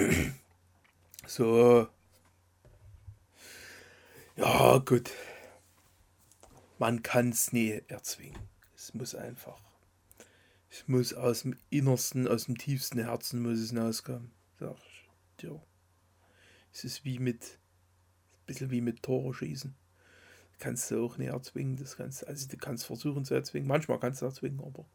So. 1.26 1.88
Ja, 4.36 4.78
gut. 4.78 5.10
Man 6.78 7.02
kann 7.02 7.28
es 7.30 7.52
nie 7.52 7.82
erzwingen. 7.88 8.38
Es 8.74 8.94
muss 8.94 9.14
einfach. 9.14 9.60
Es 10.70 10.88
muss 10.88 11.12
aus 11.14 11.42
dem 11.42 11.56
Innersten, 11.68 12.26
aus 12.26 12.46
dem 12.46 12.56
tiefsten 12.56 12.98
Herzen 12.98 13.42
muss 13.42 13.58
es 13.58 13.70
hinauskommen. 13.70 14.32
Sag 14.58 14.76
ich 14.76 15.08
dir. 15.42 15.60
Es 16.72 16.84
ist 16.84 17.04
wie 17.04 17.18
mit, 17.18 17.42
ein 17.44 18.46
bisschen 18.46 18.70
wie 18.70 18.80
mit 18.80 19.02
Tore 19.02 19.34
schießen. 19.34 19.74
Kannst 20.58 20.90
du 20.90 21.04
auch 21.04 21.18
nicht 21.18 21.28
erzwingen. 21.28 21.76
Das 21.76 21.96
kannst, 21.96 22.26
also 22.26 22.48
du 22.48 22.56
kannst 22.56 22.86
versuchen 22.86 23.24
zu 23.24 23.34
erzwingen. 23.34 23.68
Manchmal 23.68 24.00
kannst 24.00 24.22
du 24.22 24.26
erzwingen, 24.26 24.60
aber 24.64 24.86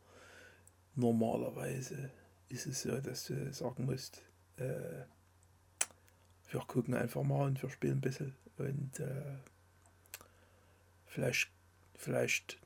normalerweise 0.96 2.12
ist 2.50 2.66
es 2.68 2.82
so, 2.82 3.00
dass 3.00 3.26
du 3.26 3.54
sagen 3.54 3.86
musst, 3.86 4.22
äh, 4.58 5.06
wir 6.50 6.60
gucken 6.68 6.94
einfach 6.94 7.24
mal 7.24 7.48
und 7.48 7.62
wir 7.62 7.70
spielen 7.70 7.98
ein 7.98 8.02
bisschen. 8.02 8.36
Und 8.58 9.00
äh, 9.00 9.38
vielleicht, 11.06 11.52
vielleicht, 11.96 12.60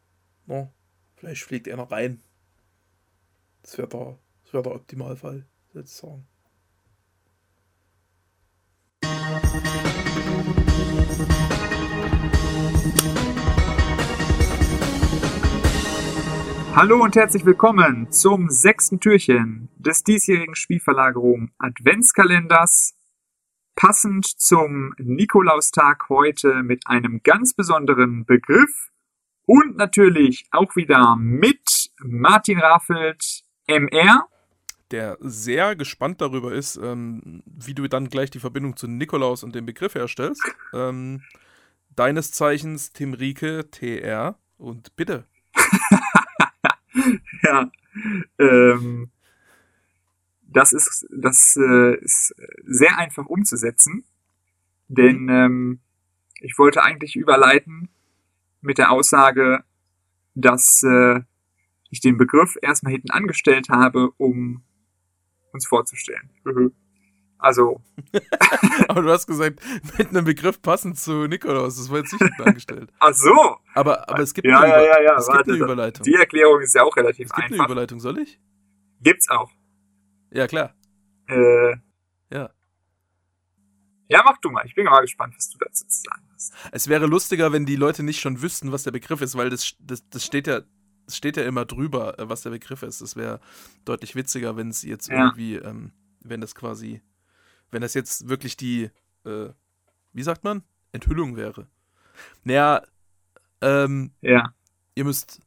no, 0.46 0.72
vielleicht 1.16 1.44
fliegt 1.44 1.68
einer 1.68 1.90
rein. 1.90 2.22
Das 3.64 3.78
wäre 3.78 3.88
der, 3.88 4.20
wär 4.52 4.62
der 4.62 4.76
Optimalfall, 4.76 5.46
sozusagen. 5.74 6.28
Hallo 16.82 17.04
und 17.04 17.18
herzlich 17.18 17.46
willkommen 17.46 18.10
zum 18.10 18.50
sechsten 18.50 19.02
Türchen 19.02 19.68
des 19.76 20.06
diesjährigen 20.06 20.56
Spielverlagerung 20.56 21.52
Adventskalenders. 21.58 22.96
Passend 23.76 24.26
zum 24.26 24.94
Nikolaustag 24.98 26.08
heute 26.08 26.64
mit 26.64 26.88
einem 26.88 27.20
ganz 27.22 27.54
besonderen 27.54 28.24
Begriff 28.24 28.92
und 29.46 29.76
natürlich 29.76 30.48
auch 30.52 30.78
wieder 30.78 31.18
mit 31.18 31.92
Martin 31.98 32.60
Raffelt, 32.60 33.44
MR. 33.68 34.30
Der 34.92 35.18
sehr 35.20 35.76
gespannt 35.76 36.22
darüber 36.22 36.54
ist, 36.54 36.78
ähm, 36.78 37.44
wie 37.46 37.74
du 37.74 37.90
dann 37.90 38.08
gleich 38.08 38.32
die 38.32 38.40
Verbindung 38.40 38.78
zu 38.78 38.88
Nikolaus 38.88 39.44
und 39.44 39.54
dem 39.54 39.66
Begriff 39.66 39.96
herstellst. 39.96 40.44
Ähm, 40.74 41.24
deines 41.98 42.32
Zeichens 42.32 42.94
Tim 42.94 43.14
Rieke, 43.14 43.70
TR. 43.70 44.40
Und 44.58 44.96
bitte. 44.96 45.26
ja. 47.50 47.72
Ähm, 48.38 49.10
das 50.42 50.74
ist, 50.74 51.08
das 51.12 51.56
äh, 51.58 51.96
ist 52.00 52.36
sehr 52.66 52.98
einfach 52.98 53.26
umzusetzen, 53.26 54.04
denn 54.88 55.24
mhm. 55.24 55.30
ähm, 55.30 55.80
ich 56.42 56.58
wollte 56.58 56.84
eigentlich 56.84 57.16
überleiten 57.16 57.90
mit 58.62 58.78
der 58.78 58.92
Aussage, 58.92 59.64
dass 60.36 60.82
äh, 60.84 61.22
ich 61.90 62.02
den 62.02 62.18
Begriff 62.18 62.58
erstmal 62.62 62.94
hinten 62.94 63.12
angestellt 63.12 63.70
habe, 63.70 64.12
um 64.18 64.64
uns 65.52 65.68
vorzustellen. 65.68 66.30
Also. 67.40 67.82
aber 68.90 69.02
du 69.02 69.10
hast 69.12 69.26
gesagt, 69.26 69.60
mit 69.98 70.10
einem 70.10 70.26
Begriff 70.26 70.62
passend 70.62 71.00
zu 71.00 71.26
Nikolaus, 71.28 71.78
das 71.78 71.90
war 71.90 72.00
jetzt 72.00 72.12
nicht 72.12 72.22
hinten 72.22 72.44
angestellt. 72.44 72.92
Ach 73.00 73.14
so. 73.14 73.58
Aber, 73.74 74.10
aber 74.10 74.20
es 74.20 74.34
gibt 74.34 74.46
ja, 74.46 74.60
eine, 74.60 74.74
ja, 74.74 74.82
ja, 74.82 75.02
ja. 75.02 75.16
Es 75.18 75.28
Warte, 75.28 75.44
gibt 75.46 75.56
eine 75.56 75.64
Überleitung. 75.64 76.04
Die 76.04 76.14
Erklärung 76.16 76.62
ist 76.62 76.76
ja 76.76 76.84
auch 76.84 76.96
relativ 76.96 77.28
es 77.28 77.32
gibt 77.34 77.46
einfach. 77.46 77.60
eine 77.66 77.66
Überleitung, 77.66 78.00
soll 78.00 78.20
ich? 78.20 78.40
Gibt's 79.02 79.30
auch. 79.30 79.50
Ja, 80.32 80.48
klar. 80.48 80.76
Äh, 81.28 81.78
ja. 82.30 82.50
Ja, 84.10 84.22
mach 84.26 84.38
du 84.40 84.50
mal. 84.50 84.66
Ich 84.66 84.76
bin 84.76 84.86
mal 84.86 85.02
gespannt, 85.02 85.34
was 85.38 85.50
du 85.50 85.58
dazu 85.60 85.86
zu 85.88 86.02
sagen 86.02 86.28
hast. 86.34 86.54
Es 86.72 86.90
wäre 86.90 87.06
lustiger, 87.06 87.54
wenn 87.54 87.66
die 87.66 87.78
Leute 87.78 88.04
nicht 88.04 88.20
schon 88.20 88.42
wüssten, 88.42 88.72
was 88.72 88.84
der 88.84 88.92
Begriff 88.92 89.22
ist, 89.22 89.38
weil 89.38 89.50
das, 89.50 89.76
das, 89.80 90.08
das 90.10 90.26
steht 90.26 90.48
ja 90.48 90.62
das 91.06 91.18
steht 91.18 91.38
ja 91.38 91.44
immer 91.44 91.66
drüber, 91.66 92.20
äh, 92.20 92.30
was 92.30 92.44
der 92.44 92.52
Begriff 92.52 92.84
ist. 92.84 93.02
Es 93.02 93.16
wäre 93.16 93.40
deutlich 93.84 94.16
witziger, 94.16 94.56
wenn 94.58 94.70
es 94.70 94.84
jetzt 94.84 95.08
Ja. 95.10 95.26
irgendwie, 95.26 95.56
ähm, 95.56 95.92
wenn 96.22 96.40
das 96.40 96.54
quasi, 96.54 97.02
wenn 97.72 97.82
das 97.82 97.94
jetzt 97.94 98.28
wirklich 98.30 98.58
die, 98.58 98.90
äh, 99.26 99.50
wie 100.14 100.24
sagt 100.24 100.44
man, 100.44 100.64
Enthüllung 100.92 101.36
wäre. 101.36 101.68
Naja, 102.44 102.82
ähm, 103.62 104.12
Ja. 104.22 104.54
ihr 104.96 105.06
müsst, 105.06 105.40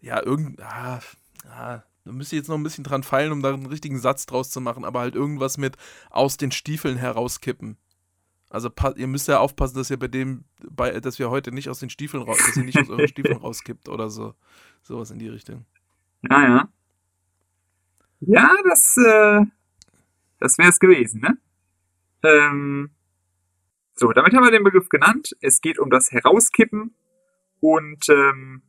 ja, 0.00 0.22
irgend, 0.22 0.60
ah, 0.62 1.00
ah, 1.48 1.82
da 2.04 2.12
müsst 2.12 2.32
ihr 2.32 2.38
jetzt 2.38 2.48
noch 2.48 2.56
ein 2.56 2.62
bisschen 2.62 2.84
dran 2.84 3.02
feilen, 3.02 3.32
um 3.32 3.42
da 3.42 3.52
einen 3.52 3.66
richtigen 3.66 3.98
Satz 3.98 4.26
draus 4.26 4.50
zu 4.50 4.60
machen, 4.60 4.84
aber 4.84 5.00
halt 5.00 5.14
irgendwas 5.14 5.58
mit 5.58 5.76
aus 6.08 6.36
den 6.38 6.50
Stiefeln 6.50 6.96
herauskippen. 6.96 7.76
Also 8.48 8.68
ihr 8.96 9.06
müsst 9.06 9.28
ja 9.28 9.38
aufpassen, 9.38 9.76
dass 9.76 9.90
ihr 9.90 9.98
bei 9.98 10.08
dem, 10.08 10.44
bei, 10.70 10.98
dass 10.98 11.18
wir 11.20 11.30
heute 11.30 11.52
nicht 11.52 11.68
aus 11.68 11.78
den 11.78 11.90
Stiefeln 11.90 12.22
raus, 12.24 12.38
dass 12.38 12.56
ihr 12.56 12.64
nicht 12.64 12.78
aus 12.78 12.88
euren 12.90 13.06
Stiefeln 13.08 13.36
rauskippt 13.36 13.88
oder 13.88 14.10
so. 14.10 14.34
Sowas 14.82 15.10
in 15.12 15.18
die 15.20 15.28
Richtung. 15.28 15.66
Ja, 16.28 16.42
ja. 16.42 16.68
Ja, 18.22 18.56
das, 18.64 18.96
äh, 18.96 19.44
das 20.40 20.58
wäre 20.58 20.70
es 20.70 20.80
gewesen, 20.80 21.20
ne? 21.20 21.38
Ähm, 22.22 22.90
so, 23.94 24.12
damit 24.12 24.34
haben 24.34 24.44
wir 24.44 24.50
den 24.50 24.64
Begriff 24.64 24.88
genannt. 24.88 25.36
Es 25.40 25.60
geht 25.60 25.78
um 25.78 25.90
das 25.90 26.10
Herauskippen 26.10 26.94
und, 27.60 28.08
ähm, 28.08 28.62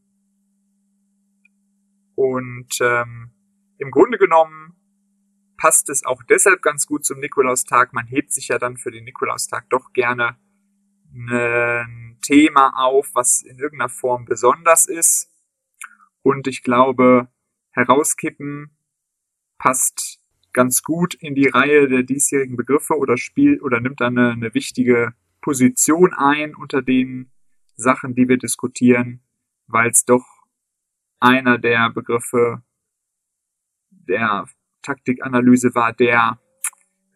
und 2.16 2.78
ähm, 2.82 3.32
im 3.78 3.92
Grunde 3.92 4.18
genommen 4.18 4.76
passt 5.58 5.90
es 5.90 6.06
auch 6.06 6.22
deshalb 6.24 6.62
ganz 6.62 6.86
gut 6.86 7.06
zum 7.06 7.20
Nikolaustag. 7.20 7.94
Man 7.94 8.08
hebt 8.08 8.34
sich 8.34 8.50
ja 8.50 8.58
dann 8.58 8.78
für 8.78 8.92
den 8.92 9.06
Nikolaustag 9.06 9.70
doch 9.70 9.94
gerne 9.94 10.38
ein 11.14 12.18
Thema 12.22 12.74
auf, 12.76 13.12
was 13.14 13.42
in 13.42 13.60
irgendeiner 13.60 13.90
Form 13.90 14.26
besonders 14.26 14.86
ist. 14.86 15.30
Und 16.24 16.48
ich 16.48 16.64
glaube, 16.64 17.30
herauskippen 17.72 18.78
passt 19.58 20.21
ganz 20.54 20.84
gut 20.84 21.14
in 21.14 21.36
die 21.36 21.48
Reihe 21.48 21.88
der 21.88 22.04
diesjährigen 22.04 22.58
Begriffe 22.58 22.98
oder 22.98 23.18
spielt 23.18 23.62
oder 23.62 23.80
nimmt 23.80 24.02
dann 24.02 24.18
eine, 24.18 24.32
eine 24.32 24.54
wichtige 24.54 25.14
Position 25.42 26.14
ein 26.14 26.56
unter 26.56 26.82
den 26.82 27.32
Sachen, 27.76 28.14
die 28.14 28.28
wir 28.28 28.38
diskutieren, 28.38 29.22
weil 29.68 29.90
es 29.90 30.06
doch 30.06 30.26
einer 31.20 31.58
der 31.58 31.90
Begriffe 31.90 32.64
der 33.90 34.46
Taktikanalyse 34.82 35.74
war, 35.76 35.94
der 35.94 36.40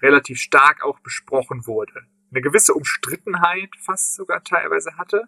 relativ 0.02 0.40
stark 0.40 0.84
auch 0.84 1.00
besprochen 1.00 1.66
wurde. 1.66 2.08
Eine 2.32 2.42
gewisse 2.42 2.74
Umstrittenheit 2.74 3.70
fast 3.80 4.16
sogar 4.16 4.44
teilweise 4.44 4.98
hatte 4.98 5.28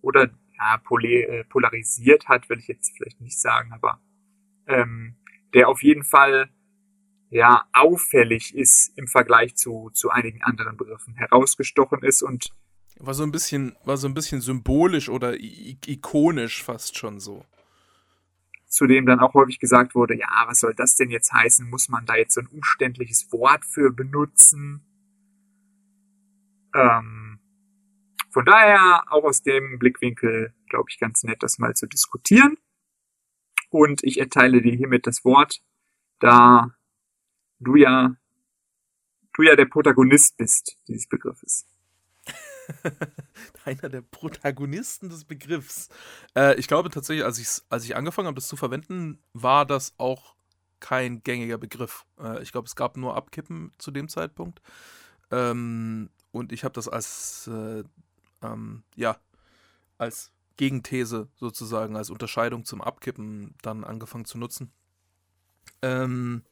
oder 0.00 0.30
ja, 0.56 0.80
äh, 1.02 1.44
polarisiert 1.44 2.28
hat, 2.28 2.48
will 2.48 2.58
ich 2.58 2.68
jetzt 2.68 2.96
vielleicht 2.96 3.20
nicht 3.20 3.40
sagen, 3.40 3.72
aber 3.72 4.00
ähm, 4.66 5.16
der 5.54 5.68
auf 5.68 5.82
jeden 5.82 6.04
Fall 6.04 6.50
ja 7.30 7.64
auffällig 7.72 8.54
ist 8.54 8.96
im 8.96 9.06
Vergleich 9.06 9.56
zu, 9.56 9.90
zu 9.92 10.10
einigen 10.10 10.42
anderen 10.42 10.76
Begriffen, 10.76 11.14
herausgestochen 11.14 12.02
ist 12.02 12.22
und 12.22 12.48
War 12.98 13.14
so 13.14 13.22
ein 13.22 13.30
bisschen, 13.32 13.76
war 13.84 13.96
so 13.96 14.08
ein 14.08 14.14
bisschen 14.14 14.40
symbolisch 14.40 15.08
oder 15.08 15.34
ikonisch 15.38 16.64
fast 16.64 16.96
schon 16.98 17.20
so. 17.20 17.44
zu 18.68 18.86
dem 18.86 19.06
dann 19.06 19.20
auch 19.20 19.34
häufig 19.34 19.58
gesagt 19.58 19.94
wurde, 19.94 20.16
ja, 20.16 20.44
was 20.46 20.60
soll 20.60 20.74
das 20.74 20.94
denn 20.94 21.10
jetzt 21.10 21.32
heißen? 21.32 21.68
Muss 21.68 21.88
man 21.88 22.04
da 22.06 22.16
jetzt 22.16 22.34
so 22.34 22.40
ein 22.40 22.46
umständliches 22.48 23.32
Wort 23.32 23.64
für 23.64 23.92
benutzen? 23.92 24.84
Ähm, 26.74 27.40
von 28.30 28.44
daher 28.44 29.04
auch 29.10 29.24
aus 29.24 29.42
dem 29.42 29.78
Blickwinkel, 29.78 30.54
glaube 30.68 30.90
ich, 30.90 30.98
ganz 30.98 31.24
nett, 31.24 31.42
das 31.42 31.58
mal 31.58 31.74
zu 31.74 31.86
diskutieren. 31.86 32.56
Und 33.70 34.02
ich 34.04 34.18
erteile 34.20 34.60
dir 34.62 34.74
hiermit 34.74 35.06
das 35.06 35.24
Wort, 35.24 35.60
da 36.20 36.74
du 37.60 37.76
ja, 37.76 38.14
du 39.34 39.42
ja 39.42 39.56
der 39.56 39.66
Protagonist 39.66 40.36
bist 40.36 40.76
dieses 40.86 41.08
Begriffes. 41.08 41.66
Einer 43.64 43.88
der 43.88 44.02
Protagonisten 44.02 45.08
des 45.08 45.24
Begriffs. 45.24 45.88
Äh, 46.36 46.58
ich 46.58 46.68
glaube 46.68 46.90
tatsächlich, 46.90 47.24
als, 47.24 47.64
als 47.70 47.84
ich 47.84 47.96
angefangen 47.96 48.26
habe, 48.26 48.34
das 48.34 48.48
zu 48.48 48.56
verwenden, 48.56 49.18
war 49.32 49.64
das 49.64 49.94
auch 49.98 50.34
kein 50.80 51.22
gängiger 51.22 51.58
Begriff. 51.58 52.04
Äh, 52.20 52.42
ich 52.42 52.52
glaube, 52.52 52.66
es 52.66 52.76
gab 52.76 52.96
nur 52.96 53.16
Abkippen 53.16 53.72
zu 53.78 53.90
dem 53.90 54.08
Zeitpunkt. 54.08 54.60
Ähm, 55.30 56.10
und 56.30 56.52
ich 56.52 56.64
habe 56.64 56.74
das 56.74 56.88
als, 56.88 57.48
äh, 57.48 57.84
ähm, 58.42 58.82
ja, 58.94 59.16
als 59.96 60.32
Gegenthese 60.56 61.28
sozusagen, 61.36 61.96
als 61.96 62.10
Unterscheidung 62.10 62.64
zum 62.64 62.80
Abkippen 62.80 63.54
dann 63.62 63.84
angefangen 63.84 64.24
zu 64.24 64.38
nutzen. 64.38 64.72
Ähm, 65.82 66.42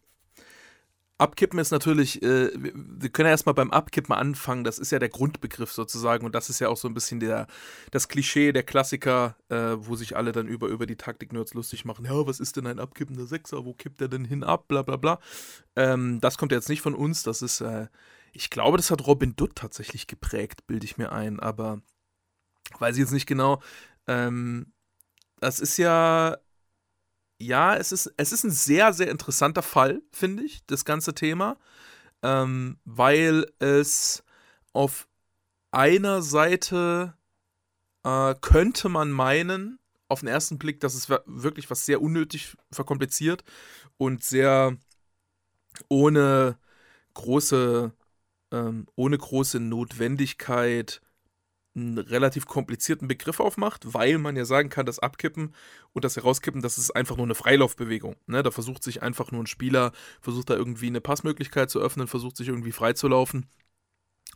Abkippen 1.19 1.59
ist 1.59 1.71
natürlich, 1.71 2.23
äh, 2.23 2.51
wir 2.55 3.09
können 3.09 3.27
ja 3.27 3.31
erstmal 3.31 3.55
beim 3.55 3.71
Abkippen 3.71 4.15
anfangen. 4.15 4.65
Das 4.65 4.79
ist 4.79 4.93
ja 4.93 4.99
der 4.99 5.09
Grundbegriff 5.09 5.73
sozusagen 5.73 6.27
und 6.27 6.35
das 6.35 6.51
ist 6.51 6.59
ja 6.59 6.69
auch 6.69 6.77
so 6.77 6.89
ein 6.89 6.95
bisschen 6.95 7.21
der, 7.21 7.47
das 7.91 8.09
Klischee, 8.09 8.53
der 8.53 8.65
Klassiker, 8.65 9.37
äh, 9.49 9.77
wo 9.79 9.97
sich 9.97 10.17
alle 10.17 10.33
dann 10.33 10.47
über, 10.47 10.69
über 10.69 10.85
die 10.85 10.97
Taktik-Nerds 10.97 11.55
lustig 11.55 11.87
machen. 11.87 12.05
Ja, 12.05 12.27
was 12.27 12.39
ist 12.39 12.57
denn 12.57 12.67
ein 12.67 12.79
abkippender 12.79 13.27
Sechser? 13.27 13.65
Wo 13.65 13.73
kippt 13.73 14.01
der 14.01 14.09
denn 14.09 14.27
hin 14.27 14.45
ab? 14.45 14.69
Bla 14.69 14.83
bla 14.83 14.97
bla. 14.97 15.19
Ähm, 15.75 16.21
das 16.21 16.37
kommt 16.37 16.53
jetzt 16.53 16.69
nicht 16.69 16.83
von 16.83 16.95
uns. 16.95 17.23
Das 17.23 17.41
ist, 17.41 17.63
äh, 17.63 17.87
ich 18.33 18.51
glaube, 18.51 18.77
das 18.77 18.91
hat 18.91 19.07
Robin 19.07 19.35
Dutt 19.37 19.57
tatsächlich 19.57 20.07
geprägt, 20.07 20.67
bilde 20.67 20.85
ich 20.85 20.99
mir 20.99 21.13
ein, 21.13 21.41
aber 21.41 21.81
weiß 22.79 22.97
ich 22.97 23.01
jetzt 23.01 23.13
nicht 23.13 23.27
genau. 23.27 23.63
Ähm, 24.07 24.73
das 25.41 25.61
ist 25.61 25.79
ja 25.79 26.37
ja, 27.39 27.77
es 27.77 27.93
ist, 27.93 28.13
es 28.17 28.33
ist 28.33 28.45
ein 28.45 28.51
sehr, 28.51 28.93
sehr 28.93 29.11
interessanter 29.11 29.63
Fall, 29.63 30.03
finde 30.13 30.45
ich, 30.45 30.65
das 30.67 30.85
ganze 30.85 31.15
Thema, 31.15 31.59
ähm, 32.23 32.79
weil 32.85 33.47
es 33.59 34.25
auf 34.73 35.09
einer 35.71 36.23
Seite 36.23 37.15
äh, 38.05 38.35
könnte 38.41 38.89
man 38.89 39.11
meinen, 39.11 39.79
auf 40.09 40.21
den 40.21 40.29
ersten 40.29 40.59
Blick, 40.59 40.81
dass 40.81 40.95
es 40.95 41.09
wirklich 41.09 41.69
was 41.71 41.85
sehr 41.85 42.01
unnötig 42.01 42.57
verkompliziert 42.71 43.45
und 43.99 44.23
sehr 44.23 44.77
ohne 45.89 46.59
große, 47.15 47.93
ähm, 48.53 48.87
ohne 48.95 49.19
große 49.19 49.59
Notwendigkeit 49.61 51.01
einen 51.77 51.99
relativ 51.99 52.47
komplizierten 52.47 53.07
Begriff 53.07 53.39
aufmacht, 53.39 53.93
weil 53.93 54.19
man 54.19 54.35
ja 54.35 54.45
sagen 54.45 54.71
kann, 54.71 54.87
das 54.87 54.99
Abkippen 54.99 55.55
und 55.93 56.05
das 56.05 56.17
Herauskippen, 56.17 56.63
das 56.63 56.79
ist 56.79 56.97
einfach 56.97 57.17
nur 57.17 57.27
eine 57.27 57.35
Freilaufbewegung. 57.35 58.17
Ne? 58.27 58.43
Da 58.43 58.51
versucht 58.51 58.83
sich 58.83 59.03
einfach 59.03 59.31
nur 59.31 59.43
ein 59.43 59.47
Spieler, 59.47 59.93
versucht 60.21 60.51
da 60.51 60.55
irgendwie 60.55 60.87
eine 60.87 61.03
Passmöglichkeit 61.03 61.71
zu 61.71 61.81
öffnen, 61.81 62.07
versucht 62.07 62.37
sich 62.37 62.49
irgendwie 62.49 62.73
freizulaufen 62.73 63.47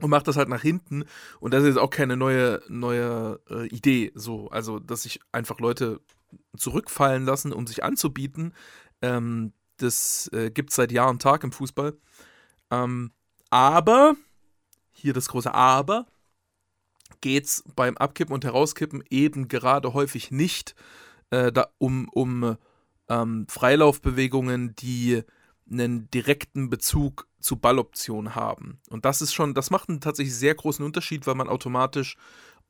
und 0.01 0.11
macht 0.11 0.29
das 0.29 0.37
halt 0.37 0.49
nach 0.49 0.63
hinten. 0.63 1.05
Und 1.41 1.55
das 1.55 1.65
ist 1.65 1.79
auch 1.79 1.91
keine 1.91 2.17
neue, 2.17 2.63
neue 2.69 3.41
äh, 3.49 3.67
Idee, 3.69 4.13
so. 4.15 4.49
Also, 4.51 4.79
dass 4.79 5.03
sich 5.03 5.21
einfach 5.33 5.61
Leute 5.61 6.01
zurückfallen 6.57 7.25
lassen, 7.25 7.53
um 7.53 7.67
sich 7.67 7.83
anzubieten. 7.83 8.55
Ähm, 9.03 9.53
das 9.79 10.29
äh, 10.33 10.51
gibt 10.51 10.71
es 10.71 10.77
seit 10.77 10.93
Jahr 10.93 11.09
und 11.09 11.23
Tag 11.23 11.43
im 11.45 11.53
Fußball. 11.53 11.97
Ähm, 12.71 13.13
aber, 13.51 14.15
hier 14.93 15.13
das 15.13 15.29
große 15.29 15.53
Aber, 15.53 16.07
geht 17.21 17.45
es 17.45 17.65
beim 17.75 17.97
Abkippen 17.97 18.35
und 18.35 18.45
Herauskippen 18.45 19.03
eben 19.11 19.49
gerade 19.49 19.95
häufig 19.95 20.31
nicht 20.31 20.75
äh, 21.31 21.53
da, 21.53 21.69
um, 21.79 22.09
um 22.11 22.57
ähm, 23.09 23.47
Freilaufbewegungen, 23.49 24.75
die 24.77 25.23
einen 25.71 26.11
direkten 26.11 26.71
Bezug 26.71 27.29
zu 27.41 27.57
Balloptionen 27.57 28.35
haben. 28.35 28.81
Und 28.89 29.05
das 29.05 29.23
ist 29.23 29.33
schon, 29.33 29.55
das 29.55 29.71
macht 29.71 29.89
einen 29.89 30.01
tatsächlich 30.01 30.35
sehr 30.35 30.55
großen 30.55 30.85
Unterschied, 30.85 31.27
weil 31.27 31.35
man 31.35 31.49
automatisch 31.49 32.17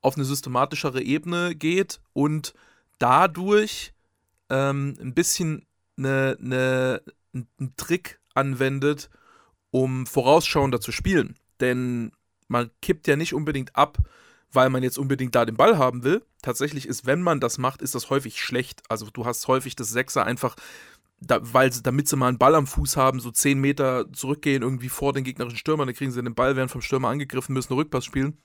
auf 0.01 0.17
eine 0.17 0.25
systematischere 0.25 1.03
Ebene 1.03 1.55
geht 1.55 2.01
und 2.13 2.55
dadurch 2.99 3.93
ähm, 4.49 4.97
ein 5.01 5.15
bisschen 5.15 5.67
eine, 5.97 6.37
eine, 6.41 7.03
einen 7.33 7.75
Trick 7.77 8.21
anwendet, 8.35 9.11
um 9.71 10.07
vorausschauender 10.07 10.81
zu 10.81 10.93
spielen. 10.93 11.37
Denn 11.61 12.13
man 12.49 12.71
kippt 12.81 13.07
ja 13.07 13.17
nicht 13.17 13.35
unbedingt 13.35 13.77
ab, 13.77 13.99
weil 14.53 14.71
man 14.71 14.83
jetzt 14.83 14.99
unbedingt 14.99 15.35
da 15.35 15.45
den 15.45 15.57
Ball 15.57 15.79
haben 15.79 16.03
will. 16.03 16.23
Tatsächlich 16.43 16.87
ist, 16.87 17.07
wenn 17.07 17.23
man 17.23 17.41
das 17.41 17.59
macht, 17.59 17.83
ist 17.83 17.95
das 17.95 18.11
häufig 18.11 18.41
schlecht. 18.41 18.83
Also 18.89 19.09
du 19.13 19.25
hast 19.25 19.47
häufig 19.49 19.77
das 19.77 19.91
Sechser 19.91 20.25
einfach, 20.27 20.57
da, 21.21 21.39
weil 21.41 21.71
damit 21.71 22.09
sie 22.09 22.17
mal 22.17 22.29
einen 22.29 22.39
Ball 22.39 22.55
am 22.55 22.67
Fuß 22.67 22.97
haben, 22.97 23.21
so 23.21 23.31
10 23.31 23.61
Meter 23.61 24.11
zurückgehen, 24.13 24.63
irgendwie 24.63 24.89
vor 24.89 25.13
den 25.13 25.25
gegnerischen 25.25 25.59
Stürmer, 25.59 25.87
dann 25.87 25.95
kriegen 25.95 26.11
sie 26.11 26.23
den 26.23 26.35
Ball, 26.35 26.57
werden 26.57 26.69
vom 26.69 26.83
Stürmer 26.83 27.09
angegriffen, 27.09 27.53
müssen 27.53 27.75
Rückpass 27.75 28.05
spielen. 28.05 28.39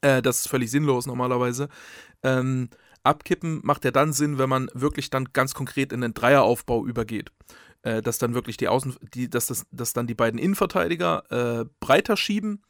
Äh, 0.00 0.22
das 0.22 0.40
ist 0.40 0.48
völlig 0.48 0.70
sinnlos 0.70 1.06
normalerweise. 1.06 1.68
Ähm, 2.22 2.70
abkippen 3.02 3.60
macht 3.62 3.84
ja 3.84 3.90
dann 3.90 4.12
Sinn, 4.12 4.38
wenn 4.38 4.48
man 4.48 4.70
wirklich 4.74 5.10
dann 5.10 5.32
ganz 5.32 5.54
konkret 5.54 5.92
in 5.92 6.00
den 6.00 6.14
Dreieraufbau 6.14 6.86
übergeht. 6.86 7.32
Äh, 7.82 8.02
dass 8.02 8.18
dann 8.18 8.34
wirklich 8.34 8.58
die 8.58 8.68
Außen, 8.68 8.96
die, 9.14 9.30
dass, 9.30 9.46
das, 9.46 9.66
dass 9.70 9.94
dann 9.94 10.06
die 10.06 10.14
beiden 10.14 10.38
Innenverteidiger 10.38 11.60
äh, 11.62 11.64
breiter 11.80 12.16
schieben 12.16 12.62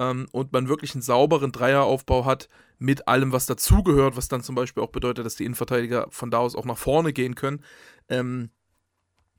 ähm, 0.00 0.26
und 0.32 0.52
man 0.52 0.68
wirklich 0.68 0.94
einen 0.94 1.02
sauberen 1.02 1.52
Dreieraufbau 1.52 2.24
hat 2.24 2.48
mit 2.78 3.06
allem, 3.06 3.32
was 3.32 3.44
dazugehört, 3.44 4.16
was 4.16 4.28
dann 4.28 4.42
zum 4.42 4.54
Beispiel 4.54 4.82
auch 4.82 4.88
bedeutet, 4.88 5.26
dass 5.26 5.36
die 5.36 5.44
Innenverteidiger 5.44 6.06
von 6.10 6.30
da 6.30 6.38
aus 6.38 6.56
auch 6.56 6.64
nach 6.64 6.78
vorne 6.78 7.12
gehen 7.12 7.34
können. 7.34 7.62
Ähm, 8.08 8.50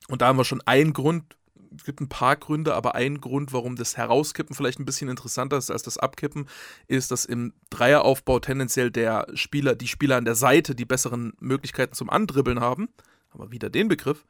und 0.07 0.21
da 0.21 0.27
haben 0.27 0.37
wir 0.37 0.45
schon 0.45 0.61
einen 0.65 0.93
Grund, 0.93 1.35
es 1.75 1.83
gibt 1.83 1.99
ein 1.99 2.09
paar 2.09 2.35
Gründe, 2.35 2.75
aber 2.75 2.93
ein 2.95 3.21
Grund, 3.21 3.53
warum 3.53 3.75
das 3.75 3.97
Herauskippen 3.97 4.55
vielleicht 4.55 4.79
ein 4.79 4.85
bisschen 4.85 5.09
interessanter 5.09 5.57
ist 5.57 5.71
als 5.71 5.83
das 5.83 5.97
Abkippen, 5.97 6.47
ist, 6.87 7.09
dass 7.09 7.25
im 7.25 7.53
Dreieraufbau 7.71 8.39
tendenziell 8.39 8.91
der 8.91 9.27
Spieler, 9.33 9.75
die 9.75 9.87
Spieler 9.87 10.17
an 10.17 10.25
der 10.25 10.35
Seite 10.35 10.75
die 10.75 10.85
besseren 10.85 11.33
Möglichkeiten 11.39 11.95
zum 11.95 12.09
Andribbeln 12.09 12.59
haben. 12.59 12.89
Aber 13.31 13.51
wieder 13.51 13.69
den 13.69 13.87
Begriff. 13.87 14.25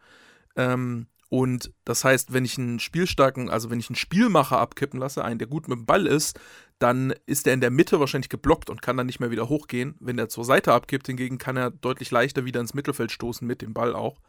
Ähm, 0.56 1.08
und 1.34 1.72
das 1.86 2.04
heißt, 2.04 2.34
wenn 2.34 2.44
ich 2.44 2.58
einen 2.58 2.82
spielstarken, 2.82 3.50
also 3.50 3.70
wenn 3.70 3.80
ich 3.80 3.90
einen 3.90 3.96
Spielmacher 3.96 4.60
abkippen 4.60 5.00
lasse, 5.00 5.24
einen, 5.24 5.40
der 5.40 5.48
gut 5.48 5.70
mit 5.70 5.78
dem 5.78 5.86
Ball 5.86 6.06
ist, 6.06 6.38
dann 6.78 7.14
ist 7.26 7.46
der 7.46 7.54
in 7.54 7.62
der 7.62 7.72
Mitte 7.72 8.02
wahrscheinlich 8.02 8.28
geblockt 8.28 8.70
und 8.70 8.82
kann 8.82 8.98
dann 8.98 9.06
nicht 9.06 9.22
mehr 9.22 9.32
wieder 9.32 9.48
hochgehen. 9.48 9.96
Wenn 10.02 10.18
der 10.18 10.28
zur 10.28 10.44
Seite 10.44 10.74
abkippt, 10.74 11.08
hingegen 11.08 11.38
kann 11.38 11.56
er 11.56 11.72
deutlich 11.72 12.12
leichter 12.12 12.44
wieder 12.44 12.60
ins 12.60 12.74
Mittelfeld 12.74 13.14
stoßen 13.14 13.48
mit 13.48 13.62
dem 13.62 13.74
Ball 13.74 13.96
auch. 13.96 14.20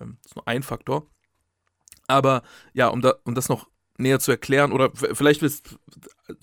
Ähm, 0.00 0.18
das 0.22 0.30
ist 0.30 0.36
nur 0.36 0.46
ein 0.46 0.62
Faktor. 0.62 1.08
Aber 2.06 2.44
ja, 2.74 2.86
um, 2.88 3.02
da, 3.02 3.14
um 3.24 3.34
das 3.34 3.48
noch 3.48 3.66
näher 3.98 4.18
zu 4.18 4.30
erklären 4.30 4.72
oder 4.72 4.90
vielleicht 4.94 5.42
willst, 5.42 5.78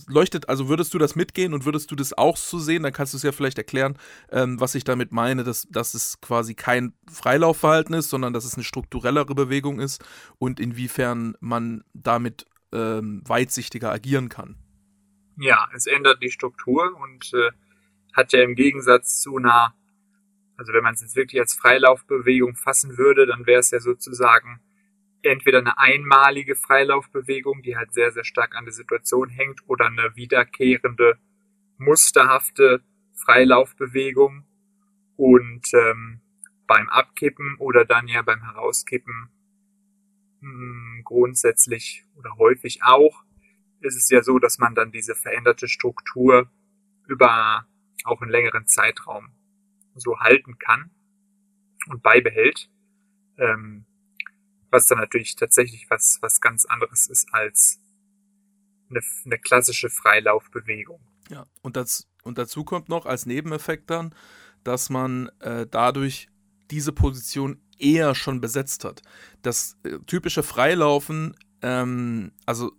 leuchtet, 0.08 0.50
also 0.50 0.70
würdest 0.70 0.94
du 0.94 0.98
das 0.98 1.16
mitgehen 1.16 1.54
und 1.54 1.66
würdest 1.66 1.92
du 1.92 1.96
das 1.96 2.14
auch 2.14 2.38
so 2.38 2.60
sehen, 2.60 2.84
dann 2.84 2.94
kannst 2.94 3.14
du 3.14 3.18
es 3.18 3.24
ja 3.24 3.32
vielleicht 3.32 3.58
erklären, 3.58 3.98
ähm, 4.32 4.60
was 4.60 4.76
ich 4.76 4.84
damit 4.84 5.12
meine, 5.12 5.44
dass, 5.44 5.68
dass 5.70 5.94
es 5.94 6.20
quasi 6.22 6.56
kein 6.56 6.94
Freilaufverhalten 7.12 7.94
ist, 7.96 8.10
sondern 8.10 8.34
dass 8.34 8.46
es 8.46 8.56
eine 8.56 8.64
strukturellere 8.64 9.36
Bewegung 9.36 9.80
ist 9.80 10.04
und 10.38 10.60
inwiefern 10.60 11.36
man 11.40 11.84
damit 11.94 12.46
ähm, 12.72 13.22
weitsichtiger 13.26 13.92
agieren 13.92 14.30
kann. 14.30 14.58
Ja, 15.38 15.68
es 15.76 15.88
ändert 15.88 16.22
die 16.22 16.32
Struktur 16.32 16.96
und 17.00 17.34
äh, 17.34 17.52
hat 18.14 18.34
ja 18.34 18.42
im 18.42 18.56
Gegensatz 18.56 19.22
zu 19.22 19.38
einer, 19.38 19.74
also 20.58 20.74
wenn 20.74 20.84
man 20.84 20.94
es 20.94 21.02
jetzt 21.02 21.16
wirklich 21.16 21.42
als 21.42 21.54
Freilaufbewegung 21.54 22.56
fassen 22.56 22.98
würde, 22.98 23.26
dann 23.26 23.46
wäre 23.46 23.60
es 23.60 23.72
ja 23.72 23.80
sozusagen 23.80 24.62
entweder 25.24 25.60
eine 25.60 25.78
einmalige 25.78 26.56
Freilaufbewegung, 26.56 27.62
die 27.64 27.76
halt 27.76 27.94
sehr, 27.94 28.12
sehr 28.12 28.24
stark 28.24 28.56
an 28.56 28.66
der 28.66 28.74
Situation 28.74 29.30
hängt, 29.30 29.62
oder 29.68 29.88
eine 29.88 30.16
wiederkehrende, 30.16 31.18
musterhafte 31.78 32.84
Freilaufbewegung. 33.14 34.46
Und 35.16 35.68
ähm, 35.74 36.22
beim 36.68 36.90
Abkippen 36.90 37.56
oder 37.60 37.86
dann 37.86 38.08
ja 38.08 38.22
beim 38.22 38.42
Herauskippen 38.42 39.30
mh, 40.42 40.50
hm, 40.50 41.02
grundsätzlich 41.04 42.06
oder 42.16 42.38
häufig 42.38 42.84
auch 42.84 43.24
ist 43.84 43.98
es 43.98 44.10
ja 44.10 44.24
so, 44.24 44.40
dass 44.40 44.58
man 44.60 44.76
dann 44.76 44.92
diese 44.92 45.16
veränderte 45.16 45.68
Struktur 45.68 46.50
über 47.08 47.68
auch 48.06 48.22
einen 48.22 48.32
längeren 48.32 48.66
Zeitraum 48.66 49.30
so 49.96 50.20
halten 50.20 50.58
kann 50.58 50.90
und 51.90 52.02
beibehält. 52.02 52.70
Ähm, 53.38 53.86
was 54.74 54.88
dann 54.88 54.98
natürlich 54.98 55.36
tatsächlich 55.36 55.90
was, 55.90 56.18
was 56.22 56.42
ganz 56.42 56.66
anderes 56.66 57.08
ist 57.08 57.28
als 57.32 57.80
eine, 58.90 59.02
eine 59.26 59.40
klassische 59.40 59.90
Freilaufbewegung. 59.90 61.00
Ja, 61.30 61.46
und, 61.62 61.78
das, 61.78 62.08
und 62.24 62.38
dazu 62.38 62.64
kommt 62.66 62.90
noch 62.90 63.06
als 63.06 63.26
Nebeneffekt 63.26 63.90
dann, 63.90 64.14
dass 64.64 64.90
man 64.90 65.30
äh, 65.40 65.66
dadurch 65.70 66.28
diese 66.72 66.92
Position 66.92 67.62
eher 67.78 68.16
schon 68.16 68.42
besetzt 68.42 68.84
hat. 68.84 69.02
Das 69.42 69.78
äh, 69.84 70.00
typische 70.06 70.44
Freilaufen, 70.44 71.36
ähm, 71.62 72.32
also 72.46 72.72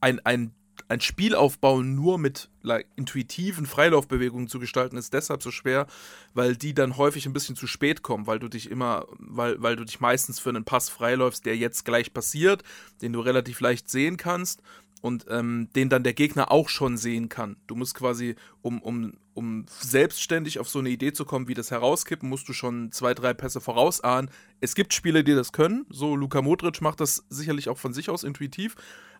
ein, 0.00 0.20
ein 0.24 0.54
ein 0.88 1.00
Spielaufbau 1.00 1.82
nur 1.82 2.18
mit 2.18 2.48
like, 2.62 2.86
intuitiven 2.96 3.66
Freilaufbewegungen 3.66 4.48
zu 4.48 4.58
gestalten, 4.58 4.96
ist 4.96 5.12
deshalb 5.12 5.42
so 5.42 5.50
schwer, 5.50 5.86
weil 6.34 6.56
die 6.56 6.74
dann 6.74 6.96
häufig 6.96 7.26
ein 7.26 7.32
bisschen 7.32 7.56
zu 7.56 7.66
spät 7.66 8.02
kommen, 8.02 8.26
weil 8.26 8.38
du 8.38 8.48
dich 8.48 8.70
immer, 8.70 9.06
weil, 9.18 9.60
weil 9.62 9.76
du 9.76 9.84
dich 9.84 10.00
meistens 10.00 10.40
für 10.40 10.48
einen 10.48 10.64
Pass 10.64 10.88
freiläufst, 10.88 11.44
der 11.44 11.56
jetzt 11.56 11.84
gleich 11.84 12.12
passiert, 12.12 12.62
den 13.02 13.12
du 13.12 13.20
relativ 13.20 13.60
leicht 13.60 13.90
sehen 13.90 14.16
kannst 14.16 14.62
und 15.00 15.26
ähm, 15.28 15.68
den 15.74 15.88
dann 15.88 16.02
der 16.02 16.14
Gegner 16.14 16.50
auch 16.50 16.68
schon 16.68 16.96
sehen 16.96 17.28
kann. 17.28 17.56
Du 17.66 17.74
musst 17.76 17.94
quasi, 17.94 18.34
um, 18.62 18.82
um, 18.82 19.12
um 19.34 19.66
selbstständig 19.68 20.58
auf 20.58 20.68
so 20.68 20.80
eine 20.80 20.90
Idee 20.90 21.12
zu 21.12 21.24
kommen, 21.24 21.48
wie 21.48 21.54
das 21.54 21.70
herauskippen, 21.70 22.28
musst 22.28 22.48
du 22.48 22.52
schon 22.52 22.90
zwei, 22.92 23.14
drei 23.14 23.34
Pässe 23.34 23.60
vorausahnen. 23.60 24.30
Es 24.60 24.74
gibt 24.74 24.92
Spiele, 24.92 25.22
die 25.24 25.34
das 25.34 25.52
können, 25.52 25.86
so 25.88 26.16
Luka 26.16 26.42
Modric 26.42 26.80
macht 26.80 27.00
das 27.00 27.24
sicherlich 27.28 27.68
auch 27.68 27.78
von 27.78 27.92
sich 27.92 28.10
aus 28.10 28.24
intuitiv, 28.24 28.74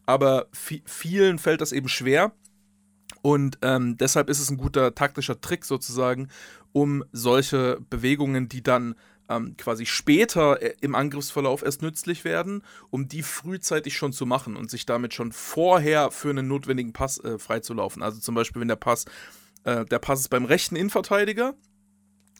aber 0.06 0.48
vielen 0.52 1.38
fällt 1.38 1.60
das 1.60 1.72
eben 1.72 1.88
schwer. 1.88 2.32
Und 3.22 3.58
ähm, 3.62 3.96
deshalb 3.96 4.28
ist 4.30 4.38
es 4.38 4.50
ein 4.50 4.58
guter 4.58 4.94
taktischer 4.94 5.40
Trick 5.40 5.64
sozusagen, 5.64 6.28
um 6.72 7.04
solche 7.12 7.80
Bewegungen, 7.90 8.48
die 8.48 8.62
dann 8.62 8.94
ähm, 9.28 9.56
quasi 9.56 9.86
später 9.86 10.62
äh, 10.62 10.74
im 10.80 10.94
Angriffsverlauf 10.94 11.62
erst 11.62 11.82
nützlich 11.82 12.24
werden, 12.24 12.62
um 12.90 13.08
die 13.08 13.22
frühzeitig 13.22 13.96
schon 13.96 14.12
zu 14.12 14.26
machen 14.26 14.56
und 14.56 14.70
sich 14.70 14.86
damit 14.86 15.14
schon 15.14 15.32
vorher 15.32 16.10
für 16.10 16.30
einen 16.30 16.48
notwendigen 16.48 16.92
Pass 16.92 17.22
äh, 17.22 17.38
freizulaufen. 17.38 18.02
Also 18.02 18.20
zum 18.20 18.34
Beispiel, 18.34 18.60
wenn 18.60 18.68
der 18.68 18.76
Pass, 18.76 19.04
äh, 19.64 19.84
der 19.84 19.98
Pass 19.98 20.20
ist 20.20 20.28
beim 20.28 20.44
rechten 20.44 20.76
Innenverteidiger 20.76 21.54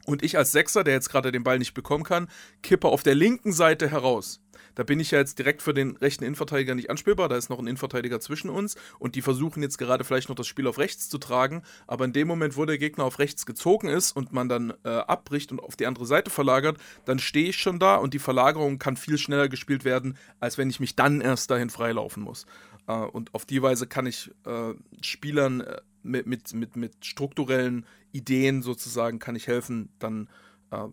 und 0.09 0.23
ich 0.23 0.39
als 0.39 0.53
Sechser, 0.53 0.85
der 0.85 0.95
jetzt 0.95 1.11
gerade 1.11 1.31
den 1.33 1.45
Ball 1.45 1.59
nicht 1.59 1.75
bekommen 1.75 2.03
kann, 2.03 2.29
kippe 2.63 2.89
auf 2.89 3.03
der 3.03 3.15
linken 3.15 3.53
Seite 3.53 3.91
heraus. 3.91 4.41
Da 4.75 4.85
bin 4.85 5.01
ich 5.01 5.11
ja 5.11 5.19
jetzt 5.19 5.39
direkt 5.39 5.61
für 5.61 5.75
den 5.75 5.97
rechten 5.97 6.25
Innenverteidiger 6.25 6.75
nicht 6.75 6.89
anspielbar. 6.89 7.29
Da 7.29 7.37
ist 7.37 7.51
noch 7.51 7.59
ein 7.59 7.67
Innenverteidiger 7.67 8.19
zwischen 8.21 8.49
uns 8.49 8.77
und 8.99 9.17
die 9.17 9.23
versuchen 9.23 9.63
jetzt 9.63 9.77
gerade 9.77 10.05
vielleicht 10.05 10.29
noch 10.29 10.37
das 10.37 10.47
Spiel 10.47 10.67
auf 10.67 10.79
rechts 10.79 11.09
zu 11.11 11.19
tragen. 11.19 11.63
Aber 11.87 12.07
in 12.07 12.13
dem 12.13 12.27
Moment, 12.27 12.57
wo 12.57 12.65
der 12.65 12.79
Gegner 12.79 13.05
auf 13.05 13.19
rechts 13.19 13.45
gezogen 13.45 13.89
ist 13.89 14.13
und 14.13 14.33
man 14.33 14.49
dann 14.49 14.73
äh, 14.85 14.89
abbricht 14.89 15.53
und 15.53 15.61
auf 15.61 15.77
die 15.77 15.87
andere 15.87 16.07
Seite 16.07 16.31
verlagert, 16.31 16.79
dann 17.05 17.19
stehe 17.19 17.49
ich 17.51 17.59
schon 17.59 17.79
da 17.79 17.97
und 17.97 18.15
die 18.15 18.19
Verlagerung 18.19 18.79
kann 18.79 18.97
viel 18.97 19.19
schneller 19.19 19.49
gespielt 19.49 19.85
werden, 19.85 20.17
als 20.41 20.57
wenn 20.57 20.71
ich 20.71 20.81
mich 20.81 20.97
dann 20.97 21.21
erst 21.21 21.51
dahin 21.51 21.71
freilaufen 21.71 22.23
muss. 22.23 22.47
Äh, 22.87 22.93
und 22.93 23.35
auf 23.35 23.45
die 23.45 23.61
Weise 23.63 23.87
kann 23.87 24.07
ich 24.07 24.31
äh, 24.47 24.75
Spielern 25.03 25.61
äh, 25.61 25.81
mit, 26.03 26.27
mit, 26.27 26.53
mit, 26.55 26.77
mit 26.77 27.05
strukturellen 27.05 27.87
Ideen 28.13 28.63
sozusagen 28.63 29.19
kann 29.19 29.37
ich 29.37 29.47
helfen, 29.47 29.91
dann 29.99 30.29
äh, 30.71 30.87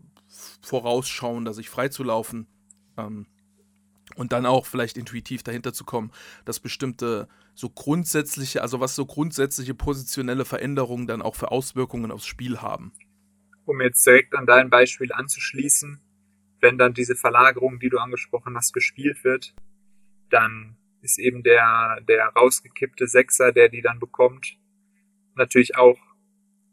vorausschauen, 0.61 1.45
dass 1.45 1.57
ich 1.57 1.69
frei 1.69 1.89
zu 1.89 2.03
laufen. 2.03 2.47
Ähm, 2.97 3.27
und 4.15 4.31
dann 4.31 4.45
auch 4.45 4.65
vielleicht 4.65 4.97
intuitiv 4.97 5.43
dahinter 5.43 5.73
zu 5.73 5.83
kommen, 5.83 6.11
dass 6.45 6.59
bestimmte 6.59 7.27
so 7.55 7.69
grundsätzliche, 7.69 8.61
also 8.61 8.79
was 8.79 8.95
so 8.95 9.05
grundsätzliche 9.05 9.73
positionelle 9.73 10.45
Veränderungen 10.45 11.07
dann 11.07 11.21
auch 11.21 11.35
für 11.35 11.51
Auswirkungen 11.51 12.11
aufs 12.11 12.27
Spiel 12.27 12.61
haben. 12.61 12.93
Um 13.65 13.81
jetzt 13.81 14.05
direkt 14.05 14.35
an 14.35 14.45
dein 14.45 14.69
Beispiel 14.69 15.11
anzuschließen, 15.11 15.99
wenn 16.61 16.77
dann 16.77 16.93
diese 16.93 17.15
Verlagerung, 17.15 17.79
die 17.79 17.89
du 17.89 17.97
angesprochen 17.97 18.55
hast, 18.55 18.73
gespielt 18.73 19.23
wird, 19.23 19.55
dann 20.29 20.77
ist 21.01 21.19
eben 21.19 21.43
der, 21.43 22.01
der 22.07 22.27
rausgekippte 22.27 23.07
Sechser, 23.07 23.51
der 23.51 23.69
die 23.69 23.81
dann 23.81 23.99
bekommt, 23.99 24.57
natürlich 25.35 25.75
auch 25.75 25.97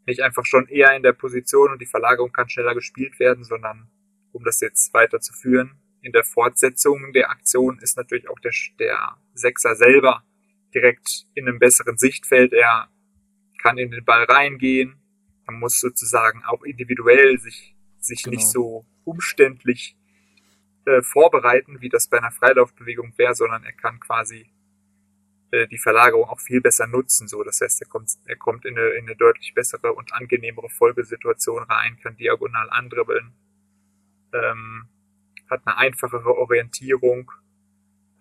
nicht 0.05 0.21
einfach 0.21 0.45
schon 0.45 0.67
eher 0.67 0.95
in 0.95 1.03
der 1.03 1.13
Position 1.13 1.71
und 1.71 1.81
die 1.81 1.85
Verlagerung 1.85 2.31
kann 2.31 2.49
schneller 2.49 2.75
gespielt 2.75 3.19
werden, 3.19 3.43
sondern 3.43 3.89
um 4.31 4.43
das 4.43 4.59
jetzt 4.59 4.93
weiterzuführen, 4.93 5.79
in 6.01 6.11
der 6.11 6.23
Fortsetzung 6.23 7.13
der 7.13 7.29
Aktion 7.29 7.79
ist 7.79 7.95
natürlich 7.95 8.29
auch 8.29 8.39
der, 8.39 8.51
der 8.79 9.17
Sechser 9.33 9.75
selber 9.75 10.23
direkt 10.73 11.25
in 11.33 11.47
einem 11.47 11.59
besseren 11.59 11.97
Sichtfeld. 11.97 12.51
Er 12.51 12.89
kann 13.61 13.77
in 13.77 13.91
den 13.91 14.03
Ball 14.03 14.25
reingehen. 14.25 15.01
Man 15.45 15.59
muss 15.59 15.79
sozusagen 15.79 16.43
auch 16.43 16.63
individuell 16.63 17.39
sich, 17.39 17.75
sich 17.99 18.23
genau. 18.23 18.35
nicht 18.35 18.47
so 18.47 18.85
umständlich 19.05 19.95
äh, 20.85 21.01
vorbereiten, 21.01 21.79
wie 21.79 21.89
das 21.89 22.07
bei 22.07 22.17
einer 22.17 22.31
Freilaufbewegung 22.31 23.13
wäre, 23.17 23.35
sondern 23.35 23.63
er 23.63 23.73
kann 23.73 23.99
quasi 24.01 24.49
äh, 25.53 25.67
die 25.67 25.77
Verlagerung 25.77 26.27
auch 26.29 26.39
viel 26.39 26.61
besser 26.61 26.87
nutzen. 26.87 27.27
So, 27.27 27.43
das 27.43 27.61
heißt, 27.61 27.79
er 27.83 27.87
kommt, 27.87 28.09
er 28.25 28.35
kommt 28.37 28.65
in 28.65 28.75
eine, 28.75 28.89
in 28.89 29.05
eine 29.05 29.15
deutlich 29.15 29.53
bessere 29.53 29.93
und 29.93 30.11
angenehmere 30.11 30.67
Folgesituation 30.67 31.61
rein, 31.63 31.99
kann 32.01 32.17
diagonal 32.17 32.71
andribbeln, 32.71 33.35
ähm, 34.33 34.89
hat 35.47 35.61
eine 35.65 35.77
einfachere 35.77 36.35
Orientierung 36.35 37.31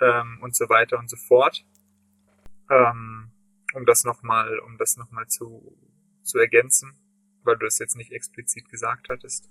ähm, 0.03 0.41
und 0.43 0.55
so 0.55 0.69
weiter 0.69 0.99
und 0.99 1.09
so 1.09 1.17
fort. 1.17 1.65
Ähm, 2.69 3.31
um 3.73 3.87
das 3.87 4.05
nochmal, 4.05 4.59
um 4.59 4.77
das 4.77 4.99
nochmal 4.99 5.27
zu, 5.29 5.75
zu 6.23 6.39
ergänzen, 6.39 6.99
weil 7.45 7.57
du 7.57 7.65
es 7.65 7.79
jetzt 7.79 7.97
nicht 7.97 8.13
explizit 8.13 8.69
gesagt 8.69 9.09
hattest. 9.09 9.49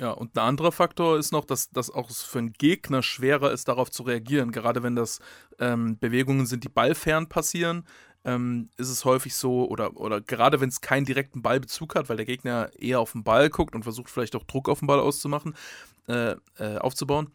Ja, 0.00 0.12
und 0.12 0.36
ein 0.36 0.44
anderer 0.44 0.70
Faktor 0.70 1.18
ist 1.18 1.32
noch, 1.32 1.44
dass, 1.44 1.70
dass 1.70 1.90
auch 1.90 2.10
für 2.10 2.38
einen 2.38 2.52
Gegner 2.52 3.02
schwerer 3.02 3.50
ist, 3.50 3.66
darauf 3.66 3.90
zu 3.90 4.04
reagieren. 4.04 4.52
Gerade 4.52 4.84
wenn 4.84 4.94
das 4.94 5.18
ähm, 5.58 5.98
Bewegungen 5.98 6.46
sind, 6.46 6.62
die 6.62 6.68
ballfern 6.68 7.28
passieren, 7.28 7.84
ähm, 8.24 8.70
ist 8.76 8.90
es 8.90 9.04
häufig 9.04 9.34
so, 9.34 9.68
oder, 9.68 9.96
oder 9.96 10.20
gerade 10.20 10.60
wenn 10.60 10.68
es 10.68 10.80
keinen 10.80 11.04
direkten 11.04 11.42
Ballbezug 11.42 11.96
hat, 11.96 12.08
weil 12.08 12.16
der 12.16 12.26
Gegner 12.26 12.70
eher 12.78 13.00
auf 13.00 13.12
den 13.12 13.24
Ball 13.24 13.50
guckt 13.50 13.74
und 13.74 13.82
versucht 13.82 14.10
vielleicht 14.10 14.36
auch 14.36 14.44
Druck 14.44 14.68
auf 14.68 14.78
den 14.78 14.86
Ball 14.86 15.00
auszumachen, 15.00 15.54
äh, 16.06 16.36
äh, 16.58 16.78
aufzubauen, 16.78 17.32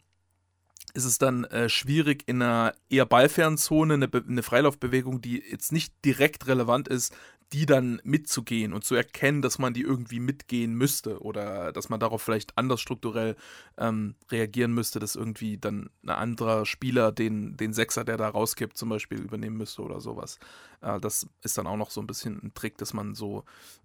ist 0.94 1.04
es 1.04 1.18
dann 1.18 1.44
äh, 1.44 1.68
schwierig 1.68 2.22
in 2.26 2.40
einer 2.40 2.74
eher 2.88 3.04
ballfernen 3.04 3.58
Zone 3.58 3.94
eine, 3.94 4.08
eine, 4.12 4.42
Freilaufbewegung, 4.42 5.20
die 5.20 5.42
jetzt 5.50 5.72
nicht 5.72 5.92
direkt 6.04 6.46
relevant 6.46 6.86
ist, 6.88 7.14
die 7.54 7.66
dann 7.66 8.00
mitzugehen 8.02 8.72
und 8.72 8.84
zu 8.84 8.96
erkennen, 8.96 9.40
dass 9.40 9.60
man 9.60 9.74
die 9.74 9.82
irgendwie 9.82 10.18
mitgehen 10.18 10.74
müsste 10.74 11.20
oder 11.20 11.72
dass 11.72 11.88
man 11.88 12.00
darauf 12.00 12.20
vielleicht 12.20 12.58
anders 12.58 12.80
strukturell 12.80 13.36
ähm, 13.78 14.16
reagieren 14.28 14.74
müsste, 14.74 14.98
dass 14.98 15.14
irgendwie 15.14 15.56
dann 15.56 15.88
ein 16.02 16.10
anderer 16.10 16.66
Spieler 16.66 17.12
den, 17.12 17.56
den 17.56 17.72
Sechser, 17.72 18.04
der 18.04 18.16
da 18.16 18.28
rauskippt, 18.28 18.76
zum 18.76 18.88
Beispiel 18.88 19.20
übernehmen 19.20 19.56
müsste 19.56 19.82
oder 19.82 20.00
sowas. 20.00 20.40
Äh, 20.80 20.98
das 20.98 21.28
ist 21.42 21.56
dann 21.56 21.68
auch 21.68 21.76
noch 21.76 21.90
so 21.90 22.00
ein 22.00 22.08
bisschen 22.08 22.40
ein 22.42 22.54
Trick, 22.54 22.76
dass 22.76 22.92
man 22.92 23.14
so 23.14 23.44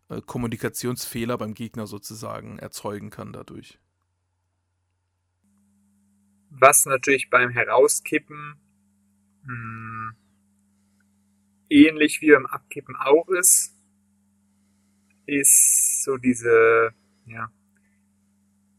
äh, 0.10 0.20
Kommunikationsfehler 0.20 1.38
beim 1.38 1.54
Gegner 1.54 1.86
sozusagen 1.86 2.58
erzeugen 2.58 3.12
kann 3.12 3.34
dadurch. 3.34 3.78
Was 6.50 6.88
natürlich 6.88 7.30
beim 7.30 7.52
Herauskippen 7.52 8.56
hm, 9.46 10.16
ähnlich 11.70 12.22
wie 12.22 12.32
beim 12.32 12.46
Abkippen 12.46 12.96
auch 12.96 13.28
ist, 13.30 13.76
ist 15.26 16.04
so 16.04 16.18
diese, 16.18 16.94
ja, 17.26 17.52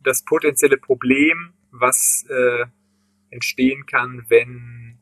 das 0.03 0.25
potenzielle 0.25 0.79
Problem, 0.79 1.53
was 1.71 2.27
äh, 2.29 2.67
entstehen 3.31 3.87
kann, 3.87 4.25
wenn 4.29 4.99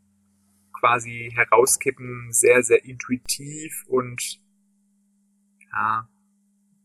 quasi 0.73 1.33
Herauskippen 1.35 2.33
sehr, 2.33 2.63
sehr 2.63 2.85
intuitiv 2.85 3.85
und 3.89 4.41
ja, 5.73 6.09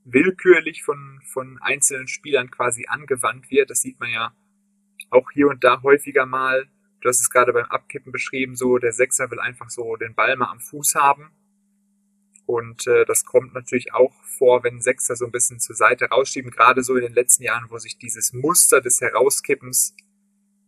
willkürlich 0.05 0.83
von, 0.83 1.21
von 1.25 1.59
einzelnen 1.61 2.07
Spielern 2.07 2.51
quasi 2.51 2.85
angewandt 2.87 3.49
wird. 3.51 3.69
Das 3.69 3.81
sieht 3.81 3.99
man 3.99 4.09
ja 4.09 4.35
auch 5.09 5.29
hier 5.31 5.47
und 5.47 5.63
da 5.63 5.81
häufiger 5.81 6.25
mal. 6.25 6.67
Du 7.03 7.09
hast 7.09 7.19
es 7.19 7.29
gerade 7.29 7.51
beim 7.51 7.65
Abkippen 7.65 8.13
beschrieben, 8.13 8.55
so 8.55 8.77
der 8.77 8.93
Sechser 8.93 9.29
will 9.29 9.39
einfach 9.39 9.69
so 9.69 9.97
den 9.97 10.15
Ball 10.15 10.37
mal 10.37 10.49
am 10.49 10.61
Fuß 10.61 10.95
haben. 10.95 11.31
Und 12.45 12.87
äh, 12.87 13.03
das 13.05 13.25
kommt 13.25 13.53
natürlich 13.53 13.93
auch 13.93 14.13
vor, 14.23 14.63
wenn 14.63 14.79
Sechser 14.79 15.17
so 15.17 15.25
ein 15.25 15.31
bisschen 15.31 15.59
zur 15.59 15.75
Seite 15.75 16.05
rausschieben, 16.05 16.49
gerade 16.49 16.81
so 16.81 16.95
in 16.95 17.01
den 17.01 17.13
letzten 17.13 17.43
Jahren, 17.43 17.69
wo 17.69 17.77
sich 17.77 17.97
dieses 17.97 18.31
Muster 18.31 18.79
des 18.79 19.01
Herauskippens 19.01 19.95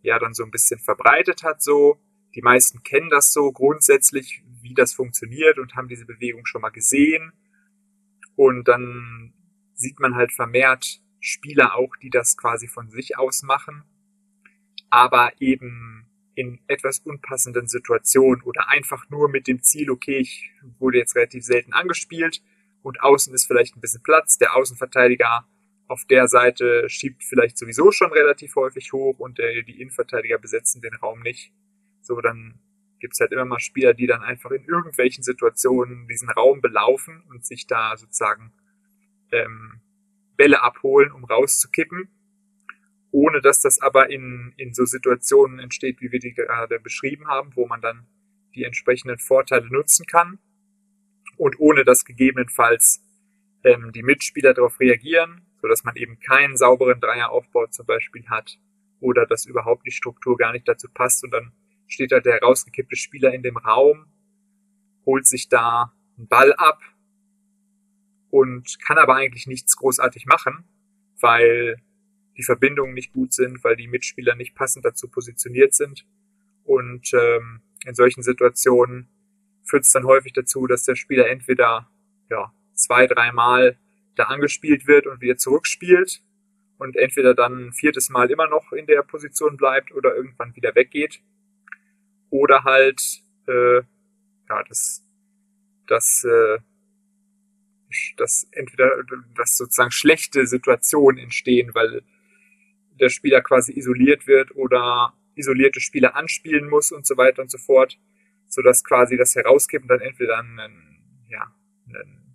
ja 0.01 0.19
dann 0.19 0.33
so 0.33 0.43
ein 0.43 0.51
bisschen 0.51 0.79
verbreitet 0.79 1.43
hat, 1.43 1.61
so. 1.61 2.01
Die 2.35 2.41
meisten 2.41 2.83
kennen 2.83 3.09
das 3.09 3.31
so 3.31 3.53
grundsätzlich, 3.53 4.43
wie 4.61 4.73
das 4.73 4.93
funktioniert 4.93 5.57
und 5.57 5.75
haben 5.75 5.87
diese 5.87 6.05
Bewegung 6.05 6.45
schon 6.45 6.61
mal 6.61 6.69
gesehen. 6.69 7.31
Und 8.35 8.67
dann 8.67 9.33
sieht 9.73 10.01
man 10.01 10.15
halt 10.15 10.33
vermehrt 10.33 11.01
Spieler 11.21 11.75
auch, 11.75 11.95
die 12.01 12.09
das 12.09 12.35
quasi 12.35 12.67
von 12.67 12.89
sich 12.89 13.17
aus 13.17 13.41
machen 13.41 13.85
aber 14.95 15.31
eben 15.41 16.04
in 16.35 16.59
etwas 16.67 16.99
unpassenden 16.99 17.67
Situationen 17.67 18.43
oder 18.43 18.69
einfach 18.69 19.09
nur 19.09 19.29
mit 19.29 19.47
dem 19.47 19.63
Ziel, 19.63 19.89
okay, 19.89 20.17
ich 20.17 20.51
wurde 20.79 20.97
jetzt 20.97 21.15
relativ 21.15 21.43
selten 21.43 21.73
angespielt 21.73 22.41
und 22.83 23.01
außen 23.01 23.33
ist 23.33 23.47
vielleicht 23.47 23.75
ein 23.75 23.81
bisschen 23.81 24.03
Platz, 24.03 24.37
der 24.37 24.55
Außenverteidiger 24.55 25.47
auf 25.87 26.03
der 26.05 26.27
Seite 26.27 26.89
schiebt 26.89 27.23
vielleicht 27.23 27.57
sowieso 27.57 27.91
schon 27.91 28.11
relativ 28.11 28.55
häufig 28.55 28.91
hoch 28.91 29.19
und 29.19 29.37
der, 29.37 29.63
die 29.63 29.79
Innenverteidiger 29.81 30.37
besetzen 30.37 30.81
den 30.81 30.95
Raum 30.95 31.21
nicht. 31.21 31.53
So, 32.01 32.19
dann 32.21 32.59
gibt's 32.99 33.19
halt 33.19 33.31
immer 33.31 33.45
mal 33.45 33.59
Spieler, 33.59 33.93
die 33.93 34.07
dann 34.07 34.21
einfach 34.21 34.51
in 34.51 34.65
irgendwelchen 34.65 35.23
Situationen 35.23 36.07
diesen 36.07 36.29
Raum 36.29 36.61
belaufen 36.61 37.23
und 37.29 37.45
sich 37.45 37.67
da 37.67 37.95
sozusagen 37.97 38.51
ähm, 39.31 39.81
Bälle 40.37 40.61
abholen, 40.61 41.11
um 41.11 41.23
rauszukippen 41.23 42.09
ohne 43.15 43.39
dass 43.39 43.61
das 43.61 43.81
aber 43.81 44.09
in, 44.09 44.53
in 44.57 44.73
so 44.73 44.83
Situationen 44.83 45.59
entsteht, 45.59 46.01
wie 46.01 46.11
wir 46.11 46.19
die 46.19 46.33
gerade 46.33 46.79
beschrieben 46.81 47.27
haben, 47.27 47.55
wo 47.55 47.65
man 47.65 47.79
dann 47.79 48.05
die 48.55 48.65
entsprechenden 48.65 49.19
Vorteile 49.19 49.67
nutzen 49.67 50.05
kann 50.05 50.37
und 51.37 51.57
ohne 51.57 51.85
dass 51.85 52.03
gegebenenfalls 52.03 53.01
ähm, 53.63 53.93
die 53.93 54.03
Mitspieler 54.03 54.53
darauf 54.53 54.81
reagieren, 54.81 55.45
so 55.61 55.69
dass 55.69 55.85
man 55.85 55.95
eben 55.95 56.19
keinen 56.19 56.57
sauberen 56.57 56.99
Dreieraufbau 56.99 57.67
zum 57.67 57.85
Beispiel 57.85 58.27
hat 58.27 58.59
oder 58.99 59.25
dass 59.25 59.45
überhaupt 59.45 59.85
die 59.87 59.91
Struktur 59.91 60.35
gar 60.35 60.51
nicht 60.51 60.67
dazu 60.67 60.89
passt 60.93 61.23
und 61.23 61.31
dann 61.31 61.53
steht 61.87 62.11
da 62.11 62.19
der 62.19 62.41
rausgekippte 62.41 62.97
Spieler 62.97 63.33
in 63.33 63.43
dem 63.43 63.55
Raum, 63.55 64.07
holt 65.05 65.25
sich 65.25 65.47
da 65.47 65.93
einen 66.17 66.27
Ball 66.27 66.51
ab 66.51 66.81
und 68.29 68.77
kann 68.85 68.97
aber 68.97 69.15
eigentlich 69.15 69.47
nichts 69.47 69.77
großartig 69.77 70.25
machen, 70.25 70.65
weil 71.21 71.77
die 72.37 72.43
Verbindungen 72.43 72.93
nicht 72.93 73.13
gut 73.13 73.33
sind, 73.33 73.63
weil 73.63 73.75
die 73.75 73.87
Mitspieler 73.87 74.35
nicht 74.35 74.55
passend 74.55 74.85
dazu 74.85 75.07
positioniert 75.07 75.73
sind. 75.73 76.05
Und 76.63 77.13
ähm, 77.13 77.61
in 77.85 77.95
solchen 77.95 78.23
Situationen 78.23 79.07
führt 79.63 79.83
es 79.83 79.91
dann 79.91 80.05
häufig 80.05 80.33
dazu, 80.33 80.67
dass 80.67 80.83
der 80.83 80.95
Spieler 80.95 81.27
entweder 81.27 81.89
ja, 82.29 82.53
zwei, 82.73 83.07
dreimal 83.07 83.77
da 84.15 84.25
angespielt 84.25 84.87
wird 84.87 85.07
und 85.07 85.21
wieder 85.21 85.37
zurückspielt 85.37 86.21
und 86.77 86.97
entweder 86.97 87.33
dann 87.33 87.67
ein 87.67 87.73
viertes 87.73 88.09
Mal 88.09 88.31
immer 88.31 88.47
noch 88.47 88.71
in 88.71 88.85
der 88.85 89.01
Position 89.03 89.57
bleibt 89.57 89.93
oder 89.93 90.15
irgendwann 90.15 90.55
wieder 90.55 90.75
weggeht. 90.75 91.21
Oder 92.29 92.63
halt, 92.63 93.21
äh, 93.47 93.77
ja, 94.49 94.63
das, 94.67 95.05
das, 95.87 96.23
äh, 96.25 96.59
dass 98.17 98.47
entweder, 98.51 98.91
dass 99.35 99.57
sozusagen 99.57 99.91
schlechte 99.91 100.45
Situationen 100.47 101.17
entstehen, 101.17 101.73
weil 101.73 102.03
der 102.99 103.09
Spieler 103.09 103.41
quasi 103.41 103.73
isoliert 103.73 104.27
wird 104.27 104.55
oder 104.55 105.13
isolierte 105.35 105.79
Spieler 105.79 106.15
anspielen 106.15 106.69
muss 106.69 106.91
und 106.91 107.05
so 107.05 107.17
weiter 107.17 107.41
und 107.41 107.51
so 107.51 107.57
fort, 107.57 107.99
sodass 108.47 108.83
quasi 108.83 109.17
das 109.17 109.35
Herauskippen 109.35 109.87
dann 109.87 109.99
entweder 109.99 110.39
einen, 110.39 111.25
ja, 111.29 111.53
einen 111.87 112.25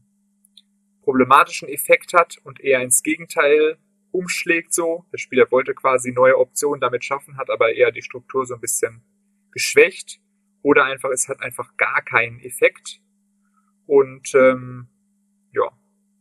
problematischen 1.03 1.69
Effekt 1.69 2.13
hat 2.13 2.37
und 2.45 2.61
eher 2.61 2.81
ins 2.83 3.03
Gegenteil 3.03 3.79
umschlägt 4.13 4.73
so. 4.75 5.07
Der 5.13 5.19
Spieler 5.19 5.51
wollte 5.51 5.75
quasi 5.75 6.13
neue 6.13 6.39
Optionen 6.39 6.81
damit 6.81 7.05
schaffen, 7.05 7.37
hat 7.37 7.51
aber 7.51 7.73
eher 7.73 7.91
die 7.91 8.03
Struktur 8.03 8.45
so 8.47 8.55
ein 8.55 8.61
bisschen 8.61 9.03
geschwächt. 9.53 10.21
Oder 10.63 10.85
einfach, 10.85 11.11
es 11.11 11.29
hat 11.29 11.41
einfach 11.41 11.77
gar 11.77 12.03
keinen 12.03 12.41
Effekt. 12.41 13.01
Und 13.87 14.35
ähm, 14.35 14.89
ja, 15.53 15.71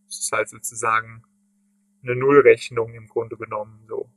es 0.07 0.19
ist 0.19 0.31
halt 0.31 0.49
sozusagen 0.49 1.23
eine 2.01 2.15
Nullrechnung 2.15 2.93
im 2.93 3.07
Grunde 3.07 3.37
genommen. 3.37 3.85
So. 3.87 4.09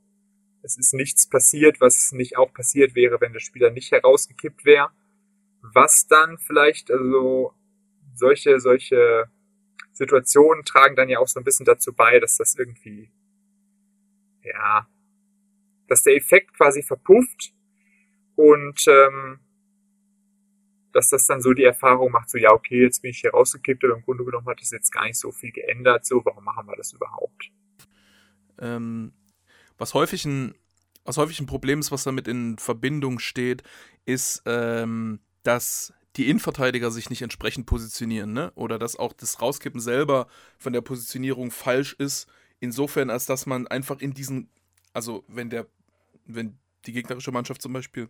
Es 0.63 0.77
ist 0.77 0.93
nichts 0.93 1.27
passiert, 1.27 1.81
was 1.81 2.11
nicht 2.13 2.37
auch 2.37 2.53
passiert 2.53 2.95
wäre, 2.95 3.21
wenn 3.21 3.33
der 3.33 3.39
Spieler 3.41 3.69
nicht 3.69 3.91
herausgekippt 3.91 4.65
wäre. 4.65 4.89
Was 5.61 6.07
dann 6.07 6.37
vielleicht, 6.39 6.89
also 6.89 7.53
solche, 8.15 8.59
solche 8.59 9.29
Situationen 9.91 10.65
tragen 10.65 10.95
dann 10.95 11.09
ja 11.09 11.19
auch 11.19 11.27
so 11.27 11.39
ein 11.39 11.43
bisschen 11.43 11.65
dazu 11.65 11.93
bei, 11.93 12.19
dass 12.19 12.37
das 12.37 12.55
irgendwie 12.55 13.11
ja, 14.43 14.87
dass 15.87 16.03
der 16.03 16.15
Effekt 16.15 16.53
quasi 16.53 16.83
verpufft 16.83 17.53
und 18.35 18.85
ähm, 18.87 19.39
dass 20.91 21.09
das 21.09 21.25
dann 21.25 21.41
so 21.41 21.53
die 21.53 21.63
Erfahrung 21.63 22.11
macht, 22.11 22.29
so 22.29 22.37
ja, 22.37 22.51
okay, 22.51 22.83
jetzt 22.83 23.01
bin 23.01 23.11
ich 23.11 23.21
hier 23.21 23.31
rausgekippt, 23.31 23.83
aber 23.83 23.95
im 23.95 24.03
Grunde 24.03 24.25
genommen 24.25 24.47
hat 24.47 24.61
das 24.61 24.71
jetzt 24.71 24.91
gar 24.91 25.05
nicht 25.05 25.17
so 25.17 25.31
viel 25.31 25.51
geändert, 25.51 26.05
so, 26.05 26.23
warum 26.23 26.43
machen 26.43 26.67
wir 26.67 26.75
das 26.75 26.93
überhaupt? 26.93 27.51
Ähm, 28.59 29.11
was 29.77 29.93
häufig 29.93 30.25
ein, 30.25 30.55
was 31.05 31.17
häufig 31.17 31.39
ein 31.39 31.47
Problem 31.47 31.79
ist, 31.79 31.91
was 31.91 32.03
damit 32.03 32.27
in 32.27 32.57
Verbindung 32.57 33.19
steht, 33.19 33.63
ist, 34.05 34.43
ähm, 34.45 35.19
dass 35.43 35.93
die 36.15 36.29
Innenverteidiger 36.29 36.91
sich 36.91 37.09
nicht 37.09 37.23
entsprechend 37.23 37.65
positionieren, 37.65 38.33
ne? 38.33 38.51
Oder 38.55 38.77
dass 38.77 38.95
auch 38.95 39.13
das 39.13 39.41
Rauskippen 39.41 39.81
selber 39.81 40.27
von 40.59 40.71
der 40.71 40.81
Positionierung 40.81 41.49
falsch 41.49 41.95
ist 41.97 42.27
Insofern, 42.63 43.09
als 43.09 43.25
dass 43.25 43.45
man 43.45 43.67
einfach 43.67 43.99
in 43.99 44.13
diesen, 44.13 44.47
also 44.93 45.25
wenn 45.27 45.49
der, 45.49 45.67
wenn 46.25 46.57
die 46.85 46.93
gegnerische 46.93 47.33
Mannschaft 47.33 47.61
zum 47.61 47.73
Beispiel 47.73 48.07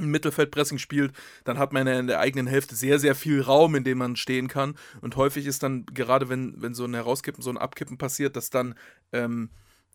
ein 0.00 0.10
Mittelfeldpressing 0.10 0.78
spielt, 0.78 1.12
dann 1.44 1.60
hat 1.60 1.72
man 1.72 1.86
ja 1.86 1.96
in 1.96 2.08
der 2.08 2.18
eigenen 2.18 2.48
Hälfte 2.48 2.74
sehr, 2.74 2.98
sehr 2.98 3.14
viel 3.14 3.40
Raum, 3.40 3.76
in 3.76 3.84
dem 3.84 3.98
man 3.98 4.16
stehen 4.16 4.48
kann. 4.48 4.74
Und 5.00 5.14
häufig 5.14 5.46
ist 5.46 5.62
dann, 5.62 5.86
gerade 5.86 6.28
wenn, 6.28 6.60
wenn 6.60 6.74
so 6.74 6.84
ein 6.84 6.94
Herauskippen, 6.94 7.40
so 7.40 7.50
ein 7.50 7.56
Abkippen 7.56 7.98
passiert, 7.98 8.34
dass 8.34 8.50
dann 8.50 8.74
ähm, 9.12 9.50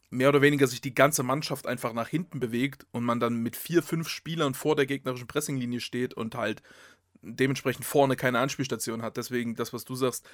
mehr 0.10 0.30
oder 0.30 0.42
weniger 0.42 0.68
sich 0.68 0.82
die 0.82 0.96
ganze 0.96 1.24
Mannschaft 1.24 1.68
einfach 1.68 1.94
nach 1.94 2.08
hinten 2.08 2.40
bewegt 2.40 2.86
und 2.92 3.04
man 3.04 3.20
dann 3.20 3.42
mit 3.44 3.56
vier, 3.56 3.84
fünf 3.84 4.08
Spielern 4.08 4.54
vor 4.54 4.76
der 4.76 4.86
gegnerischen 4.86 5.28
Pressinglinie 5.28 5.82
steht 5.82 6.14
und 6.14 6.36
halt 6.36 6.62
dementsprechend 7.22 7.86
vorne 7.86 8.16
keine 8.16 8.40
Anspielstation 8.40 9.02
hat. 9.02 9.18
Deswegen 9.18 9.56
das, 9.56 9.74
was 9.74 9.84
du 9.84 9.96
sagst, 9.96 10.26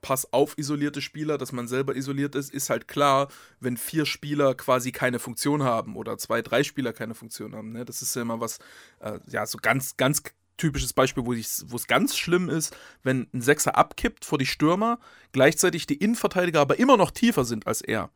Pass 0.00 0.32
auf 0.32 0.56
isolierte 0.56 1.02
Spieler, 1.02 1.38
dass 1.38 1.50
man 1.50 1.66
selber 1.66 1.96
isoliert 1.96 2.36
ist, 2.36 2.54
ist 2.54 2.70
halt 2.70 2.86
klar, 2.86 3.28
wenn 3.58 3.76
vier 3.76 4.06
Spieler 4.06 4.54
quasi 4.54 4.92
keine 4.92 5.18
Funktion 5.18 5.64
haben 5.64 5.96
oder 5.96 6.18
zwei, 6.18 6.40
drei 6.40 6.62
Spieler 6.62 6.92
keine 6.92 7.16
Funktion 7.16 7.54
haben. 7.54 7.72
Ne? 7.72 7.84
Das 7.84 8.00
ist 8.00 8.14
ja 8.14 8.22
immer 8.22 8.40
was, 8.40 8.60
äh, 9.00 9.18
ja, 9.26 9.44
so 9.44 9.58
ganz, 9.60 9.96
ganz 9.96 10.22
typisches 10.56 10.92
Beispiel, 10.92 11.24
wo 11.26 11.32
es 11.32 11.86
ganz 11.88 12.16
schlimm 12.16 12.48
ist, 12.48 12.76
wenn 13.02 13.28
ein 13.32 13.40
Sechser 13.40 13.76
abkippt 13.76 14.24
vor 14.24 14.38
die 14.38 14.46
Stürmer, 14.46 15.00
gleichzeitig 15.32 15.86
die 15.86 15.96
Innenverteidiger 15.96 16.60
aber 16.60 16.78
immer 16.78 16.96
noch 16.96 17.10
tiefer 17.10 17.44
sind 17.44 17.66
als 17.66 17.80
er. 17.80 18.10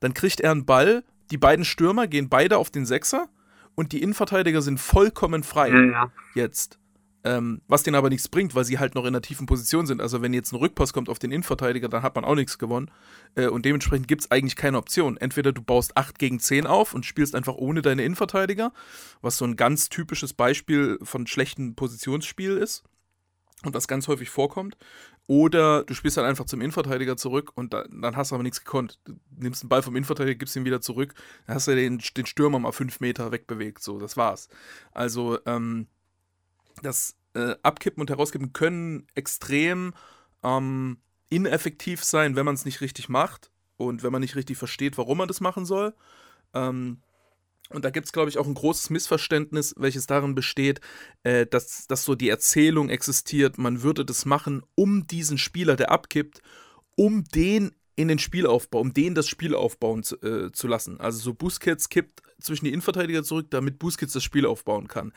Dann 0.00 0.14
kriegt 0.14 0.40
er 0.40 0.50
einen 0.50 0.66
Ball, 0.66 1.04
die 1.30 1.38
beiden 1.38 1.64
Stürmer 1.64 2.06
gehen 2.06 2.28
beide 2.28 2.58
auf 2.58 2.70
den 2.70 2.86
Sechser 2.86 3.28
und 3.74 3.92
die 3.92 4.02
Innenverteidiger 4.02 4.62
sind 4.62 4.78
vollkommen 4.78 5.42
frei. 5.42 5.70
Ja, 5.70 5.82
ja. 5.84 6.12
Jetzt. 6.34 6.78
Ähm, 7.24 7.60
was 7.66 7.82
denen 7.82 7.96
aber 7.96 8.08
nichts 8.08 8.28
bringt, 8.28 8.54
weil 8.54 8.64
sie 8.64 8.78
halt 8.78 8.94
noch 8.94 9.02
in 9.02 9.08
einer 9.08 9.20
tiefen 9.20 9.46
Position 9.46 9.84
sind. 9.86 10.00
Also 10.00 10.22
wenn 10.22 10.32
jetzt 10.32 10.52
ein 10.52 10.56
Rückpass 10.56 10.92
kommt 10.92 11.08
auf 11.08 11.18
den 11.18 11.32
Innenverteidiger, 11.32 11.88
dann 11.88 12.02
hat 12.02 12.14
man 12.14 12.24
auch 12.24 12.36
nichts 12.36 12.56
gewonnen. 12.56 12.88
Äh, 13.34 13.48
und 13.48 13.64
dementsprechend 13.64 14.06
gibt 14.06 14.22
es 14.22 14.30
eigentlich 14.30 14.54
keine 14.54 14.78
Option. 14.78 15.16
Entweder 15.16 15.52
du 15.52 15.60
baust 15.60 15.96
8 15.96 16.20
gegen 16.20 16.38
10 16.38 16.68
auf 16.68 16.94
und 16.94 17.04
spielst 17.04 17.34
einfach 17.34 17.54
ohne 17.54 17.82
deine 17.82 18.04
Innenverteidiger, 18.04 18.72
was 19.22 19.38
so 19.38 19.44
ein 19.44 19.56
ganz 19.56 19.88
typisches 19.88 20.34
Beispiel 20.34 21.00
von 21.02 21.26
schlechtem 21.26 21.74
Positionsspiel 21.74 22.58
ist 22.58 22.84
und 23.64 23.74
das 23.74 23.88
ganz 23.88 24.06
häufig 24.06 24.30
vorkommt. 24.30 24.76
Oder 25.28 25.82
du 25.84 25.94
spielst 25.94 26.16
dann 26.16 26.24
einfach 26.24 26.44
zum 26.44 26.60
Innenverteidiger 26.60 27.16
zurück 27.16 27.50
und 27.54 27.72
da, 27.72 27.84
dann 27.90 28.16
hast 28.16 28.30
du 28.30 28.36
aber 28.36 28.44
nichts 28.44 28.64
gekonnt. 28.64 29.00
Du 29.04 29.14
nimmst 29.36 29.62
den 29.62 29.68
Ball 29.68 29.82
vom 29.82 29.96
Innenverteidiger, 29.96 30.38
gibst 30.38 30.54
ihn 30.54 30.64
wieder 30.64 30.80
zurück, 30.80 31.14
dann 31.46 31.56
hast 31.56 31.66
du 31.66 31.74
den, 31.74 32.00
den 32.16 32.26
Stürmer 32.26 32.60
mal 32.60 32.72
fünf 32.72 33.00
Meter 33.00 33.32
wegbewegt. 33.32 33.82
So, 33.82 33.98
das 33.98 34.16
war's. 34.16 34.48
Also, 34.92 35.38
ähm, 35.46 35.88
das 36.82 37.16
äh, 37.34 37.56
Abkippen 37.62 38.00
und 38.00 38.10
Herauskippen 38.10 38.52
können 38.52 39.06
extrem 39.14 39.94
ähm, 40.42 40.98
ineffektiv 41.28 42.04
sein, 42.04 42.36
wenn 42.36 42.46
man 42.46 42.54
es 42.54 42.64
nicht 42.64 42.80
richtig 42.80 43.08
macht 43.08 43.50
und 43.76 44.02
wenn 44.02 44.12
man 44.12 44.20
nicht 44.20 44.36
richtig 44.36 44.56
versteht, 44.56 44.96
warum 44.96 45.18
man 45.18 45.28
das 45.28 45.40
machen 45.40 45.66
soll. 45.66 45.94
Ähm, 46.54 47.02
und 47.70 47.84
da 47.84 47.90
gibt 47.90 48.06
es, 48.06 48.12
glaube 48.12 48.28
ich, 48.28 48.38
auch 48.38 48.46
ein 48.46 48.54
großes 48.54 48.90
Missverständnis, 48.90 49.74
welches 49.76 50.06
darin 50.06 50.34
besteht, 50.34 50.80
äh, 51.22 51.46
dass, 51.46 51.86
dass 51.86 52.04
so 52.04 52.14
die 52.14 52.28
Erzählung 52.28 52.88
existiert, 52.88 53.58
man 53.58 53.82
würde 53.82 54.04
das 54.04 54.24
machen, 54.24 54.62
um 54.74 55.06
diesen 55.06 55.38
Spieler, 55.38 55.76
der 55.76 55.90
abkippt, 55.90 56.42
um 56.94 57.24
den 57.24 57.72
in 57.98 58.08
den 58.08 58.18
Spielaufbau, 58.18 58.80
um 58.80 58.92
den 58.92 59.14
das 59.14 59.26
Spiel 59.26 59.54
aufbauen 59.54 60.02
zu, 60.02 60.16
äh, 60.22 60.52
zu 60.52 60.68
lassen. 60.68 61.00
Also 61.00 61.18
so 61.18 61.32
Busquets 61.32 61.88
kippt 61.88 62.20
zwischen 62.38 62.66
die 62.66 62.72
Innenverteidiger 62.72 63.24
zurück, 63.24 63.46
damit 63.50 63.78
Busquets 63.78 64.12
das 64.12 64.22
Spiel 64.22 64.44
aufbauen 64.44 64.86
kann 64.86 65.12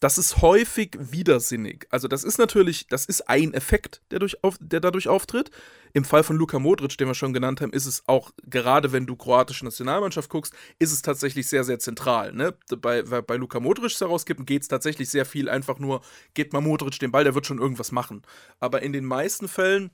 das 0.00 0.16
ist 0.16 0.42
häufig 0.42 0.96
widersinnig. 0.98 1.86
Also 1.90 2.06
das 2.06 2.22
ist 2.22 2.38
natürlich, 2.38 2.86
das 2.86 3.04
ist 3.04 3.28
ein 3.28 3.52
Effekt, 3.52 4.00
der, 4.10 4.20
durch 4.20 4.42
auf, 4.44 4.56
der 4.60 4.80
dadurch 4.80 5.08
auftritt. 5.08 5.50
Im 5.92 6.04
Fall 6.04 6.22
von 6.22 6.36
Luka 6.36 6.58
Modric, 6.58 6.96
den 6.98 7.08
wir 7.08 7.14
schon 7.14 7.32
genannt 7.32 7.60
haben, 7.60 7.72
ist 7.72 7.86
es 7.86 8.04
auch, 8.06 8.30
gerade 8.44 8.92
wenn 8.92 9.06
du 9.06 9.16
kroatische 9.16 9.64
Nationalmannschaft 9.64 10.30
guckst, 10.30 10.54
ist 10.78 10.92
es 10.92 11.02
tatsächlich 11.02 11.48
sehr, 11.48 11.64
sehr 11.64 11.80
zentral. 11.80 12.32
Ne? 12.32 12.54
Bei, 12.80 13.02
bei 13.02 13.36
Luka 13.36 13.58
Modric 13.58 13.98
herausgibt, 13.98 14.46
geht 14.46 14.62
es 14.62 14.68
tatsächlich 14.68 15.10
sehr 15.10 15.26
viel 15.26 15.48
einfach 15.48 15.78
nur, 15.78 16.02
geht 16.34 16.52
mal 16.52 16.60
Modric 16.60 16.98
den 17.00 17.10
Ball, 17.10 17.24
der 17.24 17.34
wird 17.34 17.46
schon 17.46 17.58
irgendwas 17.58 17.90
machen. 17.90 18.22
Aber 18.60 18.82
in 18.82 18.92
den 18.92 19.04
meisten 19.04 19.48
Fällen 19.48 19.90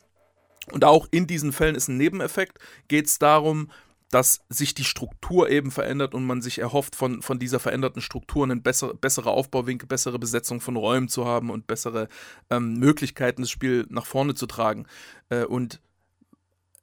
und 0.71 0.85
auch 0.85 1.09
in 1.11 1.27
diesen 1.27 1.53
Fällen 1.53 1.77
ist 1.77 1.89
ein 1.89 1.97
Nebeneffekt, 1.97 2.59
geht 2.89 3.07
es 3.07 3.19
darum, 3.19 3.71
dass 4.15 4.45
sich 4.49 4.75
die 4.75 4.85
Struktur 4.85 5.51
eben 5.51 5.73
verändert 5.73 6.15
und 6.15 6.25
man 6.25 6.41
sich 6.41 6.61
erhofft, 6.61 6.95
von, 6.95 7.21
von 7.21 7.41
dieser 7.41 7.59
veränderten 7.59 8.01
Struktur 8.01 8.45
einen 8.45 8.63
besser, 8.63 8.95
bessere 8.95 9.31
Aufbauwinkel, 9.31 9.89
bessere 9.89 10.21
Besetzung 10.21 10.61
von 10.61 10.77
Räumen 10.77 11.09
zu 11.09 11.25
haben 11.25 11.51
und 11.51 11.67
bessere 11.67 12.09
ähm, 12.49 12.75
Möglichkeiten, 12.75 13.43
das 13.43 13.51
Spiel 13.51 13.87
nach 13.91 14.07
vorne 14.07 14.37
zu 14.37 14.47
tragen. 14.47 14.87
Äh, 15.31 15.47
und 15.47 15.81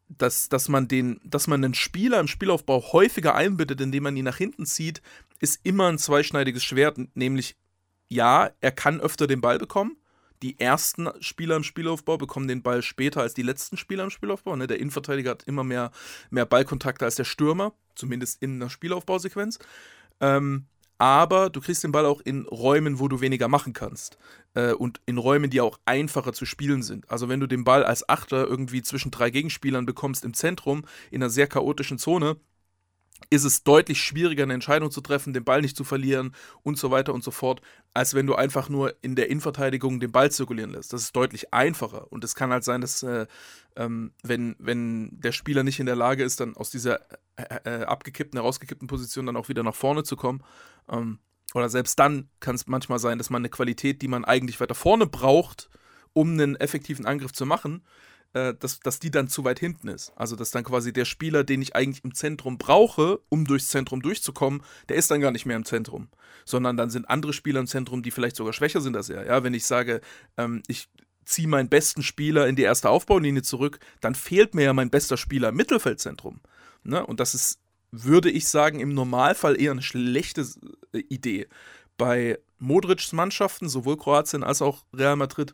dass, 0.10 0.50
dass, 0.50 0.68
man 0.68 0.90
den, 0.90 1.22
dass 1.24 1.48
man 1.48 1.64
einen 1.64 1.74
Spieler 1.74 2.20
im 2.20 2.28
Spielaufbau 2.28 2.92
häufiger 2.92 3.34
einbindet, 3.34 3.80
indem 3.80 4.04
man 4.04 4.18
ihn 4.18 4.26
nach 4.26 4.36
hinten 4.36 4.66
zieht, 4.66 5.02
ist 5.40 5.62
immer 5.64 5.88
ein 5.88 6.00
zweischneidiges 6.00 6.66
Schwert. 6.66 6.98
Nämlich, 7.16 7.56
ja, 8.10 8.50
er 8.60 8.72
kann 8.74 9.00
öfter 9.00 9.26
den 9.26 9.40
Ball 9.40 9.58
bekommen, 9.58 9.96
die 10.42 10.60
ersten 10.60 11.10
Spieler 11.20 11.56
im 11.56 11.64
Spielaufbau 11.64 12.18
bekommen 12.18 12.48
den 12.48 12.64
Ball 12.64 12.82
später 12.82 13.22
als 13.22 13.34
die 13.34 13.44
letzten 13.44 13.78
Spieler 13.78 14.04
im 14.04 14.10
Spielaufbau. 14.10 14.56
Ne? 14.56 14.68
Der 14.68 14.80
Innenverteidiger 14.80 15.32
hat 15.32 15.44
immer 15.44 15.64
mehr, 15.64 15.92
mehr 16.30 16.46
Ballkontakte 16.46 17.06
als 17.06 17.16
der 17.16 17.24
Stürmer, 17.24 17.74
zumindest 17.96 18.42
in 18.42 18.56
einer 18.56 18.70
Spielaufbausequenz. 18.70 19.60
Ähm, 20.20 20.66
aber 20.98 21.50
du 21.50 21.62
kriegst 21.62 21.84
den 21.84 21.92
Ball 21.92 22.06
auch 22.06 22.22
in 22.22 22.46
Räumen, 22.46 23.00
wo 23.00 23.08
du 23.08 23.22
weniger 23.22 23.48
machen 23.48 23.74
kannst. 23.74 24.20
Äh, 24.54 24.74
und 24.74 25.02
in 25.08 25.18
Räumen, 25.18 25.50
die 25.50 25.62
auch 25.62 25.80
einfacher 25.86 26.34
zu 26.34 26.46
spielen 26.46 26.84
sind. 26.84 27.10
Also 27.10 27.28
wenn 27.28 27.40
du 27.40 27.48
den 27.48 27.64
Ball 27.64 27.84
als 27.84 28.08
Achter 28.08 28.46
irgendwie 28.46 28.84
zwischen 28.84 29.10
drei 29.10 29.32
Gegenspielern 29.32 29.88
bekommst 29.88 30.26
im 30.26 30.36
Zentrum, 30.36 30.84
in 31.10 31.24
einer 31.24 31.32
sehr 31.32 31.48
chaotischen 31.48 31.98
Zone, 31.98 32.38
ist 33.30 33.44
es 33.44 33.64
deutlich 33.64 34.02
schwieriger, 34.02 34.44
eine 34.44 34.54
Entscheidung 34.54 34.92
zu 34.92 35.02
treffen, 35.02 35.34
den 35.34 35.44
Ball 35.44 35.62
nicht 35.62 35.78
zu 35.78 35.84
verlieren 35.84 36.36
und 36.64 36.78
so 36.78 36.92
weiter 36.92 37.14
und 37.14 37.24
so 37.24 37.32
fort, 37.32 37.62
als 37.94 38.14
wenn 38.14 38.28
du 38.28 38.36
einfach 38.36 38.70
nur 38.70 38.96
in 39.02 39.16
der 39.16 39.30
Innenverteidigung 39.30 40.00
den 40.00 40.12
Ball 40.12 40.32
zirkulieren 40.32 40.72
lässt. 40.72 40.94
Das 40.94 41.02
ist 41.02 41.16
deutlich 41.16 41.54
einfacher. 41.54 42.12
Und 42.12 42.24
es 42.24 42.36
kann 42.36 42.52
halt 42.52 42.64
sein, 42.64 42.82
dass, 42.82 43.04
äh, 43.04 43.28
ähm, 43.76 44.14
wenn, 44.24 44.56
wenn 44.60 45.20
der 45.20 45.32
Spieler 45.32 45.64
nicht 45.64 45.80
in 45.80 45.86
der 45.86 45.96
Lage 45.96 46.24
ist, 46.24 46.40
dann 46.40 46.56
aus 46.56 46.72
dieser 46.72 47.00
äh, 47.36 47.60
äh, 47.66 47.84
abgekippten, 47.84 48.40
herausgekippten 48.40 48.88
Position 48.88 49.26
dann 49.26 49.38
auch 49.38 49.50
wieder 49.50 49.64
nach 49.64 49.76
vorne 49.76 50.04
zu 50.04 50.16
kommen. 50.16 50.44
Ähm, 50.90 51.20
oder 51.54 51.70
selbst 51.70 52.00
dann 52.00 52.30
kann 52.40 52.56
es 52.56 52.68
manchmal 52.68 53.00
sein, 53.00 53.18
dass 53.18 53.30
man 53.30 53.42
eine 53.42 53.50
Qualität, 53.50 54.02
die 54.02 54.08
man 54.08 54.26
eigentlich 54.26 54.60
weiter 54.60 54.76
vorne 54.76 55.06
braucht, 55.06 55.70
um 56.14 56.32
einen 56.32 56.56
effektiven 56.56 57.06
Angriff 57.06 57.34
zu 57.34 57.46
machen, 57.46 57.84
äh, 58.34 58.54
dass, 58.58 58.80
dass 58.80 59.00
die 59.00 59.12
dann 59.12 59.28
zu 59.28 59.44
weit 59.44 59.60
hinten 59.60 59.88
ist. 59.88 60.14
Also, 60.16 60.36
dass 60.36 60.52
dann 60.52 60.64
quasi 60.64 60.94
der 60.94 61.06
Spieler, 61.06 61.44
den 61.44 61.62
ich 61.62 61.76
eigentlich 61.76 62.04
im 62.04 62.14
Zentrum 62.14 62.58
brauche, 62.58 63.20
um 63.30 63.46
durchs 63.46 63.68
Zentrum 63.68 64.02
durchzukommen, 64.02 64.64
der 64.90 64.96
ist 64.96 65.12
dann 65.12 65.22
gar 65.22 65.32
nicht 65.32 65.46
mehr 65.46 65.58
im 65.58 65.66
Zentrum. 65.66 66.08
Sondern 66.46 66.78
dann 66.78 66.90
sind 66.90 67.10
andere 67.10 67.34
Spieler 67.34 67.60
im 67.60 67.68
Zentrum, 67.68 68.04
die 68.04 68.12
vielleicht 68.12 68.36
sogar 68.36 68.54
schwächer 68.54 68.82
sind 68.82 68.96
als 68.96 69.10
er. 69.10 69.26
Ja, 69.26 69.44
wenn 69.44 69.54
ich 69.54 69.66
sage, 69.66 70.02
ähm, 70.38 70.64
ich 70.68 70.88
ziehe 71.26 71.48
meinen 71.48 71.70
besten 71.70 72.04
Spieler 72.04 72.48
in 72.48 72.56
die 72.56 72.64
erste 72.64 72.90
Aufbaulinie 72.90 73.42
zurück, 73.42 73.80
dann 74.00 74.16
fehlt 74.16 74.56
mir 74.56 74.64
ja 74.64 74.74
mein 74.74 74.90
bester 74.90 75.18
Spieler 75.18 75.50
im 75.50 75.56
Mittelfeldzentrum. 75.56 76.40
Ne? 76.84 77.06
Und 77.06 77.20
das 77.20 77.34
ist, 77.36 77.60
würde 77.92 78.30
ich 78.30 78.48
sagen, 78.48 78.80
im 78.80 78.94
Normalfall 78.94 79.60
eher 79.60 79.72
eine 79.72 79.82
schlechte 79.82 80.48
äh, 80.94 81.00
Idee. 81.10 81.48
Bei 81.98 82.40
Modrics 82.60 83.12
Mannschaften, 83.12 83.70
sowohl 83.70 83.98
Kroatien 83.98 84.44
als 84.44 84.62
auch 84.62 84.84
Real 84.94 85.16
Madrid, 85.16 85.54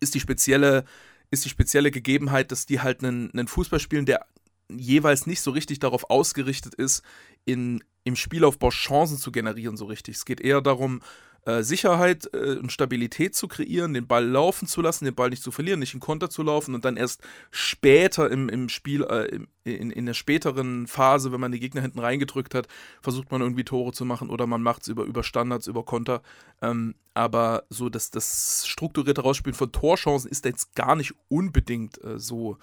ist 0.00 0.14
die 0.14 0.20
spezielle 0.20 0.84
ist 1.32 1.44
die 1.44 1.48
spezielle 1.48 1.90
Gegebenheit, 1.90 2.52
dass 2.52 2.66
die 2.66 2.80
halt 2.80 3.02
einen, 3.02 3.30
einen 3.32 3.48
Fußball 3.48 3.80
spielen, 3.80 4.06
der 4.06 4.26
jeweils 4.68 5.26
nicht 5.26 5.40
so 5.40 5.50
richtig 5.50 5.80
darauf 5.80 6.10
ausgerichtet 6.10 6.74
ist, 6.74 7.02
in, 7.44 7.82
im 8.04 8.16
Spielaufbau 8.16 8.68
Chancen 8.70 9.18
zu 9.18 9.32
generieren, 9.32 9.76
so 9.76 9.86
richtig. 9.86 10.16
Es 10.16 10.24
geht 10.24 10.40
eher 10.40 10.60
darum, 10.60 11.00
äh, 11.44 11.62
Sicherheit 11.62 12.30
äh, 12.34 12.56
und 12.56 12.70
Stabilität 12.70 13.34
zu 13.34 13.48
kreieren, 13.48 13.94
den 13.94 14.06
Ball 14.06 14.24
laufen 14.24 14.68
zu 14.68 14.80
lassen, 14.80 15.04
den 15.04 15.14
Ball 15.14 15.30
nicht 15.30 15.42
zu 15.42 15.50
verlieren, 15.50 15.80
nicht 15.80 15.94
in 15.94 16.00
Konter 16.00 16.30
zu 16.30 16.42
laufen 16.42 16.74
und 16.74 16.84
dann 16.84 16.96
erst 16.96 17.20
später 17.50 18.30
im, 18.30 18.48
im 18.48 18.68
Spiel, 18.68 19.02
äh, 19.02 19.40
in, 19.64 19.90
in 19.90 20.06
der 20.06 20.14
späteren 20.14 20.86
Phase, 20.86 21.32
wenn 21.32 21.40
man 21.40 21.52
die 21.52 21.60
Gegner 21.60 21.80
hinten 21.80 21.98
reingedrückt 21.98 22.54
hat, 22.54 22.68
versucht 23.00 23.32
man 23.32 23.40
irgendwie 23.40 23.64
Tore 23.64 23.92
zu 23.92 24.04
machen 24.04 24.30
oder 24.30 24.46
man 24.46 24.62
macht 24.62 24.82
es 24.82 24.88
über, 24.88 25.04
über 25.04 25.22
Standards, 25.24 25.66
über 25.66 25.84
Konter. 25.84 26.22
Ähm, 26.60 26.94
aber 27.14 27.64
so 27.68 27.88
das, 27.88 28.10
das 28.10 28.64
strukturierte 28.66 29.22
Rausspielen 29.22 29.56
von 29.56 29.72
Torchancen 29.72 30.30
ist 30.30 30.44
jetzt 30.44 30.74
gar 30.76 30.96
nicht 30.96 31.14
unbedingt 31.28 32.02
äh, 32.04 32.18
so. 32.18 32.58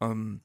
Ähm, 0.00 0.42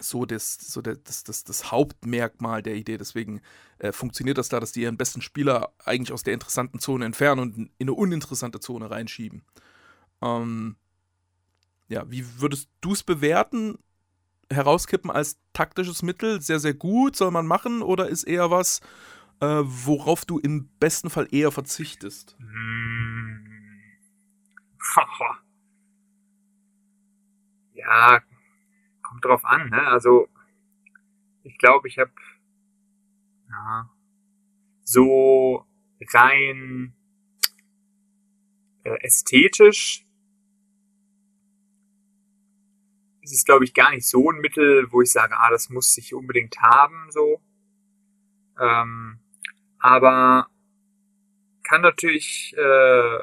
so 0.00 0.24
das, 0.24 0.54
so 0.54 0.82
das, 0.82 1.24
das, 1.24 1.44
das 1.44 1.70
Hauptmerkmal 1.70 2.62
der 2.62 2.74
Idee. 2.74 2.96
Deswegen 2.96 3.40
äh, 3.78 3.92
funktioniert 3.92 4.38
das 4.38 4.48
da, 4.48 4.60
dass 4.60 4.72
die 4.72 4.82
ihren 4.82 4.96
besten 4.96 5.22
Spieler 5.22 5.72
eigentlich 5.84 6.12
aus 6.12 6.22
der 6.22 6.34
interessanten 6.34 6.78
Zone 6.78 7.04
entfernen 7.04 7.40
und 7.40 7.56
in 7.56 7.70
eine 7.80 7.92
uninteressante 7.92 8.60
Zone 8.60 8.90
reinschieben. 8.90 9.44
Ähm, 10.22 10.76
ja, 11.88 12.10
wie 12.10 12.40
würdest 12.40 12.68
du 12.80 12.92
es 12.92 13.02
bewerten? 13.02 13.78
Herauskippen 14.50 15.10
als 15.10 15.38
taktisches 15.52 16.02
Mittel 16.02 16.42
sehr, 16.42 16.60
sehr 16.60 16.74
gut, 16.74 17.16
soll 17.16 17.30
man 17.30 17.46
machen 17.46 17.82
oder 17.82 18.08
ist 18.08 18.24
eher 18.24 18.50
was, 18.50 18.80
äh, 19.40 19.62
worauf 19.62 20.24
du 20.24 20.38
im 20.38 20.68
besten 20.78 21.10
Fall 21.10 21.28
eher 21.30 21.50
verzichtest? 21.50 22.36
Hm. 22.38 23.46
ja, 27.74 28.20
kommt 29.14 29.24
drauf 29.24 29.44
an, 29.44 29.70
ne? 29.70 29.86
Also 29.86 30.28
ich 31.44 31.56
glaube, 31.58 31.86
ich 31.88 31.98
habe 31.98 32.10
ja, 33.48 33.88
so 34.82 35.64
rein 36.12 36.94
äh, 38.82 38.98
ästhetisch 39.02 40.04
ist 43.22 43.32
es, 43.32 43.44
glaube 43.44 43.64
ich, 43.64 43.72
gar 43.72 43.90
nicht 43.90 44.06
so 44.06 44.30
ein 44.30 44.40
Mittel, 44.40 44.90
wo 44.90 45.00
ich 45.00 45.10
sage, 45.10 45.38
ah, 45.38 45.50
das 45.50 45.70
muss 45.70 45.96
ich 45.96 46.12
unbedingt 46.12 46.58
haben, 46.60 47.10
so. 47.10 47.40
Ähm, 48.60 49.20
aber 49.78 50.48
kann 51.62 51.80
natürlich 51.80 52.54
äh, 52.56 53.18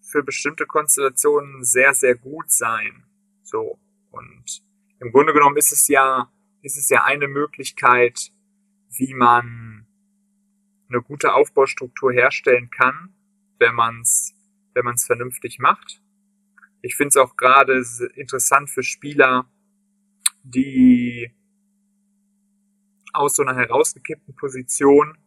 für 0.00 0.22
bestimmte 0.24 0.66
Konstellationen 0.66 1.64
sehr, 1.64 1.92
sehr 1.94 2.14
gut 2.14 2.50
sein. 2.50 3.04
So. 3.42 3.78
Und 4.10 4.62
im 5.02 5.10
Grunde 5.12 5.32
genommen 5.32 5.56
ist 5.56 5.72
es 5.72 5.88
ja, 5.88 6.30
ist 6.62 6.78
es 6.78 6.88
ja 6.88 7.04
eine 7.04 7.28
Möglichkeit, 7.28 8.32
wie 8.90 9.14
man 9.14 9.86
eine 10.88 11.02
gute 11.02 11.34
Aufbaustruktur 11.34 12.12
herstellen 12.12 12.70
kann, 12.70 13.14
wenn 13.58 13.74
man 13.74 14.00
es 14.00 14.34
wenn 14.74 14.84
man's 14.84 15.04
vernünftig 15.04 15.58
macht. 15.58 16.00
Ich 16.80 16.96
finde 16.96 17.08
es 17.08 17.16
auch 17.16 17.36
gerade 17.36 17.82
interessant 18.14 18.70
für 18.70 18.82
Spieler, 18.82 19.50
die 20.42 21.30
aus 23.12 23.36
so 23.36 23.42
einer 23.42 23.54
herausgekippten 23.54 24.34
Position 24.34 25.18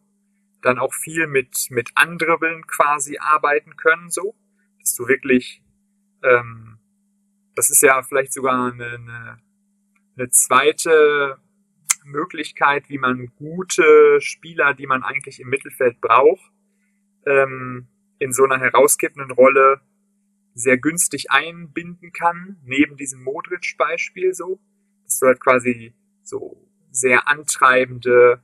dann 0.62 0.78
auch 0.78 0.92
viel 0.92 1.28
mit, 1.28 1.68
mit 1.70 1.90
Andribbeln 1.94 2.66
quasi 2.66 3.18
arbeiten 3.18 3.76
können, 3.76 4.10
so, 4.10 4.34
dass 4.80 4.94
du 4.94 5.06
wirklich, 5.06 5.62
ähm, 6.24 6.78
das 7.54 7.70
ist 7.70 7.82
ja 7.82 8.02
vielleicht 8.02 8.32
sogar 8.32 8.72
eine, 8.72 8.94
eine 8.94 9.45
eine 10.16 10.30
zweite 10.30 11.38
Möglichkeit, 12.04 12.88
wie 12.88 12.98
man 12.98 13.32
gute 13.36 14.20
Spieler, 14.20 14.74
die 14.74 14.86
man 14.86 15.02
eigentlich 15.02 15.40
im 15.40 15.48
Mittelfeld 15.48 16.00
braucht, 16.00 16.52
ähm, 17.26 17.88
in 18.18 18.32
so 18.32 18.44
einer 18.44 18.58
herauskippenden 18.58 19.32
Rolle 19.32 19.80
sehr 20.54 20.78
günstig 20.78 21.30
einbinden 21.30 22.12
kann, 22.12 22.56
neben 22.64 22.96
diesem 22.96 23.22
Modric-Beispiel 23.22 24.32
so, 24.32 24.58
dass 25.04 25.18
du 25.18 25.26
halt 25.26 25.40
quasi 25.40 25.94
so 26.22 26.66
sehr 26.90 27.28
antreibende, 27.28 28.42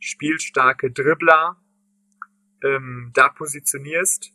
spielstarke 0.00 0.90
Dribbler 0.90 1.56
ähm, 2.62 3.10
da 3.14 3.30
positionierst, 3.30 4.34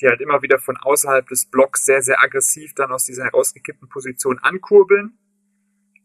die 0.00 0.06
halt 0.06 0.20
immer 0.20 0.40
wieder 0.42 0.60
von 0.60 0.76
außerhalb 0.76 1.26
des 1.26 1.46
Blocks 1.46 1.84
sehr, 1.84 2.00
sehr 2.02 2.22
aggressiv 2.22 2.74
dann 2.74 2.92
aus 2.92 3.06
dieser 3.06 3.24
herausgekippten 3.24 3.88
Position 3.88 4.38
ankurbeln 4.38 5.18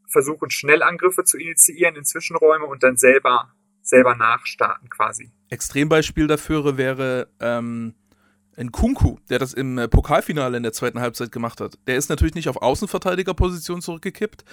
versuchen, 0.07 0.49
Schnellangriffe 0.49 1.23
zu 1.23 1.37
initiieren 1.37 1.95
in 1.95 2.05
Zwischenräume 2.05 2.65
und 2.65 2.83
dann 2.83 2.97
selber, 2.97 3.53
selber 3.81 4.15
nachstarten 4.15 4.89
quasi. 4.89 5.31
Extrembeispiel 5.49 6.27
dafür 6.27 6.77
wäre 6.77 7.29
ähm, 7.39 7.95
ein 8.57 8.71
Kunku, 8.71 9.17
der 9.29 9.39
das 9.39 9.53
im 9.53 9.77
äh, 9.77 9.87
Pokalfinale 9.87 10.57
in 10.57 10.63
der 10.63 10.73
zweiten 10.73 10.99
Halbzeit 10.99 11.31
gemacht 11.31 11.61
hat. 11.61 11.77
Der 11.87 11.97
ist 11.97 12.09
natürlich 12.09 12.35
nicht 12.35 12.49
auf 12.49 12.61
Außenverteidigerposition 12.61 13.81
zurückgekippt, 13.81 14.45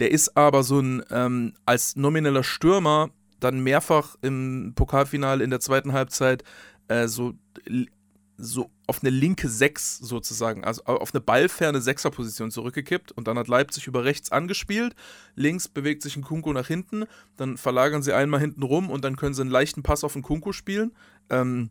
der 0.00 0.10
ist 0.10 0.36
aber 0.36 0.62
so 0.62 0.80
ein, 0.80 1.02
ähm, 1.10 1.54
als 1.66 1.96
nomineller 1.96 2.42
Stürmer 2.42 3.10
dann 3.38 3.60
mehrfach 3.60 4.16
im 4.22 4.72
Pokalfinale 4.74 5.42
in 5.44 5.50
der 5.50 5.60
zweiten 5.60 5.92
Halbzeit 5.92 6.44
äh, 6.88 7.06
so 7.08 7.34
so 8.40 8.70
auf 8.86 9.02
eine 9.02 9.10
linke 9.10 9.48
6 9.48 9.98
sozusagen, 9.98 10.64
also 10.64 10.84
auf 10.84 11.14
eine 11.14 11.20
ballferne 11.20 11.80
Sechserposition 11.80 12.50
zurückgekippt 12.50 13.12
und 13.12 13.28
dann 13.28 13.38
hat 13.38 13.48
Leipzig 13.48 13.86
über 13.86 14.04
rechts 14.04 14.32
angespielt, 14.32 14.94
links 15.34 15.68
bewegt 15.68 16.02
sich 16.02 16.16
ein 16.16 16.22
Kunku 16.22 16.52
nach 16.52 16.66
hinten, 16.66 17.04
dann 17.36 17.56
verlagern 17.56 18.02
sie 18.02 18.12
einmal 18.12 18.40
hinten 18.40 18.62
rum 18.62 18.90
und 18.90 19.04
dann 19.04 19.16
können 19.16 19.34
sie 19.34 19.42
einen 19.42 19.50
leichten 19.50 19.82
Pass 19.82 20.04
auf 20.04 20.14
den 20.14 20.22
Kunku 20.22 20.52
spielen, 20.52 20.92
ähm, 21.28 21.70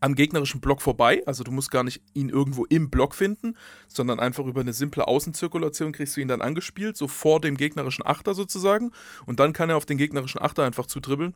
am 0.00 0.14
gegnerischen 0.14 0.60
Block 0.60 0.80
vorbei, 0.80 1.22
also 1.26 1.44
du 1.44 1.52
musst 1.52 1.70
gar 1.70 1.84
nicht 1.84 2.02
ihn 2.14 2.30
irgendwo 2.30 2.64
im 2.64 2.90
Block 2.90 3.14
finden, 3.14 3.56
sondern 3.88 4.20
einfach 4.20 4.46
über 4.46 4.62
eine 4.62 4.72
simple 4.72 5.06
Außenzirkulation 5.06 5.92
kriegst 5.92 6.16
du 6.16 6.20
ihn 6.20 6.28
dann 6.28 6.40
angespielt, 6.40 6.96
so 6.96 7.08
vor 7.08 7.40
dem 7.40 7.56
gegnerischen 7.56 8.06
Achter 8.06 8.34
sozusagen 8.34 8.90
und 9.26 9.38
dann 9.38 9.52
kann 9.52 9.70
er 9.70 9.76
auf 9.76 9.86
den 9.86 9.98
gegnerischen 9.98 10.40
Achter 10.40 10.64
einfach 10.64 10.86
zutribbeln. 10.86 11.34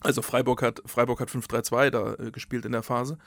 Also 0.00 0.22
Freiburg 0.22 0.62
hat, 0.62 0.80
Freiburg 0.86 1.20
hat 1.20 1.30
5-3-2 1.30 1.90
da 1.90 2.14
äh, 2.14 2.30
gespielt 2.30 2.64
in 2.64 2.72
der 2.72 2.82
Phase. 2.82 3.18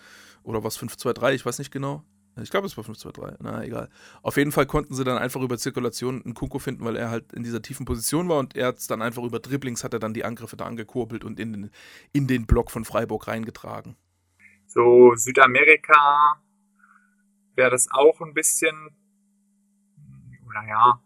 Oder 0.44 0.64
was 0.64 0.80
5-2-3, 0.80 1.34
ich 1.34 1.46
weiß 1.46 1.60
nicht 1.60 1.72
genau. 1.72 2.04
Ich 2.42 2.50
glaube, 2.50 2.66
es 2.66 2.78
war 2.78 2.84
5-2-3. 2.86 3.38
Na, 3.42 3.64
egal. 3.64 3.90
Auf 4.22 4.38
jeden 4.38 4.52
Fall 4.52 4.66
konnten 4.66 4.96
sie 4.96 5.04
dann 5.04 5.18
einfach 5.18 5.42
über 5.42 5.58
Zirkulation 5.58 6.24
einen 6.24 6.34
Kunko 6.34 6.60
finden, 6.60 6.86
weil 6.86 6.96
er 6.96 7.10
halt 7.10 7.34
in 7.34 7.44
dieser 7.44 7.62
tiefen 7.62 7.86
Position 7.86 8.30
war 8.30 8.40
und 8.40 8.56
er 8.56 8.68
hat 8.68 8.78
es 8.78 8.88
dann 8.88 9.02
einfach 9.02 9.24
über 9.24 9.40
Dribblings 9.40 9.84
hat 9.84 9.94
er 9.94 10.00
dann 10.00 10.14
die 10.14 10.24
Angriffe 10.24 10.56
da 10.56 10.66
angekurbelt 10.66 11.26
und 11.26 11.40
in 11.40 11.52
den, 11.52 11.72
in 12.14 12.28
den 12.28 12.46
Block 12.46 12.72
von 12.72 12.86
Freiburg 12.86 13.28
reingetragen. 13.28 13.98
So, 14.66 15.14
Südamerika 15.16 16.42
wäre 17.56 17.70
das 17.70 17.90
auch 17.92 18.22
ein 18.22 18.34
bisschen, 18.34 18.96
naja, 20.54 21.02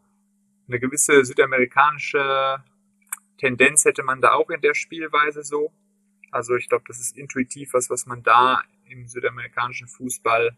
eine 0.67 0.80
gewisse 0.80 1.26
südamerikanische 1.26 2.63
Tendenz 3.38 3.86
hätte 3.86 4.04
man 4.04 4.21
da 4.21 4.34
auch 4.34 4.50
in 4.50 4.62
der 4.62 4.76
Spielweise 4.76 5.43
so. 5.43 5.71
Also 6.32 6.56
ich 6.56 6.69
glaube, 6.69 6.86
das 6.88 7.00
ist 7.00 7.17
intuitiv 7.17 7.74
was, 7.74 7.89
was 7.89 8.06
man 8.06 8.24
da 8.24 8.62
im 8.86 9.08
südamerikanischen 9.08 9.88
Fußball 9.88 10.58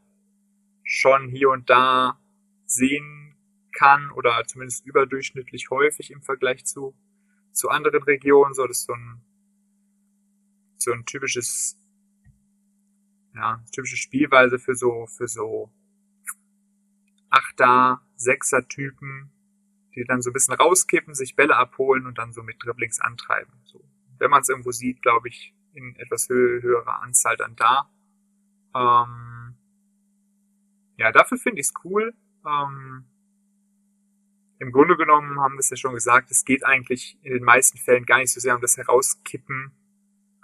schon 0.83 1.27
hier 1.27 1.49
und 1.49 1.69
da 1.69 2.19
sehen 2.65 3.35
kann 3.73 4.09
oder 4.11 4.43
zumindest 4.45 4.85
überdurchschnittlich 4.85 5.69
häufig 5.69 6.11
im 6.11 6.21
Vergleich 6.21 6.65
zu, 6.65 6.95
zu 7.51 7.69
anderen 7.69 8.03
Regionen. 8.03 8.53
So, 8.53 8.65
das 8.65 8.79
ist 8.79 8.85
so 8.85 8.93
ein, 8.93 9.21
so 10.77 10.91
ein 10.91 11.05
typisches, 11.05 11.77
ja, 13.35 13.63
typische 13.71 13.97
Spielweise 13.97 14.59
für 14.59 14.75
so, 14.75 15.07
für 15.07 15.27
so 15.27 15.71
Achter, 17.29 18.01
Sechser 18.15 18.67
Typen, 18.67 19.31
die 19.93 20.05
dann 20.05 20.21
so 20.21 20.29
ein 20.31 20.33
bisschen 20.33 20.55
rauskippen, 20.55 21.13
sich 21.13 21.35
Bälle 21.35 21.55
abholen 21.55 22.07
und 22.07 22.17
dann 22.17 22.33
so 22.33 22.41
mit 22.41 22.63
Dribblings 22.63 22.99
antreiben. 22.99 23.53
So. 23.65 23.83
Wenn 24.17 24.31
man 24.31 24.41
es 24.41 24.49
irgendwo 24.49 24.71
sieht, 24.71 25.01
glaube 25.01 25.27
ich, 25.27 25.53
in 25.73 25.95
etwas 25.97 26.29
hö 26.29 26.61
höherer 26.61 27.01
Anzahl 27.01 27.37
dann 27.37 27.55
da. 27.55 27.89
Ähm, 28.77 29.55
ja, 30.97 31.11
dafür 31.11 31.37
finde 31.37 31.61
ich 31.61 31.67
es 31.67 31.73
cool. 31.83 32.13
Ähm, 32.45 33.05
im 34.59 34.71
Grunde 34.71 34.97
genommen 34.97 35.39
haben 35.39 35.55
wir 35.55 35.59
es 35.59 35.69
ja 35.69 35.77
schon 35.77 35.93
gesagt, 35.93 36.31
es 36.31 36.45
geht 36.45 36.65
eigentlich 36.65 37.17
in 37.21 37.33
den 37.33 37.43
meisten 37.43 37.77
Fällen 37.77 38.05
gar 38.05 38.19
nicht 38.19 38.31
so 38.31 38.39
sehr 38.39 38.55
um 38.55 38.61
das 38.61 38.77
Herauskippen 38.77 39.71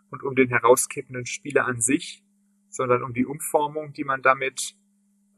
und 0.10 0.24
um 0.24 0.36
den 0.36 0.50
herauskippenden 0.50 1.26
Spieler 1.26 1.66
an 1.66 1.82
sich, 1.82 2.24
sondern 2.70 3.04
um 3.04 3.14
die 3.14 3.26
Umformung, 3.26 3.94
die 3.94 4.04
man 4.04 4.22
damit 4.22 4.76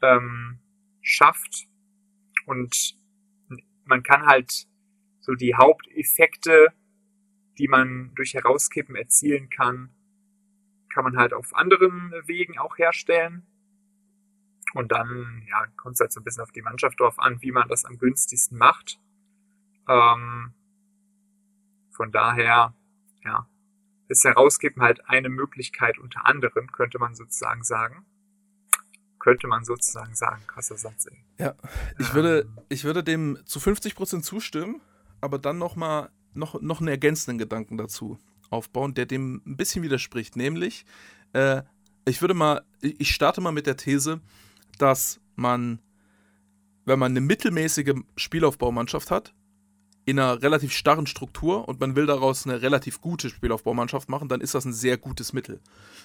ähm, 0.02 0.60
schafft. 1.02 1.68
Und 2.46 2.98
man 3.86 4.04
kann 4.04 4.26
halt 4.26 4.68
so 5.22 5.34
die 5.34 5.56
Haupteffekte, 5.56 6.74
die 7.58 7.68
man 7.68 8.14
durch 8.16 8.34
Herauskippen 8.34 8.96
erzielen 8.96 9.50
kann, 9.50 9.95
kann 10.96 11.04
man 11.04 11.18
halt 11.18 11.34
auf 11.34 11.54
anderen 11.54 12.14
Wegen 12.26 12.58
auch 12.58 12.78
herstellen. 12.78 13.46
Und 14.74 14.94
dann, 14.94 15.46
ja, 15.50 15.68
kommt 15.76 15.96
es 15.96 16.00
halt 16.00 16.14
so 16.14 16.22
ein 16.22 16.24
bisschen 16.24 16.42
auf 16.42 16.54
die 16.54 16.62
Mannschaft 16.62 17.02
drauf 17.02 17.20
an, 17.20 17.42
wie 17.42 17.52
man 17.52 17.68
das 17.68 17.84
am 17.84 17.98
günstigsten 17.98 18.58
macht. 18.58 18.98
Ähm, 19.90 20.54
von 21.92 22.14
daher, 22.14 22.74
ja, 23.26 23.50
ist 24.08 24.24
Herauskippen 24.24 24.82
halt 24.82 25.08
eine 25.10 25.28
Möglichkeit 25.28 26.00
unter 26.00 26.26
anderem, 26.26 26.72
könnte 26.72 26.98
man 26.98 27.14
sozusagen 27.14 27.64
sagen. 27.64 28.06
Könnte 29.20 29.48
man 29.48 29.66
sozusagen 29.66 30.16
sagen, 30.16 30.44
krasser 30.48 30.78
Satz, 30.78 31.08
ey. 31.08 31.26
Ja, 31.40 31.56
ich 32.00 32.14
würde, 32.14 32.48
ich 32.70 32.86
würde 32.86 33.04
dem 33.04 33.38
zu 33.46 33.60
50% 33.60 34.22
zustimmen, 34.22 34.80
aber 35.20 35.40
dann 35.40 35.58
nochmal 35.58 36.10
noch, 36.34 36.62
noch 36.62 36.80
einen 36.80 36.88
ergänzenden 36.88 37.38
Gedanken 37.38 37.78
dazu 37.78 38.18
aufbauen, 38.56 38.94
der 38.94 39.06
dem 39.06 39.42
ein 39.46 39.58
bisschen 39.58 39.84
widerspricht. 39.84 40.36
Nämlich, 40.36 40.86
äh, 41.34 41.62
ich 42.06 42.22
würde 42.22 42.34
mal, 42.34 42.64
ich 42.82 43.12
starte 43.12 43.42
mal 43.42 43.52
mit 43.52 43.68
der 43.68 43.78
These, 43.78 44.22
dass 44.78 45.20
man, 45.36 45.80
wenn 46.86 47.00
man 47.00 47.12
eine 47.12 47.22
mittelmäßige 47.22 47.94
Spielaufbaumannschaft 48.16 49.12
hat, 49.12 49.34
in 50.08 50.20
einer 50.20 50.42
relativ 50.42 50.72
starren 50.72 51.08
Struktur 51.08 51.68
und 51.68 51.80
man 51.80 51.96
will 51.96 52.06
daraus 52.06 52.46
eine 52.46 52.62
relativ 52.62 53.02
gute 53.02 53.30
Spielaufbaumannschaft 53.30 54.08
machen, 54.08 54.30
dann 54.30 54.40
ist 54.40 54.54
das 54.54 54.64
ein 54.64 54.74
sehr 54.74 54.98
gutes 54.98 55.34
Mittel. 55.34 55.60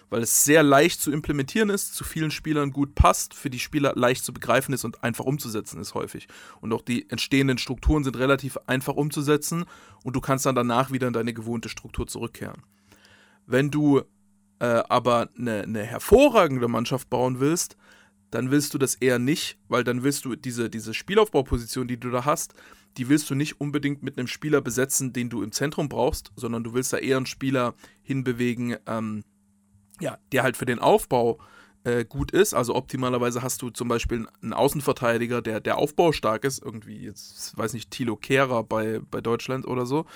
Weil 0.08 0.22
es 0.22 0.42
sehr 0.44 0.62
leicht 0.62 1.02
zu 1.02 1.12
implementieren 1.12 1.68
ist, 1.68 1.94
zu 1.94 2.02
vielen 2.02 2.30
Spielern 2.30 2.72
gut 2.72 2.94
passt, 2.94 3.34
für 3.34 3.50
die 3.50 3.58
Spieler 3.58 3.92
leicht 3.94 4.24
zu 4.24 4.32
begreifen 4.32 4.72
ist 4.72 4.84
und 4.84 5.04
einfach 5.04 5.26
umzusetzen 5.26 5.78
ist 5.80 5.92
häufig. 5.92 6.28
Und 6.62 6.72
auch 6.72 6.80
die 6.80 7.10
entstehenden 7.10 7.58
Strukturen 7.58 8.02
sind 8.02 8.18
relativ 8.18 8.56
einfach 8.66 8.94
umzusetzen 8.94 9.66
und 10.02 10.16
du 10.16 10.22
kannst 10.22 10.46
dann 10.46 10.54
danach 10.54 10.90
wieder 10.90 11.06
in 11.06 11.12
deine 11.12 11.34
gewohnte 11.34 11.68
Struktur 11.68 12.06
zurückkehren. 12.06 12.62
Wenn 13.46 13.70
du 13.70 14.00
äh, 14.60 14.82
aber 14.88 15.28
eine, 15.36 15.62
eine 15.62 15.82
hervorragende 15.82 16.68
Mannschaft 16.68 17.10
bauen 17.10 17.38
willst, 17.38 17.76
dann 18.30 18.50
willst 18.50 18.72
du 18.72 18.78
das 18.78 18.94
eher 18.94 19.18
nicht, 19.18 19.58
weil 19.68 19.84
dann 19.84 20.02
willst 20.02 20.24
du 20.24 20.36
diese, 20.36 20.70
diese 20.70 20.94
Spielaufbauposition, 20.94 21.88
die 21.88 21.98
du 21.98 22.10
da 22.10 22.24
hast, 22.24 22.54
die 22.96 23.08
willst 23.08 23.30
du 23.30 23.34
nicht 23.34 23.60
unbedingt 23.60 24.02
mit 24.02 24.18
einem 24.18 24.26
Spieler 24.26 24.60
besetzen, 24.60 25.12
den 25.12 25.30
du 25.30 25.42
im 25.42 25.52
Zentrum 25.52 25.88
brauchst, 25.88 26.32
sondern 26.36 26.64
du 26.64 26.74
willst 26.74 26.92
da 26.92 26.98
eher 26.98 27.16
einen 27.16 27.26
Spieler 27.26 27.74
hinbewegen, 28.02 28.76
ähm, 28.86 29.24
ja, 30.00 30.18
der 30.32 30.42
halt 30.42 30.56
für 30.56 30.66
den 30.66 30.78
Aufbau 30.78 31.38
äh, 31.84 32.04
gut 32.04 32.30
ist. 32.30 32.54
Also 32.54 32.74
optimalerweise 32.74 33.42
hast 33.42 33.62
du 33.62 33.70
zum 33.70 33.88
Beispiel 33.88 34.26
einen 34.42 34.52
Außenverteidiger, 34.52 35.42
der, 35.42 35.60
der 35.60 35.78
aufbaustark 35.78 36.44
ist, 36.44 36.62
irgendwie, 36.62 36.98
jetzt 36.98 37.56
weiß 37.56 37.72
nicht, 37.74 37.90
Thilo 37.90 38.16
Kehrer 38.16 38.64
bei, 38.64 39.00
bei 39.10 39.20
Deutschland 39.20 39.66
oder 39.66 39.86
so, 39.86 40.06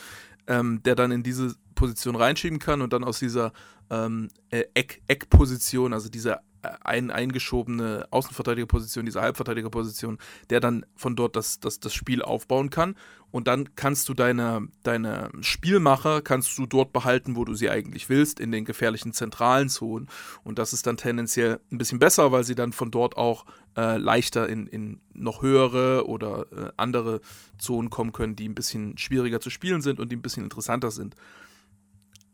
ähm, 0.46 0.82
der 0.84 0.94
dann 0.94 1.10
in 1.10 1.22
diese 1.22 1.54
Position 1.74 2.16
reinschieben 2.16 2.58
kann 2.58 2.82
und 2.82 2.92
dann 2.92 3.04
aus 3.04 3.18
dieser 3.18 3.52
ähm, 3.90 4.28
äh, 4.50 4.64
Eck, 4.74 5.02
Eckposition, 5.08 5.92
also 5.92 6.08
dieser 6.08 6.42
ein, 6.82 7.10
eingeschobene 7.10 8.06
Außenverteidigerposition, 8.10 9.04
diese 9.04 9.20
Halbverteidigerposition, 9.20 10.18
der 10.50 10.60
dann 10.60 10.86
von 10.96 11.16
dort 11.16 11.36
das, 11.36 11.60
das, 11.60 11.80
das 11.80 11.94
Spiel 11.94 12.22
aufbauen 12.22 12.70
kann. 12.70 12.96
Und 13.30 13.48
dann 13.48 13.74
kannst 13.74 14.08
du 14.08 14.14
deine, 14.14 14.68
deine 14.84 15.30
Spielmacher, 15.40 16.22
kannst 16.22 16.56
du 16.56 16.66
dort 16.66 16.92
behalten, 16.92 17.34
wo 17.34 17.44
du 17.44 17.54
sie 17.54 17.68
eigentlich 17.68 18.08
willst, 18.08 18.38
in 18.38 18.52
den 18.52 18.64
gefährlichen 18.64 19.12
zentralen 19.12 19.68
Zonen. 19.68 20.08
Und 20.44 20.60
das 20.60 20.72
ist 20.72 20.86
dann 20.86 20.96
tendenziell 20.96 21.58
ein 21.72 21.78
bisschen 21.78 21.98
besser, 21.98 22.30
weil 22.30 22.44
sie 22.44 22.54
dann 22.54 22.72
von 22.72 22.92
dort 22.92 23.16
auch 23.16 23.44
äh, 23.76 23.96
leichter 23.96 24.48
in, 24.48 24.68
in 24.68 25.00
noch 25.14 25.42
höhere 25.42 26.06
oder 26.06 26.46
äh, 26.52 26.70
andere 26.76 27.20
Zonen 27.58 27.90
kommen 27.90 28.12
können, 28.12 28.36
die 28.36 28.48
ein 28.48 28.54
bisschen 28.54 28.96
schwieriger 28.98 29.40
zu 29.40 29.50
spielen 29.50 29.82
sind 29.82 29.98
und 29.98 30.12
die 30.12 30.16
ein 30.16 30.22
bisschen 30.22 30.44
interessanter 30.44 30.92
sind. 30.92 31.16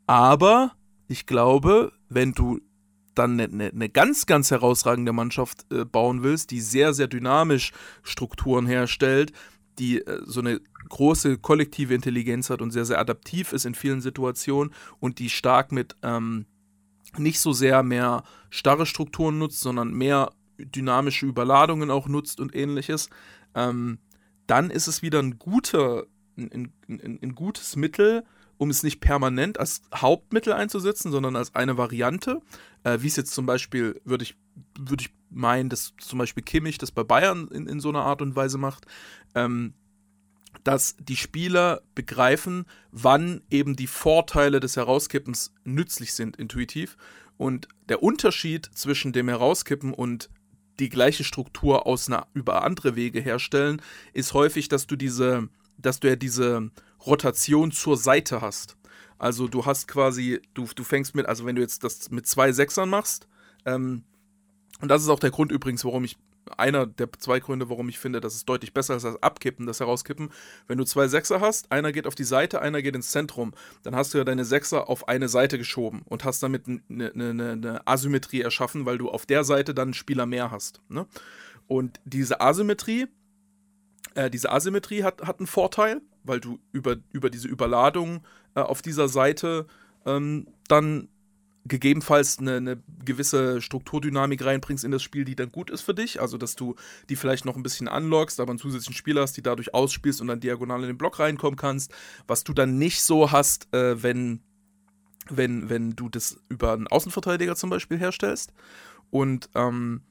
Aber 0.06 0.72
ich 1.08 1.24
glaube, 1.24 1.92
wenn 2.08 2.32
du 2.32 2.60
dann 3.14 3.40
eine, 3.40 3.70
eine, 3.70 3.88
ganz, 3.88 4.26
ganz 4.26 4.50
herausragende 4.50 5.12
Mannschaft 5.12 5.66
äh, 5.72 5.84
bauen 5.84 6.22
willst, 6.22 6.50
die 6.50 6.60
sehr, 6.60 6.94
sehr 6.94 7.08
dynamisch 7.08 7.72
Strukturen 8.02 8.66
herstellt, 8.66 9.32
die 9.78 10.04
äh, 10.04 10.20
so 10.24 10.40
eine 10.40 10.60
große 10.88 11.38
kollektive 11.38 11.94
Intelligenz 11.94 12.50
hat 12.50 12.62
und 12.62 12.70
sehr, 12.70 12.84
sehr 12.84 12.98
adaptiv 12.98 13.52
ist 13.52 13.66
in 13.66 13.74
vielen 13.74 14.00
Situationen 14.00 14.72
und 14.98 15.18
die 15.18 15.30
stark 15.30 15.72
mit 15.72 15.96
ähm, 16.02 16.46
nicht 17.18 17.40
so 17.40 17.52
sehr 17.52 17.82
mehr 17.82 18.22
starre 18.50 18.86
Strukturen 18.86 19.38
nutzt, 19.38 19.60
sondern 19.60 19.92
mehr 19.92 20.30
dynamische 20.58 21.26
Überladungen 21.26 21.90
auch 21.90 22.06
nutzt 22.06 22.40
und 22.40 22.54
ähnliches, 22.54 23.08
ähm, 23.54 23.98
dann 24.46 24.70
ist 24.70 24.86
es 24.86 25.02
wieder 25.02 25.20
ein 25.20 25.38
guter, 25.38 26.04
ein, 26.36 26.72
ein, 26.88 27.18
ein 27.22 27.34
gutes 27.34 27.76
Mittel, 27.76 28.24
um 28.58 28.68
es 28.68 28.82
nicht 28.82 29.00
permanent 29.00 29.58
als 29.58 29.82
Hauptmittel 29.94 30.52
einzusetzen, 30.52 31.10
sondern 31.10 31.34
als 31.34 31.54
eine 31.54 31.78
Variante. 31.78 32.42
Äh, 32.84 32.98
Wie 33.00 33.06
es 33.06 33.16
jetzt 33.16 33.34
zum 33.34 33.46
Beispiel, 33.46 34.00
würde 34.04 34.24
ich, 34.24 34.36
würd 34.78 35.02
ich 35.02 35.10
meinen, 35.30 35.68
dass 35.68 35.94
zum 35.98 36.18
Beispiel 36.18 36.42
Kimmich 36.42 36.78
das 36.78 36.90
bei 36.90 37.04
Bayern 37.04 37.48
in, 37.48 37.66
in 37.66 37.80
so 37.80 37.88
einer 37.88 38.04
Art 38.04 38.22
und 38.22 38.36
Weise 38.36 38.58
macht. 38.58 38.86
Ähm, 39.34 39.74
dass 40.64 40.96
die 40.98 41.16
Spieler 41.16 41.82
begreifen, 41.94 42.66
wann 42.90 43.42
eben 43.50 43.76
die 43.76 43.86
Vorteile 43.86 44.60
des 44.60 44.76
Herauskippens 44.76 45.54
nützlich 45.64 46.12
sind, 46.12 46.36
intuitiv. 46.36 46.96
Und 47.36 47.68
der 47.88 48.02
Unterschied 48.02 48.70
zwischen 48.74 49.12
dem 49.12 49.28
Herauskippen 49.28 49.94
und 49.94 50.28
die 50.78 50.88
gleiche 50.88 51.24
Struktur 51.24 51.86
aus 51.86 52.08
einer, 52.08 52.26
über 52.34 52.64
andere 52.64 52.96
Wege 52.96 53.20
herstellen, 53.20 53.80
ist 54.12 54.34
häufig, 54.34 54.68
dass 54.68 54.86
du 54.86 54.96
diese, 54.96 55.48
dass 55.78 56.00
du 56.00 56.08
ja 56.08 56.16
diese 56.16 56.70
Rotation 57.06 57.70
zur 57.70 57.96
Seite 57.96 58.40
hast. 58.40 58.76
Also 59.20 59.48
du 59.48 59.66
hast 59.66 59.86
quasi, 59.86 60.40
du, 60.54 60.66
du 60.74 60.82
fängst 60.82 61.14
mit, 61.14 61.26
also 61.26 61.44
wenn 61.44 61.54
du 61.54 61.60
jetzt 61.60 61.84
das 61.84 62.10
mit 62.10 62.26
zwei 62.26 62.52
Sechsern 62.52 62.88
machst, 62.88 63.28
ähm, 63.66 64.02
und 64.80 64.88
das 64.88 65.02
ist 65.02 65.10
auch 65.10 65.20
der 65.20 65.30
Grund 65.30 65.52
übrigens, 65.52 65.84
warum 65.84 66.04
ich, 66.04 66.16
einer 66.56 66.86
der 66.86 67.12
zwei 67.18 67.38
Gründe, 67.38 67.68
warum 67.68 67.90
ich 67.90 67.98
finde, 67.98 68.22
dass 68.22 68.34
es 68.34 68.46
deutlich 68.46 68.72
besser 68.72 68.96
ist 68.96 69.04
als 69.04 69.22
Abkippen, 69.22 69.66
das 69.66 69.78
Herauskippen. 69.78 70.30
Wenn 70.66 70.78
du 70.78 70.84
zwei 70.84 71.06
Sechser 71.06 71.42
hast, 71.42 71.70
einer 71.70 71.92
geht 71.92 72.06
auf 72.06 72.14
die 72.14 72.24
Seite, 72.24 72.62
einer 72.62 72.80
geht 72.80 72.96
ins 72.96 73.10
Zentrum, 73.10 73.52
dann 73.82 73.94
hast 73.94 74.14
du 74.14 74.18
ja 74.18 74.24
deine 74.24 74.46
Sechser 74.46 74.88
auf 74.88 75.06
eine 75.06 75.28
Seite 75.28 75.58
geschoben 75.58 76.00
und 76.06 76.24
hast 76.24 76.42
damit 76.42 76.66
eine, 76.66 77.12
eine, 77.12 77.52
eine 77.52 77.86
Asymmetrie 77.86 78.40
erschaffen, 78.40 78.86
weil 78.86 78.96
du 78.96 79.10
auf 79.10 79.26
der 79.26 79.44
Seite 79.44 79.74
dann 79.74 79.88
einen 79.88 79.94
Spieler 79.94 80.24
mehr 80.24 80.50
hast. 80.50 80.80
Ne? 80.88 81.06
Und 81.66 82.00
diese 82.06 82.40
Asymmetrie, 82.40 83.06
äh, 84.14 84.30
diese 84.30 84.50
Asymmetrie 84.50 85.02
hat, 85.02 85.20
hat 85.20 85.40
einen 85.40 85.46
Vorteil, 85.46 86.00
weil 86.24 86.40
du 86.40 86.58
über, 86.72 86.96
über 87.12 87.28
diese 87.28 87.48
Überladung 87.48 88.24
äh, 88.54 88.60
auf 88.60 88.82
dieser 88.82 89.08
Seite 89.08 89.66
ähm, 90.06 90.46
dann 90.68 91.08
gegebenenfalls 91.66 92.38
eine, 92.38 92.56
eine, 92.56 92.82
gewisse 93.04 93.60
Strukturdynamik 93.60 94.44
reinbringst 94.44 94.82
in 94.82 94.90
das 94.90 95.02
Spiel, 95.02 95.24
die 95.24 95.36
dann 95.36 95.52
gut 95.52 95.70
ist 95.70 95.82
für 95.82 95.94
dich. 95.94 96.20
Also, 96.20 96.38
dass 96.38 96.56
du 96.56 96.74
die 97.08 97.16
vielleicht 97.16 97.44
noch 97.44 97.56
ein 97.56 97.62
bisschen 97.62 97.86
anlockst, 97.86 98.40
aber 98.40 98.50
einen 98.50 98.58
zusätzlichen 98.58 98.94
Spieler 98.94 99.22
hast, 99.22 99.36
die 99.36 99.42
dadurch 99.42 99.74
ausspielst 99.74 100.20
und 100.20 100.28
dann 100.28 100.40
diagonal 100.40 100.80
in 100.80 100.88
den 100.88 100.98
Block 100.98 101.18
reinkommen 101.18 101.56
kannst. 101.56 101.92
Was 102.26 102.44
du 102.44 102.54
dann 102.54 102.78
nicht 102.78 103.02
so 103.02 103.30
hast, 103.30 103.72
äh, 103.74 104.02
wenn, 104.02 104.40
wenn, 105.28 105.68
wenn 105.68 105.96
du 105.96 106.08
das 106.08 106.38
über 106.48 106.72
einen 106.72 106.86
Außenverteidiger 106.86 107.56
zum 107.56 107.70
Beispiel 107.70 107.98
herstellst. 107.98 108.52
Und 109.10 109.50
ähm, 109.54 110.02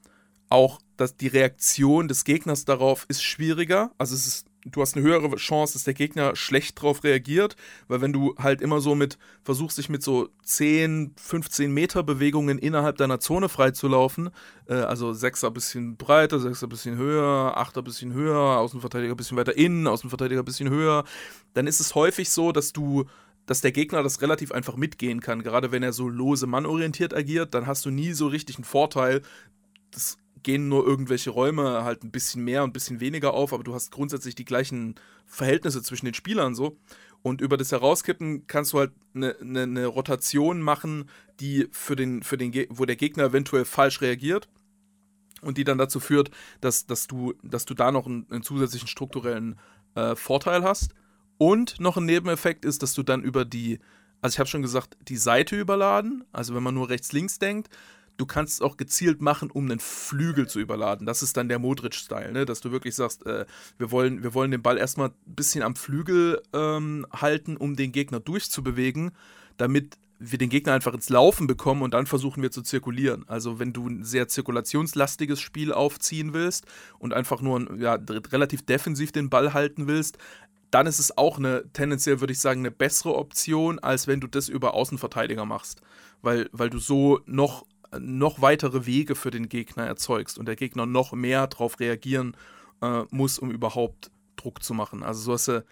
auch 0.50 0.80
dass 1.00 1.16
die 1.16 1.28
Reaktion 1.28 2.08
des 2.08 2.24
Gegners 2.24 2.66
darauf 2.66 3.06
ist 3.08 3.22
schwieriger. 3.22 3.90
Also 3.96 4.14
es 4.14 4.26
ist, 4.26 4.46
du 4.64 4.80
hast 4.80 4.96
eine 4.96 5.04
höhere 5.04 5.34
Chance, 5.36 5.72
dass 5.72 5.84
der 5.84 5.94
Gegner 5.94 6.36
schlecht 6.36 6.78
darauf 6.78 7.02
reagiert, 7.04 7.56
weil 7.88 8.00
wenn 8.00 8.12
du 8.12 8.34
halt 8.38 8.60
immer 8.60 8.80
so 8.80 8.94
mit, 8.94 9.18
versuchst 9.42 9.78
dich 9.78 9.88
mit 9.88 10.02
so 10.02 10.28
10, 10.42 11.14
15 11.16 11.72
Meter 11.72 12.02
Bewegungen 12.02 12.58
innerhalb 12.58 12.96
deiner 12.98 13.20
Zone 13.20 13.48
freizulaufen, 13.48 14.30
äh, 14.68 14.74
also 14.74 15.12
Sechser 15.12 15.48
ein 15.48 15.54
bisschen 15.54 15.96
breiter, 15.96 16.40
Sechser 16.40 16.66
ein 16.66 16.70
bisschen 16.70 16.96
höher, 16.96 17.56
Achter 17.56 17.80
ein 17.80 17.84
bisschen 17.84 18.12
höher, 18.12 18.58
Außenverteidiger 18.58 19.14
bisschen 19.14 19.36
weiter 19.36 19.56
innen, 19.56 19.86
Außenverteidiger 19.86 20.42
bisschen 20.42 20.68
höher, 20.68 21.04
dann 21.54 21.66
ist 21.66 21.80
es 21.80 21.94
häufig 21.94 22.30
so, 22.30 22.52
dass 22.52 22.72
du 22.72 23.06
dass 23.46 23.62
der 23.62 23.72
Gegner 23.72 24.04
das 24.04 24.22
relativ 24.22 24.52
einfach 24.52 24.76
mitgehen 24.76 25.20
kann. 25.20 25.42
Gerade 25.42 25.72
wenn 25.72 25.82
er 25.82 25.92
so 25.92 26.08
lose 26.08 26.46
Mann-orientiert 26.46 27.12
agiert, 27.12 27.52
dann 27.52 27.66
hast 27.66 27.84
du 27.84 27.90
nie 27.90 28.12
so 28.12 28.28
richtig 28.28 28.56
einen 28.56 28.64
Vorteil. 28.64 29.22
Das 29.90 30.18
gehen 30.42 30.68
nur 30.68 30.86
irgendwelche 30.86 31.30
Räume 31.30 31.84
halt 31.84 32.04
ein 32.04 32.10
bisschen 32.10 32.44
mehr 32.44 32.62
und 32.62 32.70
ein 32.70 32.72
bisschen 32.72 33.00
weniger 33.00 33.34
auf, 33.34 33.52
aber 33.52 33.64
du 33.64 33.74
hast 33.74 33.90
grundsätzlich 33.90 34.34
die 34.34 34.44
gleichen 34.44 34.94
Verhältnisse 35.26 35.82
zwischen 35.82 36.06
den 36.06 36.14
Spielern 36.14 36.54
so. 36.54 36.78
Und 37.22 37.40
über 37.40 37.56
das 37.56 37.70
Herauskippen 37.70 38.46
kannst 38.46 38.72
du 38.72 38.78
halt 38.78 38.92
eine 39.14 39.36
ne, 39.42 39.66
ne 39.66 39.86
Rotation 39.86 40.62
machen, 40.62 41.10
die 41.38 41.68
für 41.70 41.96
den, 41.96 42.22
für 42.22 42.38
den, 42.38 42.52
wo 42.70 42.86
der 42.86 42.96
Gegner 42.96 43.24
eventuell 43.24 43.64
falsch 43.64 44.00
reagiert 44.00 44.48
und 45.42 45.58
die 45.58 45.64
dann 45.64 45.78
dazu 45.78 46.00
führt, 46.00 46.30
dass, 46.60 46.86
dass, 46.86 47.06
du, 47.06 47.34
dass 47.42 47.66
du 47.66 47.74
da 47.74 47.92
noch 47.92 48.06
einen, 48.06 48.26
einen 48.30 48.42
zusätzlichen 48.42 48.88
strukturellen 48.88 49.58
äh, 49.94 50.14
Vorteil 50.16 50.62
hast. 50.62 50.94
Und 51.36 51.80
noch 51.80 51.96
ein 51.96 52.04
Nebeneffekt 52.04 52.64
ist, 52.64 52.82
dass 52.82 52.94
du 52.94 53.02
dann 53.02 53.22
über 53.22 53.44
die, 53.44 53.80
also 54.20 54.34
ich 54.34 54.38
habe 54.38 54.48
schon 54.48 54.62
gesagt, 54.62 54.96
die 55.08 55.16
Seite 55.16 55.58
überladen, 55.58 56.24
also 56.32 56.54
wenn 56.54 56.62
man 56.62 56.74
nur 56.74 56.88
rechts-links 56.88 57.38
denkt, 57.38 57.68
du 58.20 58.26
kannst 58.26 58.54
es 58.54 58.60
auch 58.60 58.76
gezielt 58.76 59.22
machen, 59.22 59.50
um 59.50 59.64
einen 59.64 59.80
Flügel 59.80 60.46
zu 60.46 60.60
überladen. 60.60 61.06
Das 61.06 61.22
ist 61.22 61.36
dann 61.36 61.48
der 61.48 61.58
Modric-Style, 61.58 62.32
ne? 62.32 62.44
dass 62.44 62.60
du 62.60 62.70
wirklich 62.70 62.94
sagst, 62.94 63.24
äh, 63.26 63.46
wir, 63.78 63.90
wollen, 63.90 64.22
wir 64.22 64.34
wollen 64.34 64.50
den 64.50 64.62
Ball 64.62 64.76
erstmal 64.78 65.08
ein 65.08 65.34
bisschen 65.34 65.62
am 65.62 65.74
Flügel 65.74 66.42
ähm, 66.52 67.06
halten, 67.12 67.56
um 67.56 67.76
den 67.76 67.92
Gegner 67.92 68.20
durchzubewegen, 68.20 69.12
damit 69.56 69.96
wir 70.20 70.36
den 70.36 70.50
Gegner 70.50 70.74
einfach 70.74 70.92
ins 70.92 71.08
Laufen 71.08 71.46
bekommen 71.46 71.80
und 71.80 71.94
dann 71.94 72.04
versuchen 72.04 72.42
wir 72.42 72.50
zu 72.50 72.60
zirkulieren. 72.60 73.24
Also 73.26 73.58
wenn 73.58 73.72
du 73.72 73.88
ein 73.88 74.04
sehr 74.04 74.28
zirkulationslastiges 74.28 75.40
Spiel 75.40 75.72
aufziehen 75.72 76.34
willst 76.34 76.66
und 76.98 77.14
einfach 77.14 77.40
nur 77.40 77.74
ja, 77.80 77.94
relativ 78.30 78.66
defensiv 78.66 79.12
den 79.12 79.30
Ball 79.30 79.54
halten 79.54 79.88
willst, 79.88 80.18
dann 80.70 80.86
ist 80.86 80.98
es 80.98 81.16
auch 81.16 81.38
eine 81.38 81.64
tendenziell, 81.72 82.20
würde 82.20 82.32
ich 82.32 82.38
sagen, 82.38 82.60
eine 82.60 82.70
bessere 82.70 83.16
Option, 83.16 83.78
als 83.78 84.06
wenn 84.06 84.20
du 84.20 84.26
das 84.26 84.48
über 84.48 84.74
Außenverteidiger 84.74 85.44
machst. 85.44 85.80
Weil, 86.22 86.48
weil 86.52 86.68
du 86.68 86.78
so 86.78 87.20
noch, 87.24 87.64
noch 87.98 88.40
weitere 88.40 88.86
Wege 88.86 89.14
für 89.14 89.30
den 89.30 89.48
Gegner 89.48 89.86
erzeugst 89.86 90.38
und 90.38 90.46
der 90.46 90.56
Gegner 90.56 90.86
noch 90.86 91.12
mehr 91.12 91.46
darauf 91.46 91.80
reagieren 91.80 92.36
äh, 92.82 93.02
muss, 93.10 93.38
um 93.38 93.50
überhaupt 93.50 94.10
Druck 94.36 94.62
zu 94.62 94.74
machen. 94.74 95.02
Also 95.02 95.22
so 95.22 95.32
hast 95.32 95.48
du, 95.48 95.64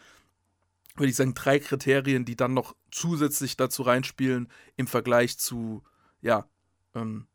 würde 0.96 1.10
ich 1.10 1.16
sagen, 1.16 1.34
drei 1.34 1.58
Kriterien, 1.58 2.24
die 2.24 2.36
dann 2.36 2.54
noch 2.54 2.74
zusätzlich 2.90 3.56
dazu 3.56 3.82
reinspielen 3.82 4.48
im 4.76 4.86
Vergleich 4.86 5.38
zu, 5.38 5.82
ja, 6.20 6.46
ähm, 6.94 7.26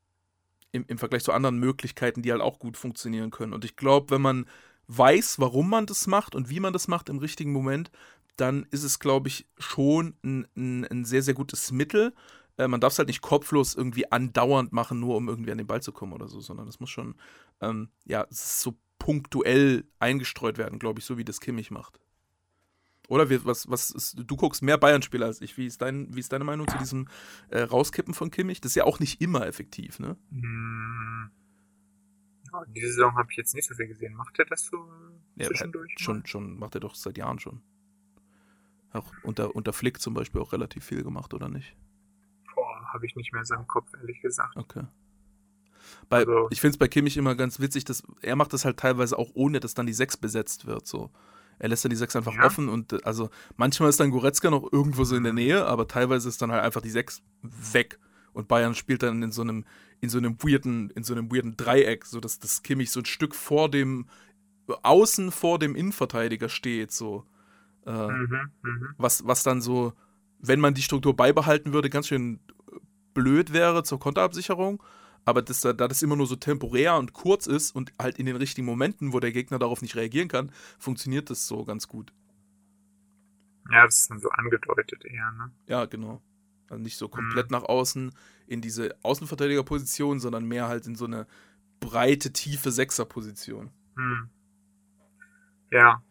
im, 0.71 0.85
im 0.87 0.97
Vergleich 0.97 1.23
zu 1.23 1.31
anderen 1.31 1.59
Möglichkeiten, 1.59 2.21
die 2.21 2.31
halt 2.31 2.41
auch 2.41 2.59
gut 2.59 2.77
funktionieren 2.77 3.31
können. 3.31 3.53
Und 3.53 3.63
ich 3.63 3.75
glaube, 3.75 4.11
wenn 4.11 4.21
man 4.21 4.45
weiß, 4.87 5.39
warum 5.39 5.69
man 5.69 5.85
das 5.85 6.07
macht 6.07 6.35
und 6.35 6.49
wie 6.49 6.59
man 6.59 6.73
das 6.73 6.87
macht 6.87 7.09
im 7.09 7.19
richtigen 7.19 7.51
Moment, 7.51 7.91
dann 8.35 8.65
ist 8.71 8.83
es, 8.83 8.99
glaube 8.99 9.27
ich, 9.27 9.45
schon 9.59 10.15
ein, 10.23 10.47
ein, 10.55 10.85
ein, 10.85 11.05
sehr, 11.05 11.21
sehr 11.21 11.35
gutes 11.35 11.71
Mittel. 11.71 12.13
Äh, 12.57 12.67
man 12.67 12.81
darf 12.81 12.93
es 12.93 12.99
halt 12.99 13.07
nicht 13.07 13.21
kopflos 13.21 13.75
irgendwie 13.75 14.11
andauernd 14.11 14.73
machen, 14.73 14.99
nur 14.99 15.17
um 15.17 15.27
irgendwie 15.27 15.51
an 15.51 15.57
den 15.57 15.67
Ball 15.67 15.81
zu 15.81 15.91
kommen 15.91 16.13
oder 16.13 16.27
so, 16.27 16.39
sondern 16.39 16.67
es 16.67 16.79
muss 16.79 16.89
schon, 16.89 17.15
ähm, 17.61 17.89
ja, 18.05 18.27
so 18.29 18.77
punktuell 18.99 19.85
eingestreut 19.99 20.57
werden, 20.57 20.79
glaube 20.79 20.99
ich, 20.99 21.05
so 21.05 21.17
wie 21.17 21.25
das 21.25 21.39
Kimmich 21.39 21.71
macht. 21.71 21.99
Oder 23.09 23.29
wie, 23.29 23.43
was, 23.43 23.69
was 23.69 23.91
ist, 23.91 24.15
du 24.17 24.35
guckst 24.35 24.61
mehr 24.61 24.77
Bayern-Spieler 24.77 25.25
als 25.25 25.41
ich. 25.41 25.57
Wie 25.57 25.65
ist, 25.65 25.81
dein, 25.81 26.15
wie 26.15 26.19
ist 26.19 26.31
deine 26.31 26.45
Meinung 26.45 26.67
zu 26.67 26.77
diesem 26.77 27.07
äh, 27.49 27.61
Rauskippen 27.61 28.13
von 28.13 28.31
Kimmich? 28.31 28.61
Das 28.61 28.71
ist 28.71 28.75
ja 28.75 28.85
auch 28.85 28.99
nicht 28.99 29.19
immer 29.19 29.45
effektiv, 29.45 29.99
ne? 29.99 30.15
Hm. 30.31 31.31
Ja, 32.51 32.63
diese 32.67 32.87
Saison 32.87 33.15
habe 33.15 33.27
ich 33.29 33.37
jetzt 33.37 33.55
nicht 33.55 33.67
so 33.67 33.75
viel 33.75 33.87
gesehen. 33.87 34.13
Macht 34.13 34.39
er 34.39 34.45
das 34.45 34.65
so 34.65 34.87
ja, 35.35 35.47
zwischendurch? 35.47 35.91
Schon, 35.97 36.25
schon, 36.25 36.57
macht 36.57 36.75
er 36.75 36.81
doch 36.81 36.95
seit 36.95 37.17
Jahren 37.17 37.39
schon. 37.39 37.61
Auch 38.91 39.11
unter, 39.23 39.55
unter 39.55 39.73
Flick 39.73 39.99
zum 39.99 40.13
Beispiel 40.13 40.39
auch 40.39 40.53
relativ 40.53 40.85
viel 40.85 41.03
gemacht, 41.03 41.33
oder 41.33 41.49
nicht? 41.49 41.75
Habe 42.93 43.05
ich 43.05 43.15
nicht 43.15 43.33
mehr 43.33 43.43
so 43.43 43.55
im 43.55 43.67
Kopf, 43.67 43.89
ehrlich 43.99 44.21
gesagt. 44.21 44.55
Okay. 44.55 44.83
Bei, 46.09 46.19
also, 46.19 46.47
ich 46.51 46.61
finde 46.61 46.75
es 46.75 46.77
bei 46.77 46.87
Kimmich 46.87 47.17
immer 47.17 47.35
ganz 47.35 47.59
witzig, 47.59 47.85
dass 47.85 48.03
er 48.21 48.35
macht 48.35 48.53
das 48.53 48.65
halt 48.65 48.77
teilweise 48.77 49.17
auch 49.17 49.31
ohne, 49.33 49.59
dass 49.59 49.73
dann 49.73 49.85
die 49.85 49.93
6 49.93 50.17
besetzt 50.17 50.65
wird. 50.65 50.87
So. 50.87 51.11
Er 51.59 51.69
lässt 51.69 51.83
dann 51.85 51.89
die 51.89 51.95
6 51.95 52.15
einfach 52.15 52.35
ja. 52.35 52.45
offen 52.45 52.69
und 52.69 52.93
äh, 52.93 52.99
also 53.03 53.29
manchmal 53.57 53.89
ist 53.89 53.99
dann 53.99 54.11
Goretzka 54.11 54.49
noch 54.49 54.71
irgendwo 54.71 55.03
so 55.03 55.15
in 55.15 55.23
der 55.23 55.33
Nähe, 55.33 55.65
aber 55.65 55.87
teilweise 55.87 56.29
ist 56.29 56.41
dann 56.41 56.51
halt 56.51 56.63
einfach 56.63 56.81
die 56.81 56.89
6 56.89 57.21
weg. 57.41 57.99
Und 58.33 58.47
Bayern 58.47 58.73
spielt 58.73 59.03
dann 59.03 59.21
in 59.21 59.31
so 59.31 59.43
einem, 59.43 59.65
in 60.01 60.09
so 60.09 60.17
einem 60.17 60.37
weirden, 60.41 60.89
in 60.91 61.03
so 61.03 61.13
einem 61.13 61.31
weirden 61.31 61.55
Dreieck, 61.55 62.05
so 62.05 62.19
dass 62.19 62.39
das 62.39 62.63
Kimmich 62.63 62.89
so 62.91 63.01
ein 63.01 63.05
Stück 63.05 63.35
vor 63.35 63.69
dem, 63.69 64.07
außen 64.67 65.31
vor 65.31 65.59
dem 65.59 65.75
Innenverteidiger 65.75 66.49
steht, 66.49 66.91
so. 66.91 67.25
Äh, 67.85 67.91
mhm, 67.91 68.51
mh. 68.61 68.87
was, 68.97 69.27
was 69.27 69.43
dann 69.43 69.61
so, 69.61 69.93
wenn 70.39 70.59
man 70.59 70.73
die 70.73 70.81
Struktur 70.81 71.15
beibehalten 71.15 71.73
würde, 71.73 71.89
ganz 71.89 72.07
schön 72.07 72.39
blöd 73.13 73.53
wäre 73.53 73.83
zur 73.83 73.99
Konterabsicherung. 73.99 74.81
Aber 75.25 75.41
das, 75.41 75.61
da 75.61 75.73
das 75.73 76.01
immer 76.01 76.17
nur 76.17 76.27
so 76.27 76.35
temporär 76.35 76.95
und 76.95 77.13
kurz 77.13 77.47
ist 77.47 77.71
und 77.71 77.93
halt 77.97 78.19
in 78.19 78.25
den 78.25 78.35
richtigen 78.35 78.65
Momenten, 78.65 79.13
wo 79.13 79.19
der 79.19 79.31
Gegner 79.31 79.57
darauf 79.57 79.81
nicht 79.81 79.95
reagieren 79.95 80.27
kann, 80.27 80.51
funktioniert 80.77 81.29
das 81.29 81.47
so 81.47 81.63
ganz 81.63 81.87
gut. 81.87 82.11
Ja, 83.71 83.85
das 83.85 84.01
ist 84.01 84.11
dann 84.11 84.19
so 84.19 84.29
angedeutet 84.29 85.05
eher, 85.05 85.31
ne? 85.31 85.51
Ja, 85.67 85.85
genau. 85.85 86.21
Also 86.69 86.83
nicht 86.83 86.97
so 86.97 87.07
komplett 87.07 87.51
mhm. 87.51 87.57
nach 87.57 87.63
außen 87.63 88.13
in 88.47 88.61
diese 88.61 88.97
Außenverteidigerposition, 89.03 90.19
sondern 90.19 90.45
mehr 90.45 90.67
halt 90.67 90.87
in 90.87 90.95
so 90.95 91.05
eine 91.05 91.25
breite, 91.79 92.33
tiefe 92.33 92.71
Sechserposition. 92.71 93.71
Mhm. 93.95 94.29
Ja. 95.71 96.03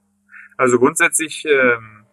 Also 0.57 0.79
grundsätzlich 0.79 1.45
ähm, 1.45 2.07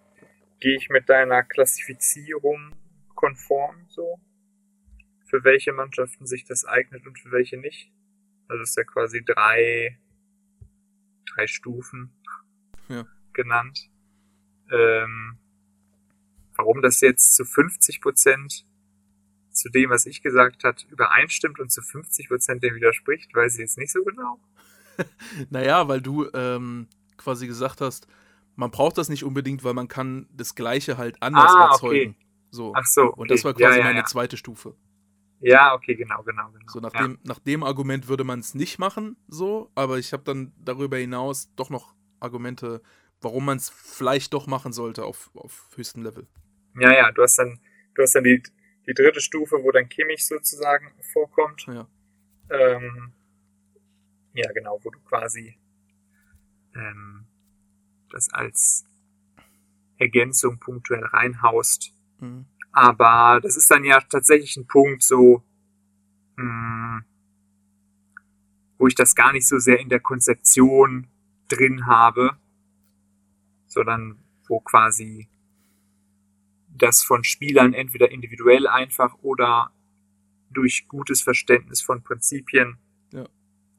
gehe 0.60 0.76
ich 0.76 0.90
mit 0.90 1.10
deiner 1.10 1.44
Klassifizierung 1.44 2.76
konform 3.16 3.76
so. 3.88 4.20
Für 5.30 5.44
welche 5.44 5.74
Mannschaften 5.74 6.26
sich 6.26 6.46
das 6.46 6.66
eignet 6.66 7.06
und 7.06 7.20
für 7.20 7.32
welche 7.32 7.58
nicht. 7.58 7.92
Also 8.48 8.64
ist 8.64 8.76
ja 8.76 8.84
quasi 8.84 9.24
drei, 9.24 10.00
drei 11.34 11.48
Stufen 11.48 12.12
ja. 12.88 13.06
genannt. 13.34 13.90
Ähm, 14.72 15.38
Warum 16.60 16.82
das 16.82 17.00
jetzt 17.00 17.38
zu 17.38 17.46
50 17.46 18.02
Prozent 18.02 18.66
zu 19.52 19.70
dem, 19.70 19.92
was 19.92 20.06
ich 20.06 20.22
gesagt 20.22 20.66
hat, 20.66 20.86
übereinstimmt 20.90 21.58
und 21.58 21.72
zu 21.72 21.82
50 21.82 22.28
Prozent 22.28 22.62
dem 22.64 22.76
widerspricht, 22.76 23.34
weiß 23.34 23.54
ich 23.54 23.60
jetzt 23.62 23.78
nicht 23.78 23.94
so 23.94 24.04
genau. 24.04 24.42
naja, 25.50 25.88
weil 25.88 26.02
du 26.02 26.30
ähm, 26.34 26.88
quasi 27.16 27.48
gesagt 27.48 27.80
hast, 27.80 28.08
man 28.58 28.72
braucht 28.72 28.98
das 28.98 29.08
nicht 29.08 29.24
unbedingt, 29.24 29.64
weil 29.64 29.74
man 29.74 29.88
kann 29.88 30.28
das 30.34 30.54
Gleiche 30.54 30.98
halt 30.98 31.24
anders 31.24 31.50
ah, 31.50 31.70
erzeugen. 31.72 32.10
Okay. 32.10 32.26
So. 32.52 32.74
Ach 32.76 32.86
so. 32.86 33.04
Okay. 33.04 33.22
Und 33.22 33.32
das 33.32 33.46
war 33.46 33.54
quasi 33.54 33.64
ja, 33.64 33.78
ja, 33.78 33.84
meine 33.86 34.00
ja. 34.00 34.06
zweite 34.06 34.36
Stufe. 34.36 34.76
Ja, 35.42 35.74
okay, 35.74 35.96
genau, 35.96 36.22
genau, 36.24 36.50
genau. 36.52 36.66
So 36.68 36.80
nach, 36.80 36.92
dem, 36.92 37.18
nach 37.24 37.40
dem 37.40 37.64
Argument 37.64 38.08
würde 38.08 38.24
man 38.24 38.40
es 38.40 38.56
nicht 38.56 38.78
machen, 38.78 39.16
so, 39.28 39.72
aber 39.74 39.98
ich 39.98 40.12
habe 40.12 40.24
dann 40.24 40.54
darüber 40.58 40.98
hinaus 40.98 41.54
doch 41.56 41.70
noch 41.70 41.96
Argumente, 42.20 42.82
warum 43.22 43.46
man 43.46 43.58
es 43.58 43.70
vielleicht 43.70 44.34
doch 44.34 44.48
machen 44.48 44.74
sollte 44.74 45.06
auf, 45.06 45.32
auf 45.36 45.70
höchstem 45.76 46.04
Level. 46.04 46.28
Ja, 46.80 46.94
ja, 46.94 47.12
du 47.12 47.22
hast 47.22 47.38
dann, 47.38 47.60
du 47.96 48.02
hast 48.02 48.16
dann 48.16 48.26
die, 48.26 48.44
die 48.88 48.94
dritte 48.94 49.22
Stufe, 49.22 49.58
wo 49.64 49.72
dann 49.72 49.88
Kimmich 49.88 50.26
sozusagen 50.26 50.92
vorkommt. 51.14 51.66
Ja. 51.68 51.88
Ähm, 52.50 53.14
ja, 54.34 54.52
genau, 54.52 54.80
wo 54.84 54.90
du 54.90 55.00
quasi 55.00 55.58
ähm, 56.76 57.26
das 58.12 58.30
als 58.34 58.86
Ergänzung 59.98 60.60
punktuell 60.60 61.04
reinhaust. 61.06 61.94
Mhm. 62.20 62.46
Aber 62.72 63.40
das 63.42 63.58
ist 63.58 63.70
dann 63.72 63.84
ja 63.84 64.00
tatsächlich 64.02 64.56
ein 64.58 64.68
Punkt 64.68 65.04
so, 65.04 65.44
mh, 66.38 66.44
hm, 66.44 67.04
wo 68.78 68.88
ich 68.88 68.96
das 68.96 69.14
gar 69.16 69.34
nicht 69.34 69.48
so 69.48 69.60
sehr 69.60 69.80
in 69.80 69.90
der 69.90 70.00
Konzeption 70.00 71.08
drin 71.50 71.86
habe, 71.86 72.38
sondern 73.68 74.18
wo 74.48 74.60
quasi 74.60 75.28
das 76.70 77.04
von 77.04 77.24
Spielern 77.24 77.74
entweder 77.74 78.12
individuell 78.12 78.68
einfach 78.68 79.16
oder 79.22 79.72
durch 80.50 80.88
gutes 80.88 81.22
Verständnis 81.22 81.82
von 81.82 82.04
Prinzipien 82.04 82.78
ja. 83.12 83.28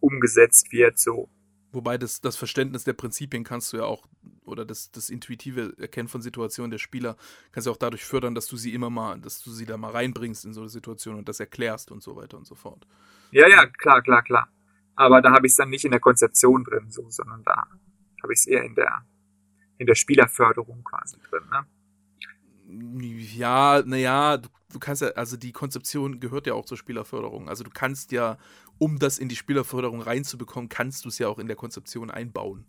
umgesetzt 0.01 0.71
wird, 0.71 0.99
so. 0.99 1.29
Wobei 1.73 1.99
das, 1.99 2.21
das 2.21 2.37
Verständnis 2.37 2.85
der 2.85 2.93
Prinzipien 2.93 3.45
kannst 3.45 3.73
du 3.73 3.79
ja 3.79 3.85
auch, 3.85 4.07
oder 4.45 4.65
das, 4.65 4.91
das 4.91 5.11
intuitive 5.11 5.75
Erkennen 5.79 6.09
von 6.09 6.23
Situationen 6.23 6.71
der 6.71 6.79
Spieler, 6.79 7.17
kannst 7.53 7.67
du 7.67 7.71
auch 7.71 7.77
dadurch 7.77 8.05
fördern, 8.05 8.35
dass 8.35 8.47
du 8.47 8.57
sie 8.57 8.75
immer 8.75 8.91
mal, 8.91 9.21
dass 9.21 9.43
du 9.43 9.51
sie 9.51 9.67
da 9.67 9.77
mal 9.77 9.93
reinbringst 9.93 10.45
in 10.45 10.53
so 10.53 10.61
eine 10.61 10.71
Situation 10.71 11.17
und 11.17 11.29
das 11.29 11.41
erklärst 11.41 11.91
und 11.91 12.03
so 12.03 12.17
weiter 12.17 12.37
und 12.37 12.47
so 12.47 12.55
fort. 12.55 12.87
Ja, 13.31 13.49
ja, 13.49 13.67
klar, 13.67 14.03
klar, 14.03 14.23
klar. 14.23 14.49
Aber 14.97 15.23
da 15.23 15.31
habe 15.33 15.47
ich 15.47 15.53
es 15.53 15.57
dann 15.57 15.71
nicht 15.71 15.85
in 15.85 15.93
der 15.93 16.01
Konzeption 16.01 16.65
drin, 16.65 16.91
so, 16.91 17.09
sondern 17.09 17.43
da 17.45 17.67
habe 18.23 18.33
ich 18.33 18.41
es 18.41 18.47
eher 18.47 18.65
in 18.65 18.75
der, 18.75 19.07
in 19.79 19.87
der 19.87 19.95
Spielerförderung 19.95 20.85
quasi 20.85 21.17
drin, 21.21 21.49
ne? 21.51 21.67
Ja, 23.35 23.83
naja, 23.85 24.37
du, 24.37 24.49
du 24.73 24.79
kannst 24.79 25.03
ja, 25.03 25.09
also 25.09 25.37
die 25.37 25.53
Konzeption 25.53 26.21
gehört 26.21 26.47
ja 26.47 26.55
auch 26.55 26.65
zur 26.65 26.77
Spielerförderung. 26.77 27.49
Also 27.49 27.65
du 27.65 27.71
kannst 27.71 28.13
ja, 28.13 28.39
um 28.79 28.99
das 28.99 29.19
in 29.19 29.29
die 29.29 29.37
Spielerförderung 29.37 30.01
reinzubekommen, 30.01 30.69
kannst 30.69 31.05
du 31.05 31.09
es 31.09 31.19
ja 31.19 31.29
auch 31.29 31.39
in 31.39 31.49
der 31.49 31.57
Konzeption 31.57 32.11
einbauen. 32.11 32.67